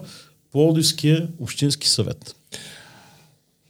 Пловдивския 0.51 1.27
общински 1.39 1.89
съвет. 1.89 2.35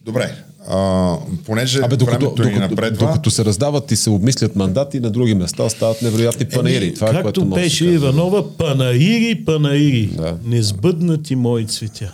Добре, 0.04 0.44
а, 0.68 1.16
понеже 1.46 1.80
Абе, 1.82 1.96
докато, 1.96 2.18
времето 2.18 2.34
докато, 2.34 2.54
ни 2.54 2.58
напредва... 2.58 3.06
Докато 3.06 3.30
се 3.30 3.44
раздават 3.44 3.90
и 3.90 3.96
се 3.96 4.10
обмислят 4.10 4.56
мандати, 4.56 5.00
на 5.00 5.10
други 5.10 5.34
места 5.34 5.68
стават 5.68 6.02
невероятни 6.02 6.46
панаири. 6.48 6.84
Еми, 6.84 6.94
Това 6.94 7.08
е, 7.08 7.12
както 7.12 7.40
което 7.40 7.54
беше 7.54 7.84
Иванова, 7.84 8.56
панаири, 8.56 9.44
панаири, 9.44 10.06
да. 10.06 10.38
несбъднати 10.44 11.36
мои 11.36 11.66
цветя. 11.66 12.12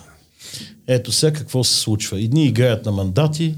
Ето 0.87 1.11
сега 1.11 1.33
какво 1.33 1.63
се 1.63 1.79
случва. 1.79 2.21
Едни 2.21 2.45
играят 2.45 2.85
на 2.85 2.91
мандати, 2.91 3.55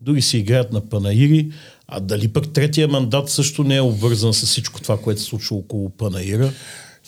други 0.00 0.22
си 0.22 0.38
играят 0.38 0.72
на 0.72 0.80
панаири, 0.80 1.50
а 1.88 2.00
дали 2.00 2.28
пък 2.28 2.52
третия 2.52 2.88
мандат 2.88 3.30
също 3.30 3.64
не 3.64 3.76
е 3.76 3.80
обвързан 3.80 4.34
с 4.34 4.46
всичко 4.46 4.80
това, 4.80 4.98
което 5.00 5.20
се 5.20 5.26
случва 5.26 5.56
около 5.56 5.90
панаира. 5.90 6.52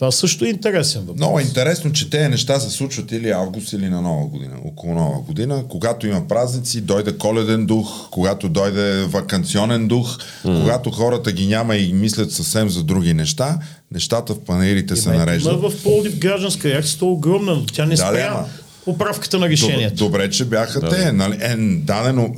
Това 0.00 0.10
също 0.10 0.44
е 0.44 0.48
интересен 0.48 1.00
въпрос. 1.00 1.16
Много 1.16 1.38
е 1.38 1.42
интересно, 1.42 1.92
че 1.92 2.10
тези 2.10 2.28
неща 2.28 2.60
се 2.60 2.70
случват 2.70 3.12
или 3.12 3.30
август, 3.30 3.72
или 3.72 3.88
на 3.88 4.02
нова 4.02 4.26
година, 4.26 4.54
около 4.64 4.94
нова 4.94 5.20
година. 5.20 5.64
Когато 5.68 6.06
има 6.06 6.28
празници, 6.28 6.80
дойде 6.80 7.12
коледен 7.18 7.66
дух, 7.66 8.10
когато 8.10 8.48
дойде 8.48 9.04
вакансионен 9.04 9.88
дух, 9.88 10.18
mm. 10.18 10.60
когато 10.60 10.90
хората 10.90 11.32
ги 11.32 11.46
няма 11.46 11.76
и 11.76 11.92
мислят 11.92 12.32
съвсем 12.32 12.68
за 12.68 12.84
други 12.84 13.14
неща, 13.14 13.58
нещата 13.92 14.34
в 14.34 14.40
панерите 14.40 14.96
се 14.96 15.10
нареждат. 15.10 15.60
В 15.60 15.82
Полдив 15.82 16.18
гражданска 16.18 16.68
реакция 16.68 16.98
е 17.02 17.04
огромна, 17.04 17.54
но 17.54 17.66
тя 17.66 17.86
не 17.86 17.94
да, 17.94 17.96
спря. 17.96 18.34
Да, 18.34 18.46
поправката 18.84 19.38
на 19.38 19.48
решението. 19.48 20.04
Добре, 20.04 20.30
че 20.30 20.44
бяха 20.44 20.80
да. 20.80 20.88
те. 20.88 21.12
Нали? 21.12 21.38
Е, 21.40 21.56
дадено, 21.58 22.34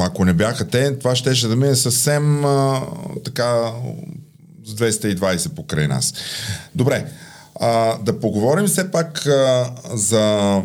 ако 0.00 0.24
не 0.24 0.32
бяха 0.32 0.68
те, 0.68 0.98
това 0.98 1.16
щеше 1.16 1.48
да 1.48 1.56
мине 1.56 1.74
съвсем 1.74 2.44
а, 2.44 2.82
така 3.24 3.72
с 4.64 4.74
220 4.74 5.48
покрай 5.48 5.88
нас. 5.88 6.14
Добре, 6.74 7.06
а, 7.60 7.98
да 7.98 8.20
поговорим 8.20 8.66
все 8.66 8.90
пак 8.90 9.26
а, 9.26 9.70
за 9.94 10.62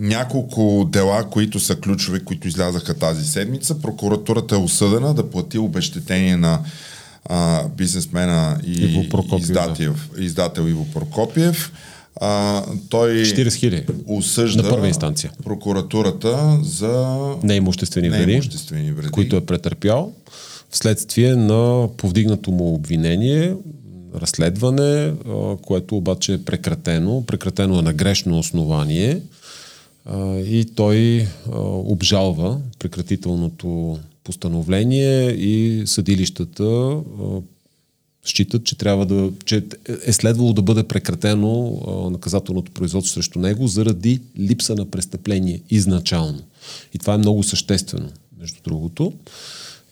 няколко 0.00 0.88
дела, 0.92 1.30
които 1.30 1.60
са 1.60 1.76
ключови, 1.76 2.24
които 2.24 2.48
излязаха 2.48 2.94
тази 2.94 3.24
седмица. 3.24 3.78
Прокуратурата 3.80 4.54
е 4.54 4.58
осъдена 4.58 5.14
да 5.14 5.30
плати 5.30 5.58
обещетение 5.58 6.36
на 6.36 6.60
а, 7.24 7.68
бизнесмена 7.68 8.60
и 8.66 8.72
Иво 8.72 9.38
издател, 9.38 9.94
да. 10.16 10.24
издател 10.24 10.62
Иво 10.62 10.86
Прокопиев. 10.94 11.72
А, 12.20 12.62
той 12.88 13.12
40 13.12 13.84
осъжда 14.06 14.62
на 14.62 14.68
първа 14.68 14.88
инстанция. 14.88 15.32
прокуратурата 15.44 16.58
за 16.62 17.16
неимуществени 17.42 18.10
вреди, 18.10 18.92
вреди, 18.92 19.10
които 19.10 19.36
е 19.36 19.40
претърпял 19.40 20.12
вследствие 20.74 21.36
на 21.36 21.88
повдигнато 21.96 22.50
му 22.50 22.74
обвинение, 22.74 23.54
разследване, 24.14 25.12
което 25.62 25.96
обаче 25.96 26.34
е 26.34 26.44
прекратено. 26.44 27.24
Прекратено 27.26 27.78
е 27.78 27.82
на 27.82 27.92
грешно 27.92 28.38
основание 28.38 29.20
и 30.46 30.66
той 30.74 31.28
обжалва 31.62 32.60
прекратителното 32.78 33.98
постановление 34.24 35.30
и 35.30 35.86
съдилищата 35.86 36.96
считат, 38.24 38.64
че 38.64 38.78
трябва 38.78 39.06
да, 39.06 39.30
че 39.44 39.64
е 40.06 40.12
следвало 40.12 40.52
да 40.52 40.62
бъде 40.62 40.82
прекратено 40.82 41.80
наказателното 42.10 42.72
производство 42.72 43.14
срещу 43.14 43.38
него 43.38 43.66
заради 43.66 44.20
липса 44.38 44.74
на 44.74 44.90
престъпление 44.90 45.60
изначално. 45.70 46.40
И 46.94 46.98
това 46.98 47.14
е 47.14 47.18
много 47.18 47.42
съществено, 47.42 48.08
между 48.40 48.58
другото. 48.64 49.12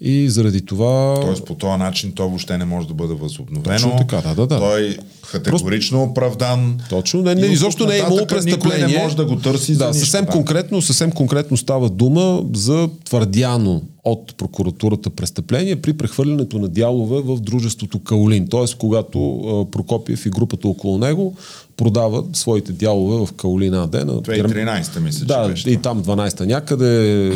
И 0.05 0.31
заради 0.31 0.67
това... 0.67 1.19
Тоест 1.21 1.45
по 1.45 1.55
този 1.55 1.79
начин 1.79 2.13
то 2.13 2.29
въобще 2.29 2.59
не 2.59 2.65
може 2.65 2.89
да 2.89 2.95
бъде 2.95 3.15
възобновено. 3.15 3.75
Точно 3.75 3.97
така, 3.99 4.21
да, 4.21 4.35
да, 4.35 4.47
да. 4.47 4.59
Той 4.59 4.97
категорично 5.33 5.99
Просто... 5.99 6.11
оправдан. 6.11 6.81
Точно, 6.91 7.23
не, 7.23 7.35
не, 7.35 7.47
изобщо 7.47 7.87
не 7.87 7.95
е 7.95 7.99
имало 7.99 8.27
престъпление. 8.27 8.87
не 8.87 9.03
може 9.03 9.17
да 9.17 9.25
го 9.25 9.37
търси 9.37 9.73
да, 9.73 9.79
за 9.79 9.87
нищо, 9.87 10.01
съвсем, 10.01 10.25
да. 10.25 10.31
конкретно, 10.31 10.83
съвсем 10.83 11.13
конкретно 11.13 11.57
става 11.57 11.91
дума 11.91 12.43
за 12.55 12.89
твърдяно 13.05 13.83
от 14.05 14.37
прокуратурата 14.37 15.11
престъпление 15.11 15.77
при 15.77 15.93
прехвърлянето 15.93 16.59
на 16.59 16.69
дялове 16.69 17.21
в 17.21 17.41
дружеството 17.41 17.99
Каолин. 17.99 18.49
Тоест, 18.49 18.79
когато 18.79 19.69
Прокопиев 19.73 20.27
и 20.27 20.31
групата 20.31 20.69
около 20.69 20.99
него 20.99 21.35
продават 21.77 22.37
своите 22.37 22.73
дялове 22.73 23.27
в 23.27 23.33
Каолин 23.33 23.75
АД. 23.75 23.93
На 23.93 24.05
2013 24.05 25.01
мисля, 25.01 25.27
да, 25.27 25.45
че 25.45 25.51
беше. 25.51 25.71
и 25.71 25.77
там 25.77 26.03
12-та 26.05 26.47
някъде 26.47 26.87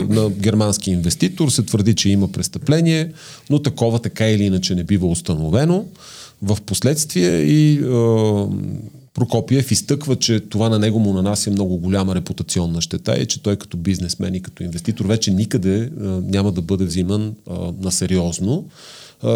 на 0.08 0.30
германски 0.30 0.90
инвеститор 0.90 1.48
се 1.48 1.62
твърди, 1.62 1.94
че 1.94 2.08
има 2.08 2.28
престъпление, 2.28 3.12
но 3.50 3.62
такова 3.62 3.98
така 3.98 4.28
или 4.28 4.44
иначе 4.44 4.74
не 4.74 4.84
бива 4.84 5.06
установено. 5.06 5.84
В 6.42 6.58
последствие 6.66 7.40
и 7.40 7.74
е, 7.74 7.86
Прокопиев 9.16 9.70
изтъква, 9.70 10.16
че 10.16 10.40
това 10.40 10.68
на 10.68 10.78
него 10.78 10.98
му 10.98 11.12
нанася 11.12 11.50
много 11.50 11.76
голяма 11.76 12.14
репутационна 12.14 12.80
щета 12.80 13.16
и 13.16 13.26
че 13.26 13.42
той 13.42 13.56
като 13.56 13.76
бизнесмен 13.76 14.34
и 14.34 14.42
като 14.42 14.62
инвеститор 14.62 15.06
вече 15.06 15.30
никъде 15.30 15.78
е, 15.84 15.88
няма 16.06 16.52
да 16.52 16.62
бъде 16.62 16.84
взиман 16.84 17.22
е, 17.26 17.52
на 17.80 17.92
сериозно 17.92 18.64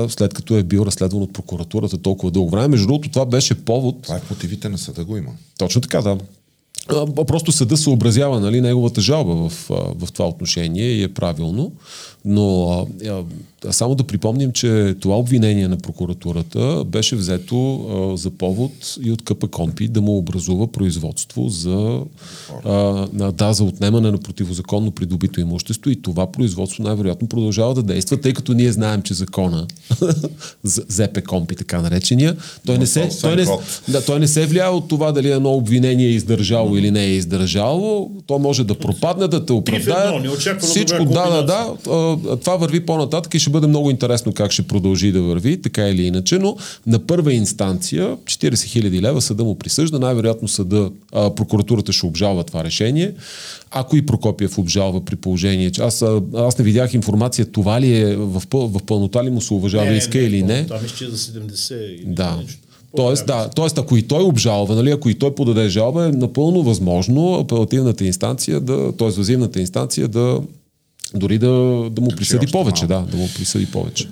след 0.09 0.35
като 0.35 0.57
е 0.57 0.63
бил 0.63 0.81
разследван 0.81 1.23
от 1.23 1.33
прокуратурата 1.33 1.99
толкова 1.99 2.31
дълго 2.31 2.51
време. 2.51 2.69
Между 2.69 2.87
другото, 2.87 3.11
това 3.11 3.27
беше 3.27 3.55
повод. 3.55 4.03
Това 4.03 4.17
е 4.17 4.21
мотивите 4.31 4.69
на 4.69 4.79
съда 4.79 5.05
го 5.05 5.17
има. 5.17 5.31
Точно 5.59 5.81
така, 5.81 6.03
да. 6.03 6.19
Просто 7.27 7.53
съда 7.53 7.77
съобразява 7.77 8.41
нали, 8.41 8.61
неговата 8.61 9.01
жалба 9.01 9.35
в, 9.35 9.69
в 9.69 10.13
това 10.13 10.29
отношение 10.29 10.85
и 10.85 11.03
е 11.03 11.09
правилно. 11.09 11.73
Но 12.25 12.71
а, 13.05 13.09
а, 13.09 13.73
само 13.73 13.95
да 13.95 14.05
припомним, 14.05 14.53
че 14.53 14.95
това 15.01 15.19
обвинение 15.19 15.69
на 15.69 15.77
прокуратурата 15.77 16.85
беше 16.87 17.17
взето 17.17 17.75
а, 17.75 18.17
за 18.17 18.31
повод 18.31 18.73
и 19.03 19.13
от 19.13 19.23
КП 19.23 19.49
Компи 19.49 19.89
да 19.89 20.01
му 20.01 20.17
образува 20.17 20.67
производство 20.67 21.49
за, 21.49 22.01
а, 22.65 23.07
да, 23.33 23.53
за 23.53 23.65
отнемане 23.65 24.11
на 24.11 24.19
противозаконно 24.19 24.91
придобито 24.91 25.41
имущество 25.41 25.91
и 25.91 26.03
това 26.03 26.33
производство 26.33 26.83
най-вероятно 26.83 27.29
продължава 27.29 27.75
да 27.75 27.83
действа, 27.83 28.21
тъй 28.21 28.33
като 28.33 28.53
ние 28.53 28.73
знаем, 28.73 29.03
че 29.03 29.15
закона 29.15 29.67
ЗП 30.65 31.25
Компи, 31.29 31.57
така 31.57 31.81
наречения, 31.81 32.37
той 32.67 32.79
не, 32.79 32.87
се, 32.87 33.09
той, 33.21 33.37
не, 33.37 33.47
да, 33.89 34.05
той 34.05 34.21
не 34.21 34.29
се 34.29 34.47
влияе 34.47 34.69
от 34.69 34.89
това 34.89 35.13
дали 35.13 35.31
едно 35.31 35.53
обвинение 35.53 36.07
е 36.07 36.11
издържало 36.11 36.77
или 36.77 36.91
не 36.91 37.05
е 37.05 37.11
издържало, 37.11 38.11
то 38.27 38.39
може 38.39 38.65
да 38.65 38.75
пропадне, 38.75 39.29
да 39.29 39.47
те 39.47 39.53
оправдае. 39.53 40.07
Всичко, 40.59 41.05
да, 41.05 41.31
да, 41.31 41.43
да. 41.43 42.10
Това 42.41 42.57
върви 42.57 42.87
по-нататък 42.87 43.35
и 43.35 43.39
ще 43.39 43.51
бъде 43.51 43.67
много 43.67 43.91
интересно 43.91 44.33
как 44.33 44.53
ще 44.53 44.63
продължи 44.63 45.13
да 45.13 45.23
върви, 45.23 45.63
така 45.63 45.89
или 45.89 46.03
иначе, 46.03 46.39
но 46.39 46.57
на 46.87 46.99
първа 46.99 47.33
инстанция 47.33 48.17
40 48.17 48.51
000 48.53 49.01
лева 49.01 49.21
съда 49.21 49.45
му 49.45 49.59
присъжда, 49.59 49.99
най-вероятно 49.99 50.49
съда, 50.49 50.91
а, 51.13 51.35
прокуратурата 51.35 51.93
ще 51.93 52.07
обжалва 52.07 52.45
това 52.45 52.65
решение. 52.65 53.13
Ако 53.71 53.97
и 53.97 54.07
Прокопиев 54.07 54.59
обжалва 54.59 55.05
при 55.05 55.17
положение, 55.17 55.71
че 55.71 55.83
аз, 55.83 56.05
аз 56.35 56.59
не 56.59 56.65
видях 56.65 56.95
информация, 56.95 57.47
това 57.47 57.81
ли 57.81 57.97
е 57.97 58.17
в, 58.17 58.43
в 58.53 58.83
пълнота 58.87 59.25
ли 59.25 59.31
му 59.31 59.41
се 59.41 59.55
уважава 59.55 59.93
иска 59.93 60.19
или 60.19 60.43
не. 60.43 60.67
Там 60.67 60.79
ще 60.87 61.05
е 61.05 61.09
за 61.09 61.17
70 61.17 61.75
или 61.75 62.05
Да. 62.07 62.37
нещо. 62.37 62.59
Тоест, 62.97 63.27
да, 63.27 63.49
тоест, 63.49 63.79
ако 63.79 63.97
и 63.97 64.03
той 64.03 64.23
обжалва, 64.23 64.75
нали, 64.75 64.91
ако 64.91 65.09
и 65.09 65.15
той 65.15 65.35
подаде 65.35 65.69
жалба, 65.69 66.07
е 66.07 66.09
напълно 66.09 66.63
възможно 66.63 67.35
апелативната 67.35 68.05
инстанция, 68.05 68.61
да, 68.61 68.93
т.е. 68.93 69.11
въззивната 69.11 69.61
инстанция 69.61 70.09
да 70.09 70.41
дори 71.15 71.39
да, 71.39 71.49
да 71.91 72.01
му 72.01 72.09
присъди 72.17 72.47
повече, 72.47 72.87
малко. 72.87 73.07
да, 73.07 73.11
да 73.11 73.17
му 73.17 73.29
присъди 73.37 73.67
повече 73.67 74.09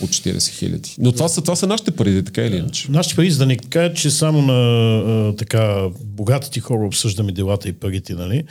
от 0.00 0.10
40 0.10 0.48
хиляди. 0.48 0.94
Но 0.98 1.12
това 1.12 1.28
са, 1.28 1.42
това 1.42 1.56
са 1.56 1.66
нашите 1.66 1.90
пари, 1.90 2.24
така 2.24 2.42
или 2.42 2.56
иначе. 2.56 2.90
Нашите 2.90 3.16
пари, 3.16 3.30
за 3.30 3.38
да 3.38 3.46
не 3.46 3.56
кажат, 3.56 3.96
че 3.96 4.10
само 4.10 4.42
на 4.42 4.52
а, 4.98 5.36
така 5.36 5.88
богатите 6.04 6.60
хора 6.60 6.86
обсъждаме 6.86 7.32
делата 7.32 7.68
и 7.68 7.72
парите, 7.72 8.14
нали? 8.14 8.44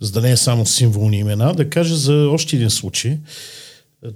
За 0.00 0.12
да 0.12 0.20
не 0.20 0.30
е 0.30 0.36
само 0.36 0.66
символни 0.66 1.18
имена, 1.18 1.54
да 1.54 1.70
кажа 1.70 1.96
за 1.96 2.28
още 2.30 2.56
един 2.56 2.70
случай. 2.70 3.18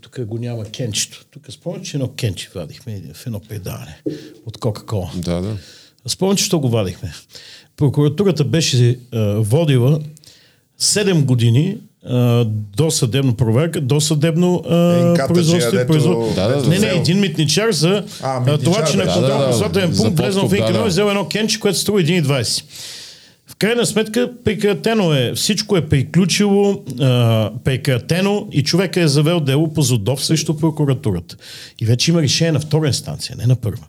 Тук 0.01 0.21
го 0.27 0.39
няма 0.39 0.65
кенчето. 0.65 1.25
Тук 1.31 1.43
спомням, 1.51 1.85
че 1.85 1.97
едно 1.97 2.09
кенче 2.09 2.51
вадихме 2.55 3.03
в 3.15 3.27
едно 3.27 3.41
предаване 3.41 4.01
от 4.47 4.59
Кока-Кола. 4.59 5.11
Да, 5.15 5.41
да. 5.41 5.57
Спомням, 6.07 6.37
че 6.37 6.45
що 6.45 6.61
го 6.61 6.69
вадихме. 6.69 7.13
Прокуратурата 7.77 8.45
беше 8.45 8.99
а, 9.13 9.35
водила 9.35 10.01
7 10.81 11.25
години 11.25 11.79
а, 12.07 12.45
до 12.77 12.91
съдебна 12.91 13.33
проверка, 13.33 13.81
до 13.81 14.01
съдебно 14.01 14.63
а, 14.71 14.97
Енката, 15.09 15.35
производство. 15.35 15.73
дето- 15.73 15.87
производство. 15.87 16.35
Да, 16.35 16.49
да, 16.49 16.69
не, 16.69 16.79
не, 16.79 16.87
един 16.87 17.21
митничар 17.21 17.73
за 17.73 18.05
А, 18.23 18.41
митничар, 18.41 18.65
това, 18.65 18.85
че 18.85 18.97
на 18.97 19.05
да, 19.05 19.13
контрол 19.13 19.69
да, 19.69 19.69
да. 19.89 19.97
пункт 19.97 20.19
влезнал 20.21 20.49
в 20.49 20.55
Инканов 20.55 20.81
да. 20.81 20.87
и 20.87 20.89
взел 20.89 21.05
едно 21.05 21.29
кенче, 21.29 21.61
което 21.61 21.79
струва 21.79 22.01
1,20. 22.01 22.65
В 23.47 23.57
крайна 23.57 23.87
сметка 23.87 24.31
прекратено 24.45 25.15
е, 25.15 25.33
всичко 25.35 25.77
е 25.77 25.89
приключило, 25.89 26.83
а, 27.01 27.51
прекратено 27.65 28.49
и 28.53 28.63
човека 28.63 29.01
е 29.01 29.09
завел 29.09 29.41
дело 29.41 29.73
по 29.73 29.83
ЗОДОВ 29.83 30.25
срещу 30.25 30.57
прокуратурата. 30.57 31.37
И 31.81 31.87
вече 31.87 32.11
има 32.11 32.23
решение 32.23 32.53
на 32.53 32.61
втора 32.61 32.87
инстанция, 32.87 33.37
не 33.39 33.47
на 33.47 33.57
първа. 33.57 33.87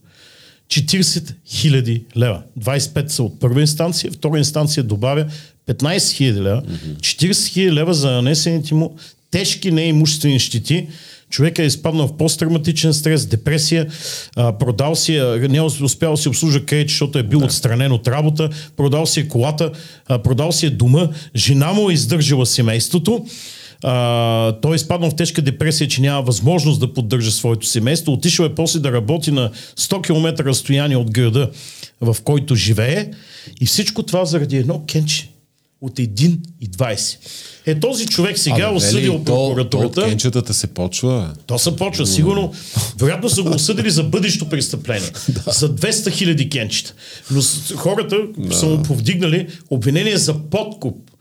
40 0.70 1.34
хиляди 1.48 2.06
лева. 2.18 2.42
25 2.60 3.08
са 3.08 3.24
от 3.24 3.40
първа 3.40 3.62
инстанция, 3.62 4.12
втора 4.12 4.38
инстанция 4.38 4.84
добавя 4.84 5.26
15 5.68 6.12
хиляди 6.14 6.42
лева. 6.42 6.64
40 7.00 7.48
хиляди 7.48 7.72
лева 7.72 7.94
за 7.94 8.12
нанесените 8.12 8.74
му 8.74 8.96
тежки 9.32 9.72
неимуществени 9.72 10.40
щети. 10.40 10.88
Човек 11.30 11.60
е 11.60 11.64
изпаднал 11.64 12.08
в 12.08 12.18
посттравматичен 12.18 12.94
стрес, 12.94 13.26
депресия, 13.26 13.88
а, 14.36 14.58
продал 14.58 14.96
си, 14.96 15.22
не 15.50 15.62
успял 15.62 16.18
си 16.18 16.30
обслужа 16.30 16.66
кредит, 16.66 16.90
защото 16.90 17.20
е 17.20 17.24
бил 17.24 17.40
да. 17.40 17.46
отстранен 17.46 17.92
от 17.92 18.08
работа, 18.08 18.50
продал 18.78 19.06
си 19.06 19.20
е 19.20 19.28
колата, 19.28 19.72
а, 20.08 20.20
продал 20.20 20.52
си 20.52 20.66
е 20.66 20.70
дома, 20.70 21.08
жена 21.36 21.74
му 21.74 21.90
е 21.90 21.94
издържала 21.94 22.46
семейството, 22.46 23.26
а, 23.84 24.52
той 24.62 24.74
е 24.74 24.76
изпаднал 24.76 25.10
в 25.10 25.16
тежка 25.16 25.42
депресия, 25.42 25.88
че 25.88 26.02
няма 26.02 26.22
възможност 26.22 26.80
да 26.80 26.94
поддържа 26.94 27.32
своето 27.32 27.68
семейство. 27.68 28.14
Отишъл 28.14 28.46
е 28.46 28.56
после 28.56 28.80
да 28.80 28.92
работи 28.92 29.32
на 29.32 29.52
100 29.78 30.02
км 30.02 30.46
разстояние 30.46 30.98
от 30.98 31.12
града, 31.12 31.50
в 32.02 32.18
който 32.24 32.56
живее. 32.56 33.12
И 33.62 33.66
всичко 33.66 34.04
това 34.04 34.26
заради 34.26 34.58
едно 34.58 34.84
кенче 34.88 35.31
от 35.82 36.00
1,20. 36.00 37.18
Е, 37.66 37.80
този 37.80 38.06
човек 38.06 38.38
сега 38.38 38.66
е 38.66 38.74
осъдил 38.74 39.14
то, 39.14 39.24
то 39.26 39.48
прокуратурата. 39.48 40.04
кенчетата 40.04 40.54
се 40.54 40.68
почва. 40.68 41.34
То 41.46 41.60
се 41.60 41.76
почва, 41.76 42.08
сигурно. 42.08 42.54
Вероятно 43.00 43.30
са 43.30 43.44
го 43.44 43.50
осъдили 43.56 43.90
за 43.90 44.04
бъдещо 44.04 44.50
престъпление. 44.50 45.10
За 45.48 45.76
200 45.76 46.12
хиляди 46.12 46.50
кенчета. 46.50 46.94
Но 47.32 47.42
хората 47.76 48.18
са 48.52 48.66
му 48.66 48.84
повдигнали 48.84 49.48
обвинение 49.70 50.18
за 50.18 50.34
подкуп. 50.34 51.12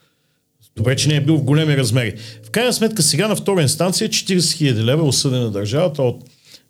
Добре, 0.77 0.97
че 0.97 1.09
не 1.09 1.17
е 1.17 1.21
бил 1.21 1.37
в 1.37 1.43
големи 1.43 1.77
размери. 1.77 2.15
В 2.45 2.51
крайна 2.51 2.73
сметка 2.73 3.03
сега 3.03 3.29
на 3.29 3.37
втора 3.37 3.63
инстанция 3.63 4.09
40 4.09 4.53
хиляди 4.53 4.85
лева 4.85 5.03
е 5.03 5.09
осъдена 5.09 5.51
държавата 5.51 6.03
от 6.03 6.25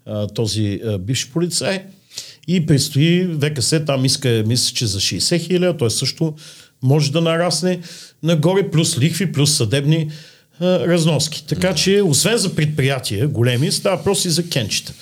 а, 0.07 0.27
този 0.27 0.81
а, 0.85 0.99
бивш 0.99 1.31
полицай 1.31 1.83
и 2.49 2.67
предстои 2.67 3.29
ВКС, 3.43 3.75
там 3.87 4.05
иска, 4.05 4.45
мисля, 4.47 4.75
че 4.75 4.87
за 4.87 5.01
60 5.01 5.41
хиляди, 5.47 5.79
той 5.79 5.91
също 5.91 6.35
може 6.83 7.13
да 7.13 7.21
нарасне 7.21 7.81
нагоре, 8.23 8.71
плюс 8.71 8.99
лихви, 8.99 9.33
плюс 9.33 9.57
съдебни 9.57 10.11
а, 10.61 10.87
разноски. 10.87 11.45
Така 11.47 11.75
че, 11.75 12.03
освен 12.03 12.37
за 12.37 12.55
предприятия 12.55 13.29
големи, 13.29 13.73
става 13.73 13.97
въпрос 13.97 14.25
и 14.25 14.31
за 14.31 14.49
кенчета 14.49 14.93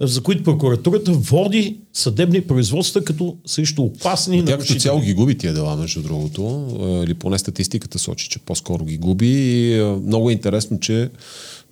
за 0.00 0.22
които 0.22 0.42
прокуратурата 0.42 1.12
води 1.12 1.76
съдебни 1.92 2.40
производства 2.40 3.04
като 3.04 3.36
срещу 3.46 3.82
опасни 3.82 4.44
Тя 4.44 4.58
като 4.58 4.74
цяло 4.74 5.00
ги 5.00 5.14
губи 5.14 5.38
тия 5.38 5.54
дела, 5.54 5.76
между 5.76 6.02
другото, 6.02 6.68
или 7.06 7.14
поне 7.14 7.38
статистиката 7.38 7.98
сочи, 7.98 8.28
че 8.28 8.38
по-скоро 8.38 8.84
ги 8.84 8.98
губи. 8.98 9.26
И 9.26 9.80
много 10.02 10.30
е 10.30 10.32
интересно, 10.32 10.80
че 10.80 11.10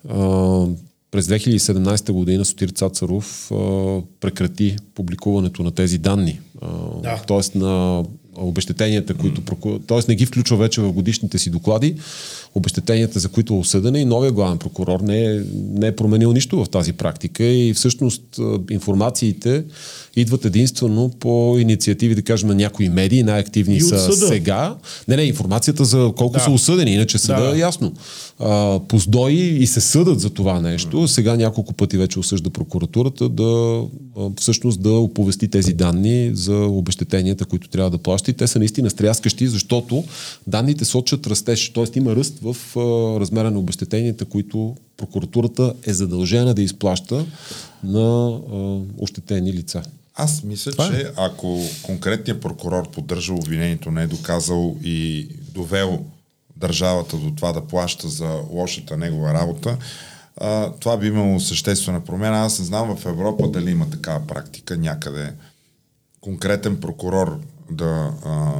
а, 0.09 0.19
през 1.11 1.27
2017 1.27 2.11
година 2.11 2.45
Сотир 2.45 2.69
Цацаров 2.69 3.51
а, 3.51 3.55
прекрати 4.19 4.75
публикуването 4.95 5.63
на 5.63 5.71
тези 5.71 5.97
данни. 5.97 6.39
А, 6.61 6.67
Да. 7.01 7.21
Тоест 7.27 7.55
на 7.55 8.03
обещетенията, 8.37 9.13
които 9.13 9.45
проку... 9.45 9.79
Тоест 9.79 10.07
не 10.07 10.15
ги 10.15 10.25
включва 10.25 10.57
вече 10.57 10.81
в 10.81 10.91
годишните 10.91 11.37
си 11.37 11.49
доклади, 11.49 11.95
обещетенията, 12.55 13.19
за 13.19 13.29
които 13.29 13.53
е 13.53 13.57
осъдена 13.57 13.99
и 13.99 14.05
новия 14.05 14.31
главен 14.31 14.57
прокурор 14.57 14.99
не 14.99 15.25
е, 15.25 15.41
не 15.71 15.87
е 15.87 15.95
променил 15.95 16.33
нищо 16.33 16.63
в 16.65 16.69
тази 16.69 16.93
практика 16.93 17.43
и 17.43 17.73
всъщност 17.73 18.23
информациите 18.71 19.63
идват 20.15 20.45
единствено 20.45 21.09
по 21.19 21.55
инициативи, 21.59 22.15
да 22.15 22.21
кажем, 22.21 22.49
на 22.49 22.55
някои 22.55 22.89
медии, 22.89 23.23
най-активни 23.23 23.81
са 23.81 23.99
съда. 23.99 24.27
сега. 24.27 24.75
Не, 25.07 25.15
не, 25.15 25.23
информацията 25.23 25.85
за 25.85 26.11
колко 26.17 26.33
Да. 26.33 26.39
са 26.43 26.51
осъдени, 26.51 26.91
иначе 26.93 27.17
съда 27.17 27.49
Да. 27.49 27.55
е 27.55 27.59
ясно. 27.59 27.93
А, 28.39 28.79
поздои 28.87 29.33
и 29.33 29.67
се 29.67 29.81
съдат 29.81 30.19
за 30.19 30.29
това 30.29 30.61
нещо. 30.61 31.07
Сега 31.07 31.35
няколко 31.35 31.73
пъти 31.73 31.97
вече 31.97 32.19
осъжда 32.19 32.49
прокуратурата 32.49 33.29
да 33.29 33.81
всъщност 34.39 34.81
да 34.81 34.91
оповести 34.91 35.47
тези 35.47 35.73
данни 35.73 36.31
за 36.33 36.55
обещетенията, 36.55 37.45
които 37.45 37.69
трябва 37.69 37.89
да 37.89 37.97
плаща. 37.97 38.31
И 38.31 38.33
те 38.33 38.47
са 38.47 38.59
наистина 38.59 38.89
стряскащи, 38.89 39.47
защото 39.47 40.03
данните 40.47 40.85
сочат 40.85 41.27
растеж. 41.27 41.69
Тоест 41.73 41.95
има 41.95 42.15
ръст 42.15 42.33
в 42.53 42.77
а, 42.77 43.19
размера 43.19 43.51
на 43.51 43.59
обещетенията, 43.59 44.25
които 44.25 44.75
прокуратурата 44.97 45.73
е 45.83 45.93
задължена 45.93 46.53
да 46.53 46.61
изплаща 46.61 47.25
на 47.83 48.27
а, 48.27 48.79
ощетени 48.97 49.53
лица. 49.53 49.83
Аз 50.15 50.43
мисля, 50.43 50.71
Това 50.71 50.85
е. 50.85 50.89
че 50.89 51.11
ако 51.17 51.61
конкретният 51.83 52.41
прокурор 52.41 52.91
поддържа 52.91 53.33
обвинението, 53.33 53.91
не 53.91 54.03
е 54.03 54.07
доказал 54.07 54.75
и 54.83 55.27
довел 55.53 56.05
държавата 56.57 57.17
до 57.17 57.31
това 57.31 57.51
да 57.51 57.61
плаща 57.61 58.09
за 58.09 58.39
лошата 58.51 58.97
негова 58.97 59.33
работа, 59.33 59.77
а, 60.37 60.71
това 60.71 60.97
би 60.97 61.07
имало 61.07 61.39
съществена 61.39 62.01
промяна. 62.01 62.45
Аз 62.45 62.59
не 62.59 62.65
знам 62.65 62.95
в 62.95 63.05
Европа 63.05 63.47
дали 63.47 63.71
има 63.71 63.89
такава 63.89 64.27
практика 64.27 64.77
някъде 64.77 65.33
конкретен 66.21 66.79
прокурор 66.79 67.39
да, 67.71 68.13
а, 68.25 68.53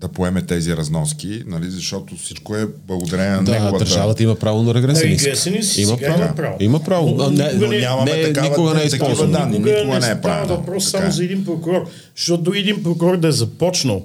да 0.00 0.08
поеме 0.08 0.42
тези 0.42 0.76
разноски, 0.76 1.42
нали, 1.46 1.70
защото 1.70 2.16
всичко 2.16 2.56
е 2.56 2.66
благодарение 2.86 3.30
на 3.30 3.42
Да, 3.42 3.52
неговата... 3.52 3.78
държавата 3.78 4.22
има 4.22 4.34
право 4.34 4.62
на 4.62 4.74
регресен 4.74 5.12
иск. 5.12 5.78
Има 5.78 5.96
право. 5.98 6.18
има 6.18 6.34
право. 6.36 6.56
Има 6.60 6.80
право. 6.80 7.14
Но 7.18 7.30
не, 7.30 7.44
никога 7.44 7.66
но 7.66 7.72
не- 7.72 7.78
нямаме 7.78 8.12
не, 8.12 8.22
такава- 8.22 8.48
никога 8.48 8.74
не 8.74 8.80
е 8.80 8.84
такива 8.84 8.96
използвано. 9.04 9.32
данни. 9.32 9.52
Никога 9.52 9.70
никога 9.72 9.90
не 9.90 9.98
е 9.98 10.00
става 10.02 10.20
правилно. 10.22 10.56
въпрос 10.56 10.84
Така 10.84 10.98
само 10.98 11.08
е. 11.08 11.12
за 11.12 11.24
един 11.24 11.44
прокурор. 11.44 11.86
Защото 12.16 12.52
един 12.54 12.82
прокурор 12.82 13.16
да 13.16 13.28
е 13.28 13.32
започнал 13.32 14.04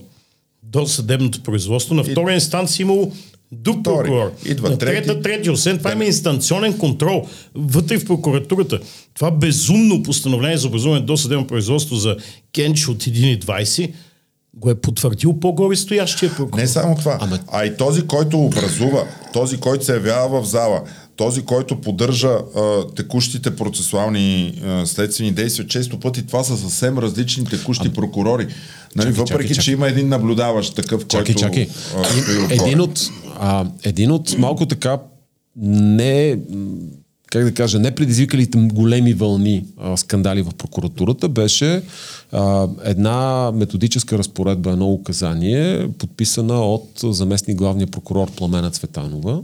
до 0.64 0.88
съдебното 0.88 1.42
производство, 1.42 1.96
на 1.96 2.04
втора 2.04 2.34
инстанция 2.34 2.84
имало 2.84 3.12
друг 3.52 3.80
Втори. 3.80 4.06
прокурор. 4.06 4.32
Идва 4.46 4.70
на 4.70 4.78
трети. 4.78 5.08
трета, 5.08 5.22
трети. 5.22 5.50
Освен 5.50 5.78
това 5.78 5.92
има 5.92 6.06
инстанционен 6.06 6.78
контрол 6.78 7.26
вътре 7.56 7.98
в 7.98 8.06
прокуратурата. 8.06 8.80
Това 9.14 9.32
безумно 9.32 10.04
постановление 10.04 10.58
за 10.58 10.68
образуване 10.68 11.02
до 11.02 11.18
съдебно 11.18 11.48
производство 11.48 11.96
за 11.96 12.18
Кенч 12.54 12.88
от 12.88 12.98
1,20 12.98 13.92
го 14.56 14.70
е 14.70 14.76
потвърдил 14.76 15.40
по-горе 15.40 15.76
стоящия 15.76 16.36
прокурор. 16.36 16.62
Не 16.62 16.68
само 16.68 16.96
това, 16.96 17.18
Ама- 17.22 17.40
а 17.48 17.66
и 17.66 17.78
този, 17.78 18.08
който 18.08 18.40
образува, 18.40 19.04
този, 19.34 19.58
който 19.58 19.86
се 19.86 19.94
явява 19.94 20.42
в 20.42 20.46
зала, 20.46 20.82
този, 21.16 21.42
който 21.42 21.82
поддържа 21.82 22.28
а, 22.28 22.88
текущите 22.96 23.56
процесуални 23.56 24.62
а, 24.66 24.86
следствени 24.86 25.32
действия, 25.32 25.68
често 25.68 26.00
пъти 26.00 26.28
това 26.28 26.44
са 26.44 26.58
съвсем 26.58 26.98
различни 26.98 27.46
текущи 27.46 27.94
прокурори. 27.94 28.48
Нали, 28.96 29.08
Чакай, 29.08 29.12
въпреки, 29.12 29.48
чакай, 29.54 29.64
че 29.64 29.72
има 29.72 29.88
един 29.88 30.10
наблюдаващ 30.10 30.76
такъв, 30.76 31.08
Чакай, 31.08 31.26
който 31.26 31.40
чакай. 31.42 31.68
а, 31.96 32.00
отгоре. 32.00 32.54
Един 32.56 32.82
от, 32.82 33.00
а, 33.40 33.66
един 33.84 34.12
от 34.12 34.38
малко 34.38 34.66
така 34.66 34.98
не 35.58 36.38
как 37.36 37.44
да 37.44 37.54
кажа, 37.54 37.80
не 37.80 37.96
предизвикалите 37.96 38.58
големи 38.58 39.14
вълни 39.14 39.66
а, 39.78 39.98
скандали 39.98 40.42
в 40.42 40.52
прокуратурата, 40.58 41.30
беше 41.30 41.82
а, 42.32 42.68
една 42.84 43.52
методическа 43.52 44.18
разпоредба, 44.18 44.72
едно 44.72 44.92
указание, 44.92 45.88
подписана 45.98 46.62
от 46.62 46.90
заместник 47.04 47.58
главния 47.58 47.88
прокурор 47.88 48.32
Пламена 48.32 48.72
Цветанова, 48.72 49.42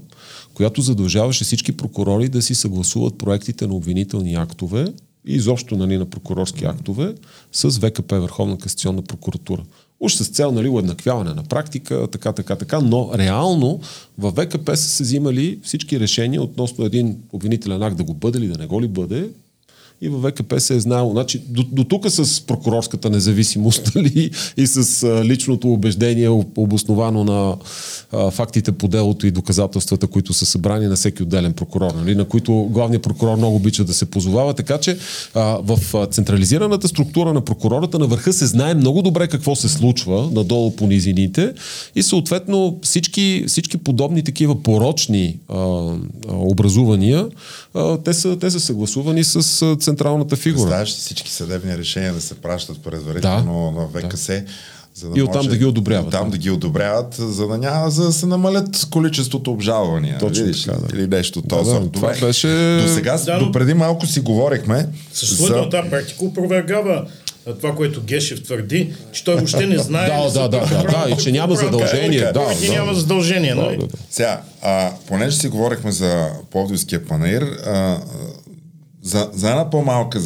която 0.54 0.82
задължаваше 0.82 1.44
всички 1.44 1.78
прокурори 1.78 2.30
да 2.30 2.42
си 2.42 2.56
съгласуват 2.56 3.18
проектите 3.18 3.68
на 3.68 3.74
обвинителни 3.74 4.36
актове 4.36 4.86
и 5.28 5.36
изобщо 5.36 5.78
нали, 5.78 5.98
на 5.98 6.06
прокурорски 6.06 6.66
актове 6.66 7.14
с 7.52 7.80
ВКП, 7.80 8.20
Върховна 8.20 8.58
касационна 8.58 9.02
прокуратура. 9.02 9.64
Уж 10.02 10.14
с 10.14 10.28
цел 10.28 10.52
нали, 10.52 10.70
уеднаквяване 10.70 11.34
на 11.34 11.44
практика, 11.44 12.08
така, 12.12 12.32
така, 12.32 12.56
така, 12.56 12.80
но 12.80 13.12
реално 13.18 13.80
в 14.18 14.32
ВКП 14.32 14.78
са 14.78 14.90
се 14.90 15.04
взимали 15.04 15.60
всички 15.64 16.00
решения 16.00 16.42
относно 16.42 16.86
един 16.86 17.18
обвинителен 17.34 17.84
акт 17.84 17.98
да 17.98 18.04
го 18.04 18.14
бъде 18.14 18.40
или 18.40 18.48
да 18.48 18.58
не 18.58 18.66
го 18.66 18.82
ли 18.82 18.88
бъде, 18.88 19.30
и 20.02 20.10
във 20.10 20.22
ВКП 20.22 20.60
се 20.60 20.76
е 20.76 20.80
знаело. 20.80 21.12
Значи, 21.12 21.42
до, 21.48 21.64
до 21.64 21.84
тук 21.84 22.10
с 22.10 22.42
прокурорската 22.42 23.10
независимост 23.10 23.92
нали, 23.96 24.32
и 24.58 24.68
с 24.68 25.04
а, 25.04 25.26
личното 25.26 25.74
убеждение, 25.74 26.30
обосновано 26.58 27.24
на 27.24 27.56
а, 28.12 28.32
фактите 28.32 28.72
по 28.72 28.88
делото 28.88 29.28
и 29.28 29.32
доказателствата, 29.32 30.08
които 30.08 30.34
са 30.34 30.46
събрани 30.46 30.88
на 30.88 30.96
всеки 30.96 31.24
отделен 31.24 31.54
прокурор, 31.54 31.92
нали, 31.96 32.16
на 32.16 32.26
които 32.26 32.54
главният 32.54 33.04
прокурор 33.04 33.38
много 33.38 33.56
обича 33.56 33.84
да 33.84 33.94
се 33.94 34.06
позовава. 34.06 34.54
Така 34.54 34.78
че 34.78 34.98
а, 35.34 35.60
в 35.64 36.08
централизираната 36.08 36.88
структура 36.88 37.34
на 37.34 37.42
прокурората 37.42 38.00
на 38.00 38.08
върха 38.08 38.34
се 38.34 38.46
знае 38.46 38.74
много 38.74 39.02
добре 39.02 39.28
какво 39.28 39.56
се 39.56 39.70
случва 39.70 40.30
надолу 40.34 40.76
по 40.76 40.88
низините 40.88 41.54
и 41.96 42.04
съответно 42.04 42.80
всички, 42.82 43.44
всички 43.48 43.78
подобни 43.78 44.24
такива 44.24 44.64
порочни 44.64 45.38
а, 45.50 45.56
образувания, 46.30 47.28
а, 47.74 47.98
те, 47.98 48.14
са, 48.14 48.40
те 48.40 48.52
са 48.52 48.60
съгласувани 48.60 49.24
с 49.24 49.76
централната 49.92 50.36
фигура. 50.36 50.68
Знаеш 50.68 50.90
всички 50.90 51.32
съдебни 51.32 51.78
решения 51.78 52.14
да 52.14 52.22
се 52.22 52.36
пращат 52.36 52.84
предварително 52.84 53.74
да, 53.76 53.82
на 53.82 54.10
ВКС. 54.10 54.28
Да. 54.28 54.44
За 54.96 55.10
да 55.10 55.20
и 55.20 55.22
оттам 55.22 55.48
да 55.48 55.58
ги 55.58 55.66
одобряват. 55.66 56.12
Там 56.12 56.30
да 56.30 56.38
ги 56.38 56.50
одобряват, 56.50 57.14
за 57.14 57.48
да 57.48 57.58
няма, 57.58 57.90
за 57.90 58.04
да 58.04 58.12
се 58.12 58.26
намалят 58.26 58.88
количеството 58.92 59.52
обжалвания. 59.52 60.18
Точно 60.20 60.46
видиш, 60.46 60.64
така, 60.64 60.78
да. 60.78 60.98
Или 60.98 61.08
нещо 61.08 61.42
този. 61.42 61.74
Да, 61.74 61.80
да, 61.80 61.92
това 61.92 62.14
беше... 62.22 62.80
До 62.82 62.94
сега, 62.94 63.18
да, 63.18 63.40
до 63.40 63.52
преди 63.52 63.74
малко 63.74 64.06
си 64.06 64.20
говорихме. 64.20 64.88
Съществуването 65.14 65.64
за... 65.64 65.70
тази 65.70 65.90
практика 65.90 66.26
опровергава 66.26 67.06
това, 67.46 67.76
което 67.76 68.02
Гешев 68.02 68.44
твърди, 68.44 68.94
че 69.12 69.24
той 69.24 69.36
въобще 69.36 69.68
не 69.68 69.78
знае. 69.78 70.08
да, 70.08 70.32
да, 70.32 70.50
да, 70.50 70.66
да, 70.66 70.84
да, 70.84 71.06
и 71.10 71.24
че 71.24 71.32
няма 71.32 71.56
задължение. 71.56 72.20
Да, 72.20 72.34
да, 72.34 72.56
да, 72.62 72.72
няма 72.72 72.94
задължение. 72.94 73.56
Да, 73.56 73.62
да, 73.62 73.78
да. 73.78 73.98
Сега, 74.10 74.42
а, 74.62 74.92
понеже 75.08 75.38
си 75.38 75.48
говорихме 75.48 75.92
за 75.92 76.30
Пловдивския 76.52 77.06
панаир, 77.06 77.42
а, 77.42 77.98
за, 79.02 79.30
за 79.34 79.50
една 79.50 79.70
по-малка 79.70 80.22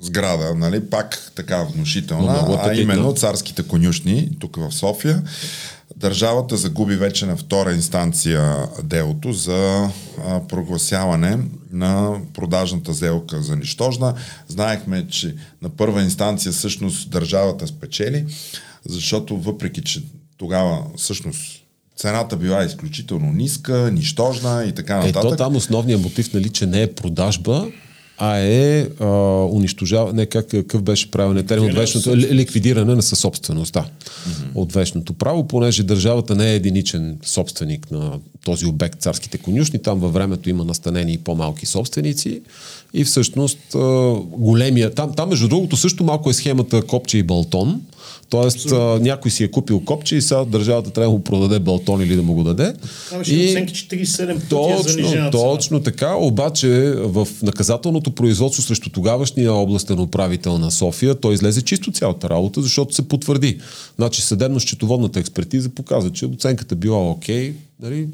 сграда, 0.00 0.54
нали, 0.54 0.90
пак 0.90 1.32
така 1.34 1.62
внушителна, 1.62 2.58
а 2.62 2.74
именно 2.74 3.14
царските 3.14 3.62
конюшни, 3.62 4.30
тук 4.40 4.56
в 4.56 4.72
София. 4.72 5.22
Държавата 5.96 6.56
загуби 6.56 6.96
вече 6.96 7.26
на 7.26 7.36
втора 7.36 7.72
инстанция 7.72 8.56
делото 8.82 9.32
за 9.32 9.90
а, 10.26 10.40
прогласяване 10.48 11.38
на 11.72 12.14
продажната 12.34 12.94
сделка 12.94 13.42
за 13.42 13.56
нищожна. 13.56 14.14
Знаехме, 14.48 15.06
че 15.08 15.34
на 15.62 15.68
първа 15.68 16.02
инстанция 16.02 16.52
всъщност 16.52 17.10
държавата 17.10 17.66
спечели, 17.66 18.24
защото 18.84 19.36
въпреки, 19.36 19.82
че 19.82 20.02
тогава 20.36 20.82
всъщност 20.96 21.62
цената 21.96 22.36
била 22.36 22.64
изключително 22.64 23.32
ниска, 23.32 23.90
нищожна 23.92 24.64
и 24.64 24.72
така 24.72 24.96
нататък. 24.96 25.24
Ето 25.24 25.36
там 25.36 25.56
основният 25.56 26.02
мотив, 26.02 26.34
нали, 26.34 26.48
че 26.48 26.66
не 26.66 26.82
е 26.82 26.94
продажба, 26.94 27.66
а 28.18 28.36
е 28.38 28.88
а, 29.00 29.06
унищожава, 29.52 30.12
не 30.12 30.26
как, 30.26 30.48
какъв 30.48 30.82
беше 30.82 31.10
правилният 31.10 31.46
термин 31.46 31.70
от 31.70 31.76
вечното, 31.76 32.16
ликвидиране 32.16 32.94
на 32.94 33.02
съсобствеността 33.02 33.84
mm-hmm. 33.84 34.50
от 34.54 34.72
вечното 34.72 35.12
право, 35.12 35.48
понеже 35.48 35.82
държавата 35.82 36.34
не 36.34 36.50
е 36.50 36.54
единичен 36.54 37.18
собственик 37.24 37.90
на 37.90 38.18
този 38.44 38.66
обект 38.66 39.00
царските 39.00 39.38
конюшни, 39.38 39.82
там 39.82 40.00
във 40.00 40.12
времето 40.12 40.50
има 40.50 40.64
настанени 40.64 41.12
и 41.12 41.18
по-малки 41.18 41.66
собственици 41.66 42.42
и 42.94 43.04
всъщност 43.04 43.58
големия, 44.30 44.94
там, 44.94 45.12
там 45.16 45.28
между 45.28 45.48
другото 45.48 45.76
също 45.76 46.04
малко 46.04 46.30
е 46.30 46.32
схемата 46.32 46.82
копче 46.82 47.18
и 47.18 47.22
балтон, 47.22 47.80
Тоест, 48.30 48.72
а, 48.72 48.98
някой 49.00 49.30
си 49.30 49.44
е 49.44 49.50
купил 49.50 49.80
копче 49.80 50.16
и 50.16 50.22
сега 50.22 50.44
държавата 50.44 50.90
трябва 50.90 51.10
да 51.12 51.18
му 51.18 51.24
продаде 51.24 51.58
балтон 51.58 52.02
или 52.02 52.16
да 52.16 52.22
му 52.22 52.34
го 52.34 52.44
даде. 52.44 52.74
Имаше 53.14 53.34
и... 53.34 53.48
оценки 53.48 53.74
47 53.74 54.34
пъти 54.34 54.48
точно, 54.48 55.26
е 55.26 55.30
точно 55.30 55.82
така, 55.82 56.14
обаче 56.14 56.68
в 56.96 57.28
наказателното 57.42 58.10
производство 58.10 58.62
срещу 58.62 58.90
тогавашния 58.90 59.52
областен 59.52 60.00
управител 60.00 60.58
на 60.58 60.70
София, 60.70 61.14
той 61.14 61.34
излезе 61.34 61.62
чисто 61.62 61.92
цялата 61.92 62.30
работа, 62.30 62.62
защото 62.62 62.94
се 62.94 63.08
потвърди. 63.08 63.58
Значи 63.96 64.22
съдебно-счетоводната 64.22 65.16
експертиза 65.16 65.68
показва, 65.68 66.12
че 66.12 66.26
оценката 66.26 66.76
била 66.76 67.10
окей, 67.10 67.54
нали, 67.80 68.08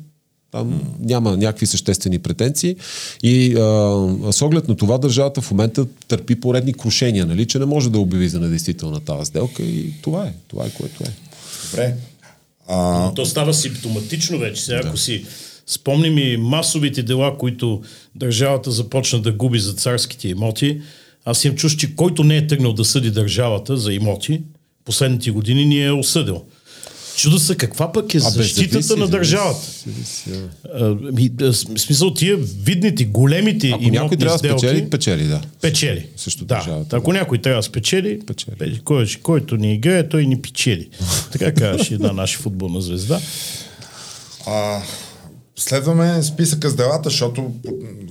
там 0.55 0.83
няма 1.01 1.37
някакви 1.37 1.67
съществени 1.67 2.19
претенции. 2.19 2.77
И 3.23 3.55
а, 3.55 4.33
с 4.33 4.43
оглед 4.43 4.69
на 4.69 4.77
това 4.77 4.99
държавата 4.99 5.41
в 5.41 5.51
момента 5.51 5.87
търпи 6.09 6.41
поредни 6.41 6.73
крушения, 6.73 7.27
нали, 7.27 7.47
че 7.47 7.59
не 7.59 7.65
може 7.65 7.91
да 7.91 7.99
обяви 7.99 8.29
за 8.29 8.41
недействителна 8.41 9.01
тази 9.01 9.25
сделка 9.25 9.63
и 9.63 9.93
това 10.03 10.27
е. 10.27 10.33
Това 10.49 10.67
е 10.67 10.71
което 10.71 11.05
е. 11.05 11.13
Добре. 11.71 11.95
А... 12.69 13.15
То 13.15 13.27
става 13.27 13.55
симптоматично 13.55 14.39
вече. 14.39 14.63
Сега, 14.63 14.83
да. 14.83 14.89
ако 14.89 14.97
си 14.97 15.25
спомним 15.67 16.19
и 16.19 16.37
масовите 16.37 17.03
дела, 17.03 17.39
които 17.39 17.83
държавата 18.15 18.71
започна 18.71 19.23
да 19.23 19.33
губи 19.33 19.59
за 19.59 19.73
царските 19.73 20.29
имоти, 20.29 20.81
аз 21.25 21.45
им 21.45 21.55
чуш, 21.55 21.77
че 21.77 21.97
който 21.97 22.25
не 22.25 22.37
е 22.37 22.47
тръгнал 22.47 22.73
да 22.73 22.85
съди 22.85 23.11
държавата 23.11 23.77
за 23.77 23.93
имоти, 23.93 24.43
последните 24.85 25.31
години 25.31 25.65
ни 25.65 25.85
е 25.85 25.93
осъдил. 25.93 26.43
Чудо 27.17 27.39
се 27.39 27.57
каква 27.57 27.93
пък 27.93 28.15
е 28.15 28.19
защитата 28.19 28.83
зависи, 28.83 29.01
на 29.01 29.09
държавата. 29.09 29.67
Зависи, 29.87 30.31
зависи, 30.75 31.31
а, 31.41 31.79
смисъл 31.79 32.15
тия 32.15 32.37
видните, 32.37 33.05
големите 33.05 33.71
Ако 33.75 33.83
някой 33.83 34.17
трябва 34.17 34.39
да 34.39 34.49
спечели, 34.49 34.91
печели, 34.91 35.25
да. 35.25 35.41
Печели. 35.61 36.07
Също 36.17 36.45
да. 36.45 36.55
Държавата, 36.55 36.97
Ако 36.97 37.13
да. 37.13 37.19
някой 37.19 37.39
трябва 37.39 37.59
да 37.59 37.63
спечели, 37.63 38.21
печели. 38.27 38.81
Кой, 38.85 39.07
който 39.23 39.57
ни 39.57 39.75
играе, 39.75 40.09
той 40.09 40.27
ни 40.27 40.43
печели. 40.43 40.89
така 41.33 41.55
казваше 41.55 41.95
една 41.95 42.13
наша 42.13 42.39
футболна 42.39 42.81
звезда. 42.81 43.21
А, 44.47 44.83
следваме 45.57 46.23
списъка 46.23 46.71
с 46.71 46.77
делата, 46.77 47.11
защото 47.11 47.53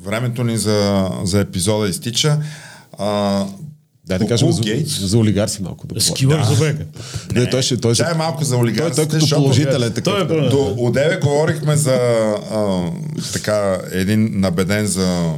времето 0.03 0.43
ни 0.43 0.57
за, 0.57 1.09
за 1.23 1.39
епизода 1.39 1.89
изтича. 1.89 2.37
А, 2.97 3.45
да, 4.05 4.19
да 4.19 4.27
кажем 4.27 4.51
за, 4.51 4.63
за 4.85 5.17
олигарси 5.17 5.61
малко 5.61 5.87
да 5.87 6.01
Скивър 6.01 6.37
да. 6.37 6.43
за 6.43 6.53
вега. 6.53 6.83
Не, 7.35 7.49
той 7.49 7.61
ще, 7.61 7.77
той 7.77 7.95
ще, 7.95 8.03
е 8.03 8.13
малко 8.13 8.43
за 8.43 8.57
олигарси. 8.57 8.95
Той, 8.95 9.07
той 9.07 9.19
като 9.19 9.35
положителен. 9.35 9.93
Той 10.03 10.21
е, 10.21 10.25
до, 10.25 10.75
одеве 10.77 11.19
говорихме 11.23 11.75
за 11.75 11.95
а, 12.51 12.91
така 13.33 13.77
един 13.91 14.29
набеден 14.33 14.85
за 14.85 15.33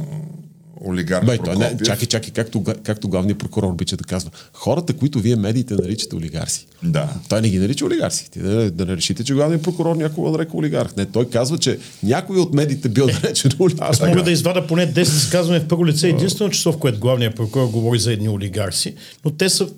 олигарх 0.86 1.26
Бе, 1.26 1.38
той, 1.38 1.56
не, 1.56 1.76
чакай, 1.84 2.06
чакай, 2.06 2.30
както, 2.30 2.64
както 2.64 3.08
главният 3.08 3.38
прокурор 3.38 3.72
обича 3.72 3.96
да 3.96 4.04
казва. 4.04 4.30
Хората, 4.52 4.92
които 4.92 5.20
вие 5.20 5.36
медиите 5.36 5.74
наричате 5.74 6.16
олигарси. 6.16 6.66
Да. 6.82 7.08
Той 7.28 7.40
не 7.40 7.48
ги 7.48 7.58
нарича 7.58 7.84
олигарси. 7.84 8.30
Ти 8.30 8.38
да, 8.38 8.70
да 8.70 8.86
не 8.86 8.96
решите, 8.96 9.24
че 9.24 9.34
главният 9.34 9.62
прокурор 9.62 9.96
някога 9.96 10.30
нарека 10.30 10.56
олигарх. 10.56 10.96
Не, 10.96 11.06
той 11.06 11.30
казва, 11.30 11.58
че 11.58 11.78
някой 12.02 12.38
от 12.38 12.54
медиите 12.54 12.88
бил 12.88 13.06
наречен 13.06 13.50
олигарх. 13.58 13.90
Аз 13.90 14.00
мога 14.00 14.22
да 14.22 14.30
извада 14.30 14.66
поне 14.66 14.92
10 14.92 15.02
изказвания 15.02 15.60
в 15.60 15.68
първо 15.68 15.86
лице. 15.86 16.08
Единствено 16.08 16.50
число, 16.50 16.72
в 16.72 16.78
което 16.78 17.00
главният 17.00 17.36
прокурор 17.36 17.66
говори 17.66 17.98
за 17.98 18.12
едни 18.12 18.28
олигарси, 18.28 18.94
но 19.24 19.30
те 19.30 19.48
са 19.48 19.68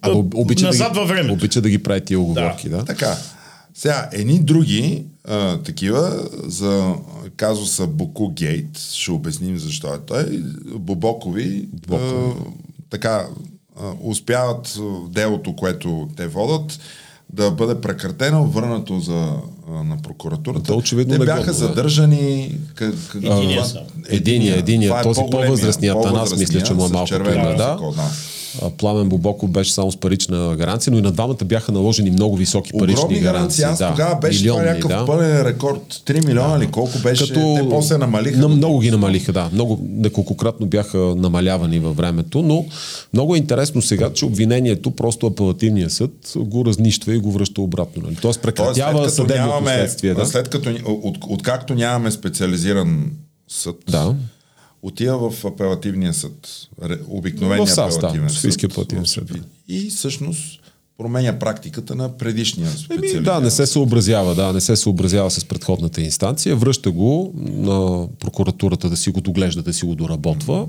а, 0.00 0.10
обича 0.34 0.66
назад 0.66 0.88
да 0.88 0.94
ги, 0.94 0.98
във 1.00 1.08
времето. 1.08 1.32
Обича 1.32 1.60
да 1.60 1.70
ги 1.70 1.82
прави 1.82 2.00
тия 2.00 2.20
оговорки, 2.20 2.68
да. 2.68 2.76
да. 2.76 2.84
Така. 2.84 3.16
Сега, 3.74 4.08
едни 4.12 4.40
други 4.40 5.04
а, 5.28 5.58
такива 5.58 6.28
за 6.46 6.94
казуса 7.36 7.86
Боку 7.86 8.28
Гейт, 8.28 8.78
ще 8.78 9.10
обясним 9.10 9.58
защо 9.58 9.94
е 9.94 9.98
той, 10.06 10.42
Бобокови, 10.74 11.68
а, 11.92 11.98
така 12.90 13.26
а, 13.80 13.92
успяват 14.02 14.78
делото, 15.08 15.56
което 15.56 16.08
те 16.16 16.26
водат, 16.26 16.78
да 17.32 17.50
бъде 17.50 17.80
прекратено, 17.80 18.46
върнато 18.46 19.00
за, 19.00 19.32
а, 19.68 19.84
на 19.84 19.96
прокуратурата. 20.02 20.66
То 20.66 20.76
очевидно 20.76 21.18
те 21.18 21.24
бяха 21.24 21.52
задържани. 21.52 22.58
Единия, 23.14 23.64
единия, 24.08 24.58
единия, 24.58 25.00
е 25.00 25.02
този 25.02 25.20
по-възрастният, 25.30 25.94
по-възрастният, 25.94 26.52
мисля, 26.52 26.66
че 26.66 26.74
му 26.74 26.86
е 26.86 26.88
малко 26.88 27.08
пример. 27.10 27.56
Да. 27.56 27.78
Пламен 28.78 29.08
Бобоков 29.08 29.50
беше 29.50 29.72
само 29.72 29.92
с 29.92 29.96
парична 29.96 30.54
гаранция, 30.58 30.90
но 30.90 30.98
и 30.98 31.02
на 31.02 31.12
двамата 31.12 31.44
бяха 31.44 31.72
наложени 31.72 32.10
много 32.10 32.36
високи 32.36 32.72
парични 32.78 33.04
Огромни 33.04 33.20
гаранции. 33.20 33.64
Аз 33.64 33.78
да, 33.78 33.90
тогава 33.90 34.16
беше 34.16 34.40
милионни, 34.40 34.62
това 34.62 34.72
някакъв 34.72 34.90
да. 34.90 35.06
пълен 35.06 35.42
рекорд. 35.42 36.02
3 36.06 36.26
милиона 36.26 36.52
да. 36.52 36.58
ли 36.58 36.70
колко 36.70 36.98
беше? 36.98 37.28
Като... 37.28 37.54
Те 37.56 37.68
после 37.68 37.98
намалиха. 37.98 38.38
На, 38.38 38.48
много 38.48 38.78
ги 38.78 38.90
намалиха, 38.90 39.32
да. 39.32 39.50
Много, 39.52 39.80
неколкократно 39.90 40.66
бяха 40.66 40.98
намалявани 40.98 41.78
във 41.78 41.96
времето, 41.96 42.42
но 42.42 42.64
много 43.12 43.34
е 43.34 43.38
интересно 43.38 43.82
сега, 43.82 44.12
че 44.12 44.24
обвинението 44.24 44.90
просто 44.90 45.26
апелативния 45.26 45.90
съд 45.90 46.32
го 46.36 46.64
разнищва 46.64 47.14
и 47.14 47.18
го 47.18 47.32
връща 47.32 47.60
обратно. 47.60 48.02
Нали? 48.02 48.16
Тоест 48.22 48.42
прекратява 48.42 48.98
Тоест, 48.98 49.14
съдебното 49.14 49.48
нямаме, 49.48 49.74
следствие. 49.74 50.14
Да? 50.14 50.26
След 50.26 50.48
като, 50.48 50.70
от, 50.84 51.18
откакто 51.28 51.74
нямаме 51.74 52.10
специализиран 52.10 53.10
съд, 53.48 53.76
да 53.90 54.14
отива 54.84 55.30
в 55.30 55.44
апелативния 55.44 56.14
съд, 56.14 56.68
обикновения 57.08 57.66
В 57.66 57.70
САС, 57.70 57.94
да, 57.94 57.98
апелативен 57.98 58.30
Софийския 58.30 58.70
съд. 58.70 58.72
апелативен 58.72 59.06
съд. 59.06 59.30
И 59.68 59.90
всъщност 59.90 60.63
променя 60.98 61.38
практиката 61.38 61.94
на 61.94 62.08
предишния 62.08 62.70
специалист. 62.70 63.14
Еми, 63.14 63.24
да, 63.24 63.40
не 63.40 63.50
се 63.50 63.66
съобразява, 63.66 64.34
да, 64.34 64.52
не 64.52 64.60
се 64.60 64.76
съобразява 64.76 65.30
с 65.30 65.44
предходната 65.44 66.00
инстанция, 66.00 66.56
връща 66.56 66.90
го 66.90 67.32
на 67.36 68.08
прокуратурата 68.20 68.90
да 68.90 68.96
си 68.96 69.10
го 69.10 69.20
доглежда, 69.20 69.62
да 69.62 69.72
си 69.72 69.84
го 69.84 69.94
доработва, 69.94 70.66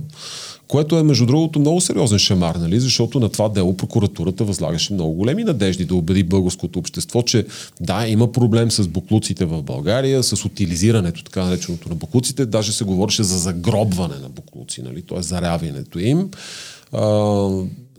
което 0.68 0.98
е, 0.98 1.04
между 1.04 1.26
другото, 1.26 1.60
много 1.60 1.82
сериозен 1.82 2.20
шамар, 2.20 2.56
нали? 2.56 2.80
защото 2.80 3.20
на 3.20 3.30
това 3.30 3.50
дело 3.50 3.78
прокуратурата 3.78 4.44
възлагаше 4.44 4.94
много 4.94 5.14
големи 5.14 5.44
надежди 5.44 5.86
да 5.86 5.96
убеди 5.96 6.24
българското 6.24 6.80
общество, 6.80 7.22
че 7.22 7.46
да, 7.82 8.08
има 8.08 8.32
проблем 8.32 8.72
с 8.72 8.88
буклуците 8.88 9.46
в 9.46 9.62
България, 9.62 10.24
с 10.24 10.46
утилизирането, 10.46 11.24
така 11.24 11.44
нареченото 11.44 11.90
на 11.90 11.96
буклуците, 11.96 12.46
даже 12.46 12.72
се 12.72 12.84
говореше 12.84 13.24
за 13.24 13.38
загробване 13.38 14.16
на 14.16 14.30
буклуци, 14.30 14.82
нали? 14.82 15.02
т.е. 15.02 15.22
заряването 15.22 16.00
им. 16.00 16.30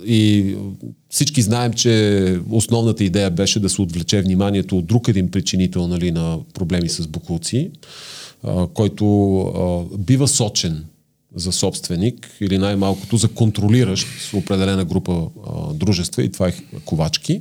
И 0.04 0.54
всички 1.10 1.42
знаем, 1.42 1.72
че 1.72 2.38
основната 2.50 3.04
идея 3.04 3.30
беше 3.30 3.60
да 3.60 3.68
се 3.68 3.82
отвлече 3.82 4.22
вниманието 4.22 4.78
от 4.78 4.86
друг 4.86 5.08
един 5.08 5.30
причинител 5.30 5.88
нали, 5.88 6.10
на 6.10 6.38
проблеми 6.54 6.88
с 6.88 7.06
буклуци, 7.06 7.70
който 8.74 9.38
а, 9.40 9.96
бива 9.98 10.28
сочен 10.28 10.84
за 11.34 11.52
собственик 11.52 12.30
или 12.40 12.58
най-малкото 12.58 13.16
за 13.16 13.28
контролиращ 13.28 14.08
с 14.20 14.34
определена 14.34 14.84
група 14.84 15.26
а, 15.46 15.72
дружества 15.74 16.22
и 16.22 16.32
това 16.32 16.48
е 16.48 16.52
Ковачки, 16.84 17.40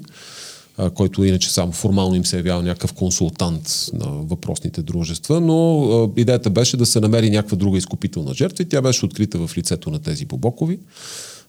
а, 0.77 0.89
който 0.89 1.23
иначе 1.23 1.53
само 1.53 1.71
формално 1.71 2.15
им 2.15 2.25
се 2.25 2.35
е 2.35 2.39
явява 2.39 2.63
някакъв 2.63 2.93
консултант 2.93 3.89
на 3.93 4.05
въпросните 4.05 4.81
дружества, 4.81 5.41
но 5.41 5.83
а, 5.83 6.21
идеята 6.21 6.49
беше 6.49 6.77
да 6.77 6.85
се 6.85 6.99
намери 6.99 7.29
някаква 7.29 7.57
друга 7.57 7.77
изкупителна 7.77 8.33
жертва 8.33 8.63
и 8.63 8.69
тя 8.69 8.81
беше 8.81 9.05
открита 9.05 9.47
в 9.47 9.57
лицето 9.57 9.89
на 9.89 9.99
тези 9.99 10.25
Бобокови. 10.25 10.79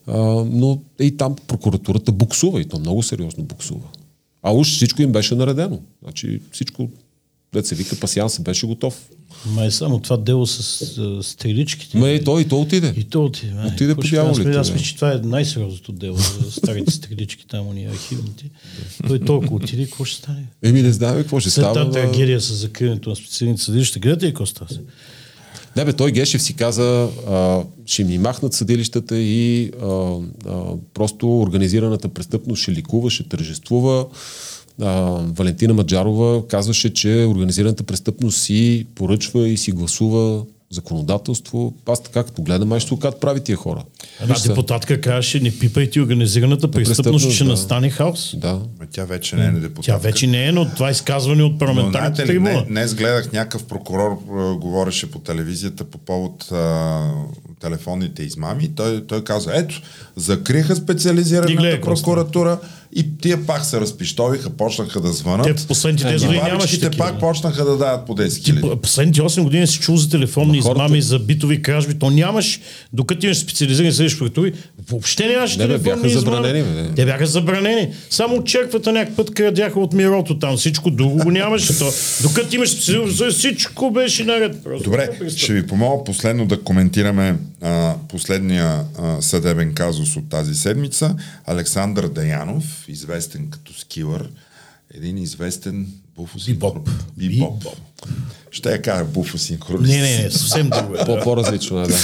А, 0.07 0.17
но 0.45 0.79
и 0.99 1.17
там 1.17 1.35
прокуратурата 1.37 2.11
буксува 2.11 2.61
и 2.61 2.65
то 2.65 2.79
много 2.79 3.03
сериозно 3.03 3.43
буксува. 3.43 3.87
А 4.43 4.51
уж 4.51 4.67
всичко 4.67 5.01
им 5.01 5.11
беше 5.11 5.35
наредено. 5.35 5.79
Значи 6.03 6.41
всичко, 6.51 6.89
дет 7.53 7.65
се 7.65 7.75
вика, 7.75 7.95
пасианс 7.95 8.39
беше 8.39 8.67
готов. 8.67 9.09
Ма 9.45 9.65
е 9.65 9.71
само 9.71 9.99
това 9.99 10.17
дело 10.17 10.47
с 10.47 10.59
а, 10.97 11.23
стреличките. 11.23 11.97
Ма 11.97 12.09
и 12.09 12.23
то, 12.23 12.39
и 12.39 12.45
то 12.45 12.61
отиде. 12.61 12.93
И 12.97 13.03
то 13.03 13.25
отиде. 13.25 13.53
Ай, 13.53 13.67
Отиде 13.67 13.95
по 13.95 14.01
дяволите, 14.01 14.49
Аз 14.49 14.71
мисля, 14.71 14.85
че 14.85 14.95
това 14.95 15.13
е 15.13 15.17
най-сериозното 15.17 15.91
дело 15.91 16.17
за 16.17 16.51
старите 16.51 16.91
стрелички, 16.91 17.47
там 17.47 17.67
уния 17.67 17.91
архивните. 17.91 18.49
Той 19.07 19.19
толкова 19.19 19.55
отиде, 19.55 19.85
какво 19.85 20.05
ще 20.05 20.17
стане? 20.17 20.45
Еми 20.63 20.81
не 20.81 20.91
знаем 20.91 21.15
какво 21.15 21.39
ще 21.39 21.49
След 21.49 21.63
става. 21.63 21.73
тази 21.75 21.99
ама- 21.99 22.11
трагедия 22.11 22.41
с 22.41 22.53
закриването 22.53 23.09
на 23.09 23.15
специалните 23.15 23.61
съдилища, 23.61 23.99
гледате 23.99 24.25
ли 24.25 24.29
какво 24.29 24.45
става? 24.45 24.69
Не 25.77 25.85
бе, 25.85 25.93
той 25.93 26.11
Гешев 26.11 26.41
си 26.41 26.53
каза, 26.53 27.09
а, 27.29 27.63
ще 27.85 28.03
ни 28.03 28.17
махнат 28.17 28.53
съдилищата 28.53 29.17
и 29.17 29.71
а, 29.81 29.85
а, 29.85 30.63
просто 30.93 31.41
организираната 31.41 32.09
престъпност 32.09 32.61
ще 32.61 32.71
ликува, 32.71 33.09
ще 33.09 33.29
тържествува. 33.29 34.05
А, 34.81 34.91
Валентина 35.35 35.73
Маджарова 35.73 36.47
казваше, 36.47 36.93
че 36.93 37.25
организираната 37.29 37.83
престъпност 37.83 38.41
си 38.41 38.85
поръчва 38.95 39.47
и 39.47 39.57
си 39.57 39.71
гласува 39.71 40.43
законодателство. 40.69 41.73
Аз 41.85 42.03
така 42.03 42.23
като 42.23 42.41
гледам, 42.41 42.69
май 42.69 42.79
ще 42.79 42.93
окат 42.93 43.19
прави 43.19 43.39
тия 43.39 43.57
хора. 43.57 43.83
Една 44.21 44.33
Виж 44.33 44.43
депутатка 44.43 45.01
казваше, 45.01 45.39
не 45.39 45.59
пипайте 45.59 46.01
организираната 46.01 46.71
престъпност, 46.71 47.31
ще 47.31 47.43
да. 47.43 47.49
настане 47.49 47.89
хаос. 47.89 48.35
Да. 48.37 48.61
Тя 48.91 49.05
вече 49.05 49.35
не 49.35 49.45
е 49.45 49.51
депутатка. 49.51 49.81
Тя 49.81 49.97
вече 49.97 50.27
не 50.27 50.45
е, 50.45 50.51
но 50.51 50.69
това 50.69 50.91
изказване 50.91 51.43
от 51.43 51.59
парламентарната 51.59 52.25
трибуна. 52.25 52.53
не, 52.53 52.65
днес 52.67 52.95
гледах 52.95 53.31
някакъв 53.31 53.65
прокурор, 53.65 54.19
говореше 54.59 55.11
по 55.11 55.19
телевизията 55.19 55.83
по 55.83 55.97
повод 55.97 56.51
а, 56.51 57.11
телефонните 57.59 58.23
измами. 58.23 58.69
Той, 58.75 59.07
той 59.07 59.23
каза, 59.23 59.51
ето, 59.55 59.81
закриха 60.15 60.75
специализираната 60.75 61.81
прокуратура 61.81 62.59
и 62.93 63.17
тия 63.17 63.45
пак 63.45 63.65
се 63.65 63.79
разпиштовиха, 63.79 64.49
почнаха 64.49 65.01
да 65.01 65.13
звънат. 65.13 65.45
Те 65.47 65.67
последните 65.67 66.03
И 66.05 66.09
10 66.09 66.25
години 66.25 66.41
нямаше 66.43 66.79
такива. 66.81 67.05
пак 67.05 67.19
почнаха 67.19 67.65
да 67.65 67.77
дават 67.77 68.05
по 68.05 68.13
10 68.13 68.35
Ти 68.35 68.41
хиляди. 68.41 68.61
по- 68.61 68.75
последните 68.77 69.21
8 69.21 69.43
години 69.43 69.67
си 69.67 69.79
чул 69.79 69.97
за 69.97 70.09
телефонни 70.09 70.61
хората- 70.61 70.83
измами, 70.83 71.01
за 71.01 71.19
битови 71.19 71.61
кражби, 71.61 71.93
то 71.93 72.09
нямаш, 72.09 72.59
докато 72.93 73.25
имаш 73.25 73.37
специализирани 73.37 73.93
съдища 73.93 74.17
прокуратури, 74.17 74.53
въобще 74.89 75.27
нямаше 75.27 75.57
Не, 75.57 75.67
бе, 75.67 75.77
бяха 75.77 76.09
забранени, 76.09 76.63
бе. 76.63 76.89
Те 76.95 77.05
бяха 77.05 77.25
забранени. 77.27 77.87
Само 78.09 78.43
черквата 78.43 78.91
някакъв 78.91 79.15
път 79.15 79.31
крадяха 79.31 79.79
от 79.79 79.93
мирото 79.93 80.39
там, 80.39 80.57
всичко 80.57 80.89
друго 80.91 81.17
го 81.17 81.31
нямаше. 81.31 81.77
То, 81.79 81.91
докато 82.21 82.55
имаш 82.55 82.69
специализирани 82.69 83.31
всичко 83.31 83.91
беше 83.91 84.23
наред. 84.23 84.63
Просто. 84.63 84.83
Добре, 84.83 85.09
ще 85.29 85.53
ви 85.53 85.67
помоля 85.67 86.03
последно 86.03 86.45
да 86.45 86.59
коментираме 86.59 87.35
а, 87.61 87.95
последния 88.09 88.65
а, 88.97 89.21
съдебен 89.21 89.73
казус 89.73 90.15
от 90.15 90.29
тази 90.29 90.55
седмица. 90.55 91.15
Александър 91.45 92.07
Даянов, 92.07 92.63
известен 92.87 93.49
като 93.49 93.73
скилър, 93.73 94.29
един 94.93 95.17
известен 95.17 95.87
буфосинхронист. 96.15 96.85
Бибоп. 97.17 97.59
Бибоп. 97.59 97.75
Ще 98.51 98.71
я 98.71 98.81
кажа 98.81 99.05
буфосинхронист. 99.05 99.89
Не, 99.89 100.01
не, 100.01 100.23
не, 100.23 100.31
съвсем 100.31 100.69
друго. 100.69 100.95
е. 100.95 101.05
По- 101.05 101.19
По-различно 101.19 101.81
е, 101.81 101.87
да. 101.87 101.97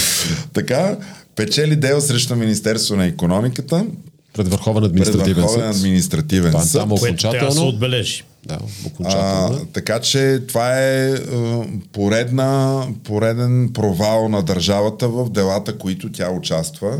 Така, 0.52 0.98
печели 1.36 1.76
дело 1.76 2.00
срещу 2.00 2.36
Министерство 2.36 2.96
на 2.96 3.06
економиката 3.06 3.86
Пред 4.32 4.48
Върховен 4.48 4.82
пред 4.82 4.90
административен 4.90 5.42
Върховен 5.42 5.72
съд. 5.72 5.76
административен 5.76 6.52
съд. 6.54 6.72
там 6.72 6.88
Което 6.90 7.16
трябва 7.16 7.38
да 7.38 7.40
се 7.40 7.48
окончателно. 7.48 7.68
отбележи. 7.68 8.22
Да, 8.46 8.54
А, 8.54 8.86
окончателно. 8.86 9.66
така 9.72 10.00
че 10.00 10.42
това 10.48 10.80
е, 10.80 11.10
е 11.10 11.18
поредна, 11.92 12.82
пореден 13.04 13.70
провал 13.74 14.28
на 14.28 14.42
държавата 14.42 15.08
в 15.08 15.30
делата, 15.30 15.78
които 15.78 16.12
тя 16.12 16.30
участва. 16.30 16.98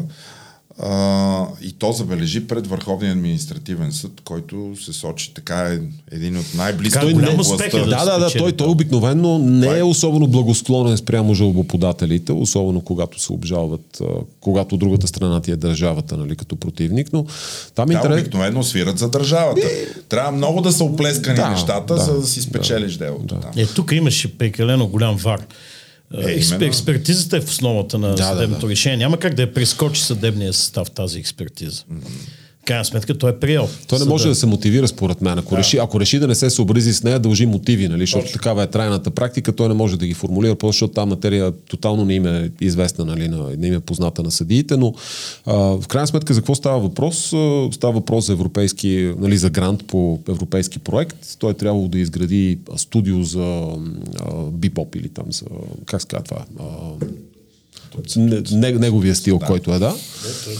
А, 0.79 1.47
и 1.63 1.73
то 1.73 1.93
забележи 1.93 2.47
пред 2.47 2.67
Върховния 2.67 3.13
административен 3.13 3.93
съд, 3.93 4.11
който 4.25 4.75
се 4.85 4.93
сочи 4.93 5.35
така 5.35 5.59
е 5.59 5.79
един 6.13 6.39
от 6.39 6.47
най-близките 6.55 7.13
до 7.13 7.21
властта. 7.21 7.55
успех 7.55 7.75
е 7.75 7.79
да 7.79 7.87
Да, 7.87 8.05
да, 8.05 8.19
да, 8.19 8.39
той, 8.39 8.53
той 8.53 8.69
обикновено 8.69 9.39
не 9.39 9.79
е 9.79 9.83
особено 9.83 10.27
благосклонен 10.27 10.97
спрямо 10.97 11.35
жалбоподателите, 11.35 12.33
особено 12.33 12.81
когато 12.81 13.21
се 13.21 13.33
обжалват, 13.33 14.03
когато 14.41 14.77
другата 14.77 15.07
страна 15.07 15.41
ти 15.41 15.51
е 15.51 15.57
държавата, 15.57 16.17
нали, 16.17 16.37
като 16.37 16.57
противник, 16.57 17.13
но 17.13 17.27
там 17.75 17.91
е 17.91 17.93
Да, 17.93 17.99
интерес... 17.99 18.21
обикновено 18.21 18.63
свират 18.63 18.99
за 18.99 19.09
държавата. 19.11 19.69
Трябва 20.09 20.33
много 20.33 20.61
да 20.61 20.73
са 20.73 20.85
оплескани 20.85 21.37
Да, 21.37 21.51
нещата, 21.51 21.95
да, 21.95 22.01
за 22.01 22.21
да 22.21 22.27
си 22.27 22.43
спечелиш 22.43 22.97
делото. 22.97 23.35
Да. 23.35 23.63
Е, 23.63 23.67
тук 23.67 23.93
имаше 23.93 24.39
прекалено 24.39 24.87
голям 24.87 25.17
вар. 25.17 25.41
Е, 26.13 26.33
Е, 26.61 26.65
експертизата 26.67 27.37
е 27.37 27.41
в 27.41 27.49
основата 27.49 27.99
на 27.99 28.15
да, 28.15 28.25
съдебното 28.25 28.67
да. 28.67 28.73
решение. 28.73 28.97
Няма 28.97 29.17
как 29.19 29.35
да 29.35 29.43
я 29.43 29.55
прескочи 29.55 30.03
съдебния 30.03 30.53
състав 30.53 30.91
тази 30.91 31.19
експертиза. 31.19 31.85
В 31.91 32.44
крайна 32.65 32.85
сметка 32.85 33.19
той 33.19 33.31
е 33.31 33.37
приел. 33.37 33.69
Той 33.89 33.99
не 33.99 34.05
може 34.05 34.29
да 34.29 34.35
се 34.35 34.47
мотивира 34.47 34.89
според 34.89 35.21
мен. 35.21 35.39
Ако, 35.39 35.57
реши, 35.57 35.79
ако 35.79 36.01
реши 36.01 36.19
да 36.19 36.27
не 36.27 36.35
се 36.35 36.51
съобрази 36.51 36.93
с 36.95 37.03
нея, 37.03 37.19
дължи 37.19 37.47
мотиви, 37.47 37.89
нали? 37.89 38.01
защото 38.01 38.33
такава 38.33 38.63
е 38.63 38.67
трайната 38.67 39.11
практика, 39.11 39.53
той 39.53 39.69
не 39.69 39.75
може 39.75 39.99
да 39.99 40.07
ги 40.07 40.15
формулира, 40.15 40.55
просто 40.55 40.73
защото 40.73 40.95
тази 40.95 41.09
материя 41.09 41.53
тотално 41.53 42.05
не 42.05 42.15
им 42.15 42.27
е 42.27 42.51
известна, 42.61 43.05
нали? 43.05 43.29
на- 43.29 43.51
не 43.59 43.67
им 43.67 43.75
е 43.75 43.81
позната 43.81 44.23
на 44.23 44.31
съдиите, 44.31 44.77
но 44.77 44.95
а, 45.47 45.55
в 45.55 45.89
крайна 45.89 46.07
сметка 46.07 46.35
за 46.35 46.41
какво 46.41 46.55
става 46.55 46.79
въпрос? 46.79 47.17
Става 47.73 47.93
въпрос 47.93 48.27
за 48.27 48.33
европейски, 48.33 49.13
нали, 49.19 49.37
за 49.37 49.51
грант 49.51 49.87
по 49.87 50.19
европейски 50.29 50.79
проект. 50.79 51.17
Той 51.39 51.51
е 51.51 51.55
трябвало 51.55 51.89
да 51.89 51.99
изгради 51.99 52.59
студио 52.77 53.23
за 53.23 53.43
а, 53.45 53.77
бипоп 54.53 54.95
или 54.95 55.09
там 55.09 55.25
за, 55.31 55.45
как 55.87 56.03
се 56.03 56.09
казва 56.09 56.25
това? 56.25 56.45
А, 56.61 56.65
неговия 58.79 59.15
стил, 59.15 59.39
да. 59.39 59.47
който 59.47 59.75
е, 59.75 59.79
да. 59.79 59.97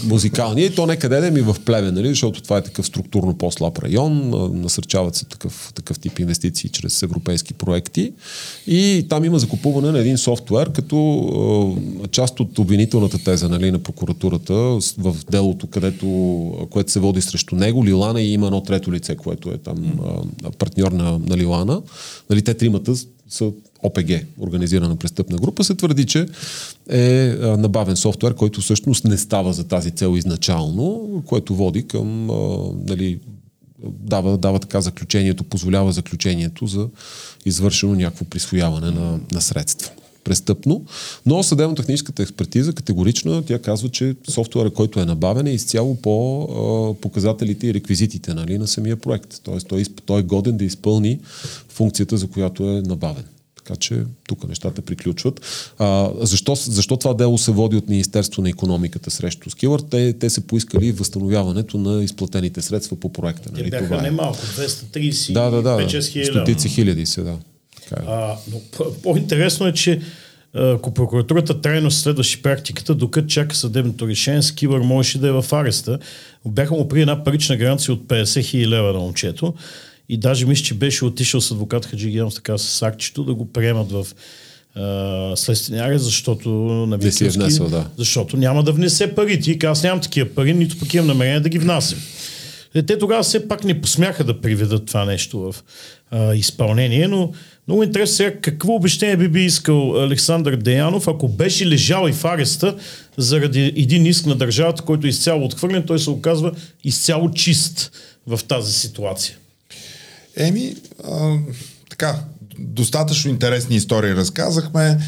Музикалния. 0.03 0.65
И 0.65 0.75
то 0.75 0.85
некъде 0.85 1.21
да 1.21 1.31
ми 1.31 1.41
в 1.41 1.55
Плевен, 1.65 1.93
нали, 1.93 2.07
защото 2.07 2.41
това 2.41 2.57
е 2.57 2.63
такъв 2.63 2.85
структурно 2.85 3.37
по-слаб 3.37 3.79
район. 3.79 4.29
Насърчават 4.61 5.15
се 5.15 5.25
такъв, 5.25 5.71
такъв 5.75 5.99
тип 5.99 6.19
инвестиции 6.19 6.69
чрез 6.69 7.03
европейски 7.03 7.53
проекти. 7.53 8.13
И 8.67 9.05
там 9.09 9.25
има 9.25 9.39
закупуване 9.39 9.91
на 9.91 9.99
един 9.99 10.17
софтуер, 10.17 10.71
като 10.71 11.77
част 12.11 12.39
от 12.39 12.59
обвинителната 12.59 13.23
теза 13.23 13.49
нали, 13.49 13.71
на 13.71 13.79
прокуратурата 13.79 14.53
в 14.97 15.15
делото, 15.31 15.67
където, 15.67 16.67
което 16.69 16.91
се 16.91 16.99
води 16.99 17.21
срещу 17.21 17.55
него, 17.55 17.85
Лилана 17.85 18.21
и 18.21 18.33
има 18.33 18.47
едно 18.47 18.61
трето 18.61 18.91
лице, 18.91 19.15
което 19.15 19.49
е 19.49 19.57
там 19.57 19.99
партньор 20.59 20.91
на, 20.91 21.19
на 21.19 21.37
Лилана. 21.37 21.81
Нали, 22.29 22.41
те 22.41 22.53
тримата 22.53 22.93
са 23.29 23.51
ОПГ, 23.83 24.25
организирана 24.39 24.95
престъпна 24.95 25.37
група, 25.37 25.63
се 25.63 25.75
твърди, 25.75 26.05
че 26.05 26.27
е 26.89 27.35
набавен 27.41 27.95
софтуер, 27.95 28.35
който 28.35 28.61
всъщност 28.61 29.05
не 29.05 29.17
става 29.17 29.53
за 29.53 29.63
тази 29.63 29.91
цел 29.91 30.17
изначално, 30.17 31.23
което 31.25 31.55
води 31.55 31.87
към, 31.87 32.25
нали, 32.87 33.19
дава, 33.83 34.37
дава 34.37 34.59
така 34.59 34.81
заключението, 34.81 35.43
позволява 35.43 35.91
заключението 35.91 36.67
за 36.67 36.87
извършено 37.45 37.95
някакво 37.95 38.25
присвояване 38.25 38.91
на, 38.91 39.19
на 39.31 39.41
средства 39.41 39.91
престъпно, 40.25 40.85
но 41.25 41.43
съдебно-техническата 41.43 42.23
експертиза 42.23 42.73
категорично 42.73 43.41
тя 43.41 43.59
казва, 43.59 43.89
че 43.89 44.15
софтуера, 44.29 44.69
който 44.69 44.99
е 44.99 45.05
набавен 45.05 45.47
е 45.47 45.53
изцяло 45.53 45.95
по 45.95 46.43
а, 46.43 47.01
показателите 47.01 47.67
и 47.67 47.73
реквизитите 47.73 48.33
нали, 48.33 48.57
на 48.57 48.67
самия 48.67 48.95
проект. 48.95 49.39
Тоест 49.43 49.67
той, 49.67 49.85
той 50.05 50.19
е 50.19 50.23
годен 50.23 50.57
да 50.57 50.65
изпълни 50.65 51.19
функцията, 51.69 52.17
за 52.17 52.27
която 52.27 52.69
е 52.69 52.81
набавен. 52.81 53.23
Така 53.65 53.75
че 53.75 53.95
тук 54.27 54.47
нещата 54.47 54.81
приключват. 54.81 55.41
А, 55.79 56.09
защо, 56.21 56.55
защо 56.55 56.97
това 56.97 57.13
дело 57.13 57.37
се 57.37 57.51
води 57.51 57.75
от 57.75 57.89
Министерство 57.89 58.41
на 58.41 58.49
економиката 58.49 59.11
срещу 59.11 59.49
Скилър? 59.49 59.79
Те, 59.81 60.13
те 60.13 60.29
са 60.29 60.41
поискали 60.41 60.91
възстановяването 60.91 61.77
на 61.77 62.03
изплатените 62.03 62.61
средства 62.61 62.99
по 62.99 63.13
проекта. 63.13 63.49
Те 63.49 63.61
Нали? 63.61 63.69
бяха 63.69 63.83
Това 63.85 63.97
е. 63.97 64.01
немалко, 64.01 64.37
230 64.39 65.33
Да, 65.33 65.49
да, 65.49 65.61
да. 65.61 65.69
5-6 65.77 66.07
хиляди. 66.07 66.25
Стотици 66.25 66.69
хиляди 66.69 67.05
се, 67.05 67.21
да. 67.21 67.37
Така 67.81 68.01
е. 68.01 68.05
А, 68.07 68.35
но 68.51 68.59
по- 68.71 68.93
по-интересно 68.93 69.67
е, 69.67 69.73
че 69.73 70.01
ако 70.53 70.93
прокуратурата 70.93 71.61
трайно 71.61 71.91
следваше 71.91 72.41
практиката, 72.41 72.95
докато 72.95 73.27
чака 73.27 73.55
съдебното 73.55 74.07
решение, 74.07 74.41
Скивър 74.41 74.79
можеше 74.79 75.17
да 75.19 75.27
е 75.27 75.31
в 75.31 75.45
ареста. 75.51 75.99
Бяха 76.45 76.73
му 76.73 76.87
при 76.87 77.01
една 77.01 77.23
парична 77.23 77.57
гаранция 77.57 77.93
от 77.93 78.01
50 78.01 78.43
хиляди 78.43 78.67
лева 78.67 78.93
на 78.93 78.99
момчето 78.99 79.53
и 80.09 80.17
даже 80.17 80.45
мисля, 80.45 80.63
че 80.63 80.73
беше 80.73 81.05
отишъл 81.05 81.41
с 81.41 81.51
адвокат 81.51 81.85
Хаджигенов 81.85 82.33
така 82.33 82.57
с 82.57 82.81
акчето 82.81 83.23
да 83.23 83.33
го 83.33 83.45
приемат 83.51 83.91
в 83.91 84.07
следствения 85.35 85.85
арест, 85.85 86.05
защото 86.05 86.49
на 86.49 86.97
Не 86.97 87.11
си 87.11 87.25
е 87.25 87.29
внесъл, 87.29 87.69
да. 87.69 87.89
Защото 87.97 88.37
няма 88.37 88.63
да 88.63 88.71
внесе 88.71 89.15
пари. 89.15 89.39
Ти 89.39 89.59
каза, 89.59 89.71
аз 89.71 89.83
нямам 89.83 90.01
такива 90.01 90.29
пари, 90.29 90.53
нито 90.53 90.79
пък 90.79 90.93
имам 90.93 91.07
намерение 91.07 91.39
да 91.39 91.49
ги 91.49 91.59
внасям. 91.59 91.99
Е, 92.75 92.83
Те 92.83 92.97
тогава 92.97 93.23
все 93.23 93.47
пак 93.47 93.63
не 93.63 93.81
посмяха 93.81 94.23
да 94.23 94.41
приведат 94.41 94.85
това 94.85 95.05
нещо 95.05 95.39
в 95.39 95.55
а, 96.11 96.35
изпълнение, 96.35 97.07
но 97.07 97.31
много 97.67 97.83
интересно 97.83 98.15
сега 98.15 98.39
какво 98.41 98.73
обещание 98.73 99.17
би 99.17 99.27
би 99.27 99.45
искал 99.45 100.03
Александър 100.03 100.55
Деянов, 100.55 101.07
ако 101.07 101.27
беше 101.27 101.67
лежал 101.67 102.07
и 102.09 102.13
в 102.13 102.25
ареста 102.25 102.75
заради 103.17 103.61
един 103.61 104.05
иск 104.05 104.25
на 104.25 104.35
държавата, 104.35 104.81
който 104.81 105.07
е 105.07 105.09
изцяло 105.09 105.45
отхвърлен, 105.45 105.83
той 105.83 105.99
се 105.99 106.09
оказва 106.09 106.51
изцяло 106.83 107.31
чист 107.31 107.91
в 108.27 108.39
тази 108.47 108.73
ситуация. 108.73 109.37
Еми, 110.37 110.75
а, 111.03 111.37
така, 111.89 112.15
достатъчно 112.59 113.31
интересни 113.31 113.75
истории 113.75 114.15
разказахме. 114.15 114.99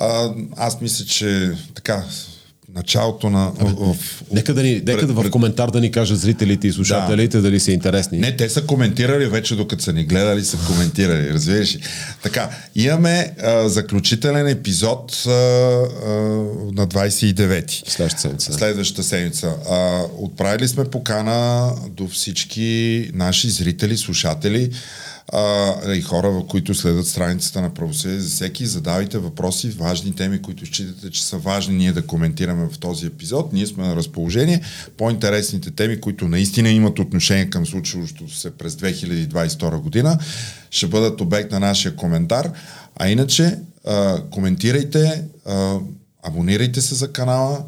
А, 0.00 0.30
аз 0.56 0.80
мисля, 0.80 1.04
че 1.04 1.52
така, 1.74 2.04
началото 2.76 3.30
на... 3.30 3.52
В, 3.58 3.94
в, 3.94 4.22
Нека, 4.32 4.54
да 4.54 4.62
ни, 4.62 4.82
нека 4.86 5.06
да 5.06 5.12
в 5.12 5.30
коментар 5.30 5.70
да 5.70 5.80
ни 5.80 5.90
кажат 5.90 6.18
зрителите 6.18 6.68
и 6.68 6.72
слушателите 6.72 7.40
дали 7.40 7.60
са 7.60 7.72
интересни. 7.72 8.18
Не, 8.18 8.36
те 8.36 8.48
са 8.48 8.62
коментирали 8.62 9.26
вече, 9.26 9.56
докато 9.56 9.82
са 9.82 9.92
ни 9.92 10.04
гледали, 10.04 10.44
са 10.44 10.56
коментирали, 10.66 11.32
разбираш 11.32 11.74
ли. 11.74 11.80
Така, 12.22 12.50
имаме 12.74 13.32
а, 13.42 13.68
заключителен 13.68 14.48
епизод 14.48 15.22
а, 15.26 15.30
а, 15.30 15.32
на 16.72 16.88
29-ти. 16.88 17.82
Следващата 17.86 18.20
седмица. 18.22 18.52
Следващата 18.52 19.02
седмица. 19.02 19.54
А, 19.70 20.02
отправили 20.18 20.68
сме 20.68 20.84
покана 20.84 21.70
до 21.90 22.08
всички 22.08 23.10
наши 23.14 23.50
зрители, 23.50 23.96
слушатели 23.96 24.70
а, 25.32 25.94
и 25.94 26.02
хора, 26.02 26.30
в 26.30 26.46
които 26.46 26.74
следят 26.74 27.06
страницата 27.06 27.60
на 27.60 27.74
правосъдие. 27.74 28.18
За 28.18 28.28
всеки 28.28 28.66
задавайте 28.66 29.18
въпроси, 29.18 29.70
важни 29.70 30.14
теми, 30.14 30.42
които 30.42 30.66
считате, 30.66 31.10
че 31.10 31.24
са 31.24 31.38
важни 31.38 31.76
ние 31.76 31.92
да 31.92 32.06
коментираме 32.06 32.68
в 32.72 32.78
този 32.78 33.06
епизод. 33.06 33.52
Ние 33.52 33.66
сме 33.66 33.86
на 33.86 33.96
разположение. 33.96 34.60
По-интересните 34.96 35.70
теми, 35.70 36.00
които 36.00 36.28
наистина 36.28 36.68
имат 36.68 36.98
отношение 36.98 37.50
към 37.50 37.66
случващото 37.66 38.34
се 38.34 38.50
през 38.50 38.74
2022 38.74 39.80
година, 39.80 40.18
ще 40.70 40.86
бъдат 40.86 41.20
обект 41.20 41.50
на 41.50 41.60
нашия 41.60 41.96
коментар. 41.96 42.50
А 42.96 43.08
иначе, 43.08 43.58
а, 43.84 44.22
коментирайте, 44.30 45.24
а, 45.46 45.78
абонирайте 46.22 46.80
се 46.80 46.94
за 46.94 47.12
канала, 47.12 47.64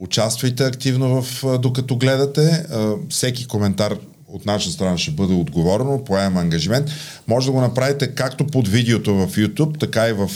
Участвайте 0.00 0.64
активно 0.64 1.22
в 1.22 1.44
докато 1.58 1.96
гледате. 1.96 2.66
Всеки 3.08 3.46
коментар 3.46 3.96
от 4.32 4.46
наша 4.46 4.70
страна 4.70 4.98
ще 4.98 5.10
бъде 5.10 5.34
отговорено, 5.34 6.04
поемам 6.04 6.36
ангажимент. 6.36 6.88
Може 7.28 7.46
да 7.46 7.52
го 7.52 7.60
направите 7.60 8.14
както 8.14 8.46
под 8.46 8.68
видеото 8.68 9.14
в 9.14 9.26
YouTube, 9.26 9.80
така 9.80 10.08
и 10.08 10.12
в 10.12 10.28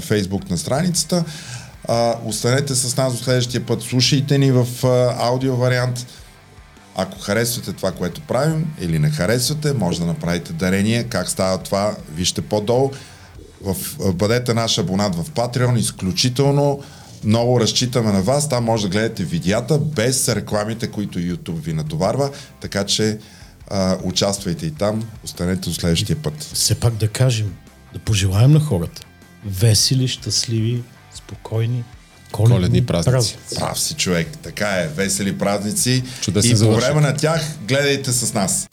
Facebook 0.00 0.50
на 0.50 0.58
страницата. 0.58 1.24
Останете 2.24 2.74
с 2.74 2.96
нас 2.96 3.12
до 3.12 3.24
следващия 3.24 3.66
път. 3.66 3.82
Слушайте 3.82 4.38
ни 4.38 4.52
в 4.52 4.66
аудио 5.18 5.56
вариант. 5.56 6.06
Ако 6.96 7.18
харесвате 7.18 7.72
това, 7.72 7.92
което 7.92 8.20
правим 8.20 8.66
или 8.80 8.98
не 8.98 9.10
харесвате, 9.10 9.72
може 9.72 10.00
да 10.00 10.06
направите 10.06 10.52
дарение. 10.52 11.04
Как 11.04 11.28
става 11.28 11.58
това, 11.58 11.94
вижте 12.14 12.42
по-долу. 12.42 12.90
В- 13.64 14.12
бъдете 14.12 14.54
наш 14.54 14.78
абонат 14.78 15.14
в 15.14 15.30
Patreon. 15.30 15.78
Изключително 15.78 16.80
много 17.24 17.60
разчитаме 17.60 18.12
на 18.12 18.22
вас. 18.22 18.48
Там 18.48 18.64
може 18.64 18.82
да 18.82 18.88
гледате 18.88 19.24
видеята 19.24 19.78
без 19.78 20.28
рекламите, 20.28 20.86
които 20.86 21.18
YouTube 21.18 21.60
ви 21.60 21.72
натоварва. 21.72 22.30
Така 22.60 22.84
че 22.84 23.18
а, 23.70 23.98
участвайте 24.02 24.66
и 24.66 24.70
там. 24.70 25.08
Останете 25.24 25.68
до 25.68 25.74
следващия 25.74 26.16
път. 26.16 26.50
Все 26.52 26.74
пак 26.74 26.94
да 26.94 27.08
кажем, 27.08 27.54
да 27.92 27.98
пожелаем 27.98 28.52
на 28.52 28.60
хората 28.60 29.02
весели, 29.46 30.08
щастливи, 30.08 30.82
спокойни, 31.14 31.84
коледни, 32.32 32.56
Коледни 32.56 32.86
празници. 32.86 33.36
Прав 33.56 33.80
си 33.80 33.94
човек. 33.94 34.28
Така 34.42 34.68
е. 34.68 34.88
Весели 34.88 35.38
празници. 35.38 36.02
Чудесен 36.20 36.56
и 36.56 36.60
по 36.60 36.74
време 36.74 37.00
на 37.00 37.16
тях 37.16 37.40
гледайте 37.68 38.12
с 38.12 38.34
нас. 38.34 38.68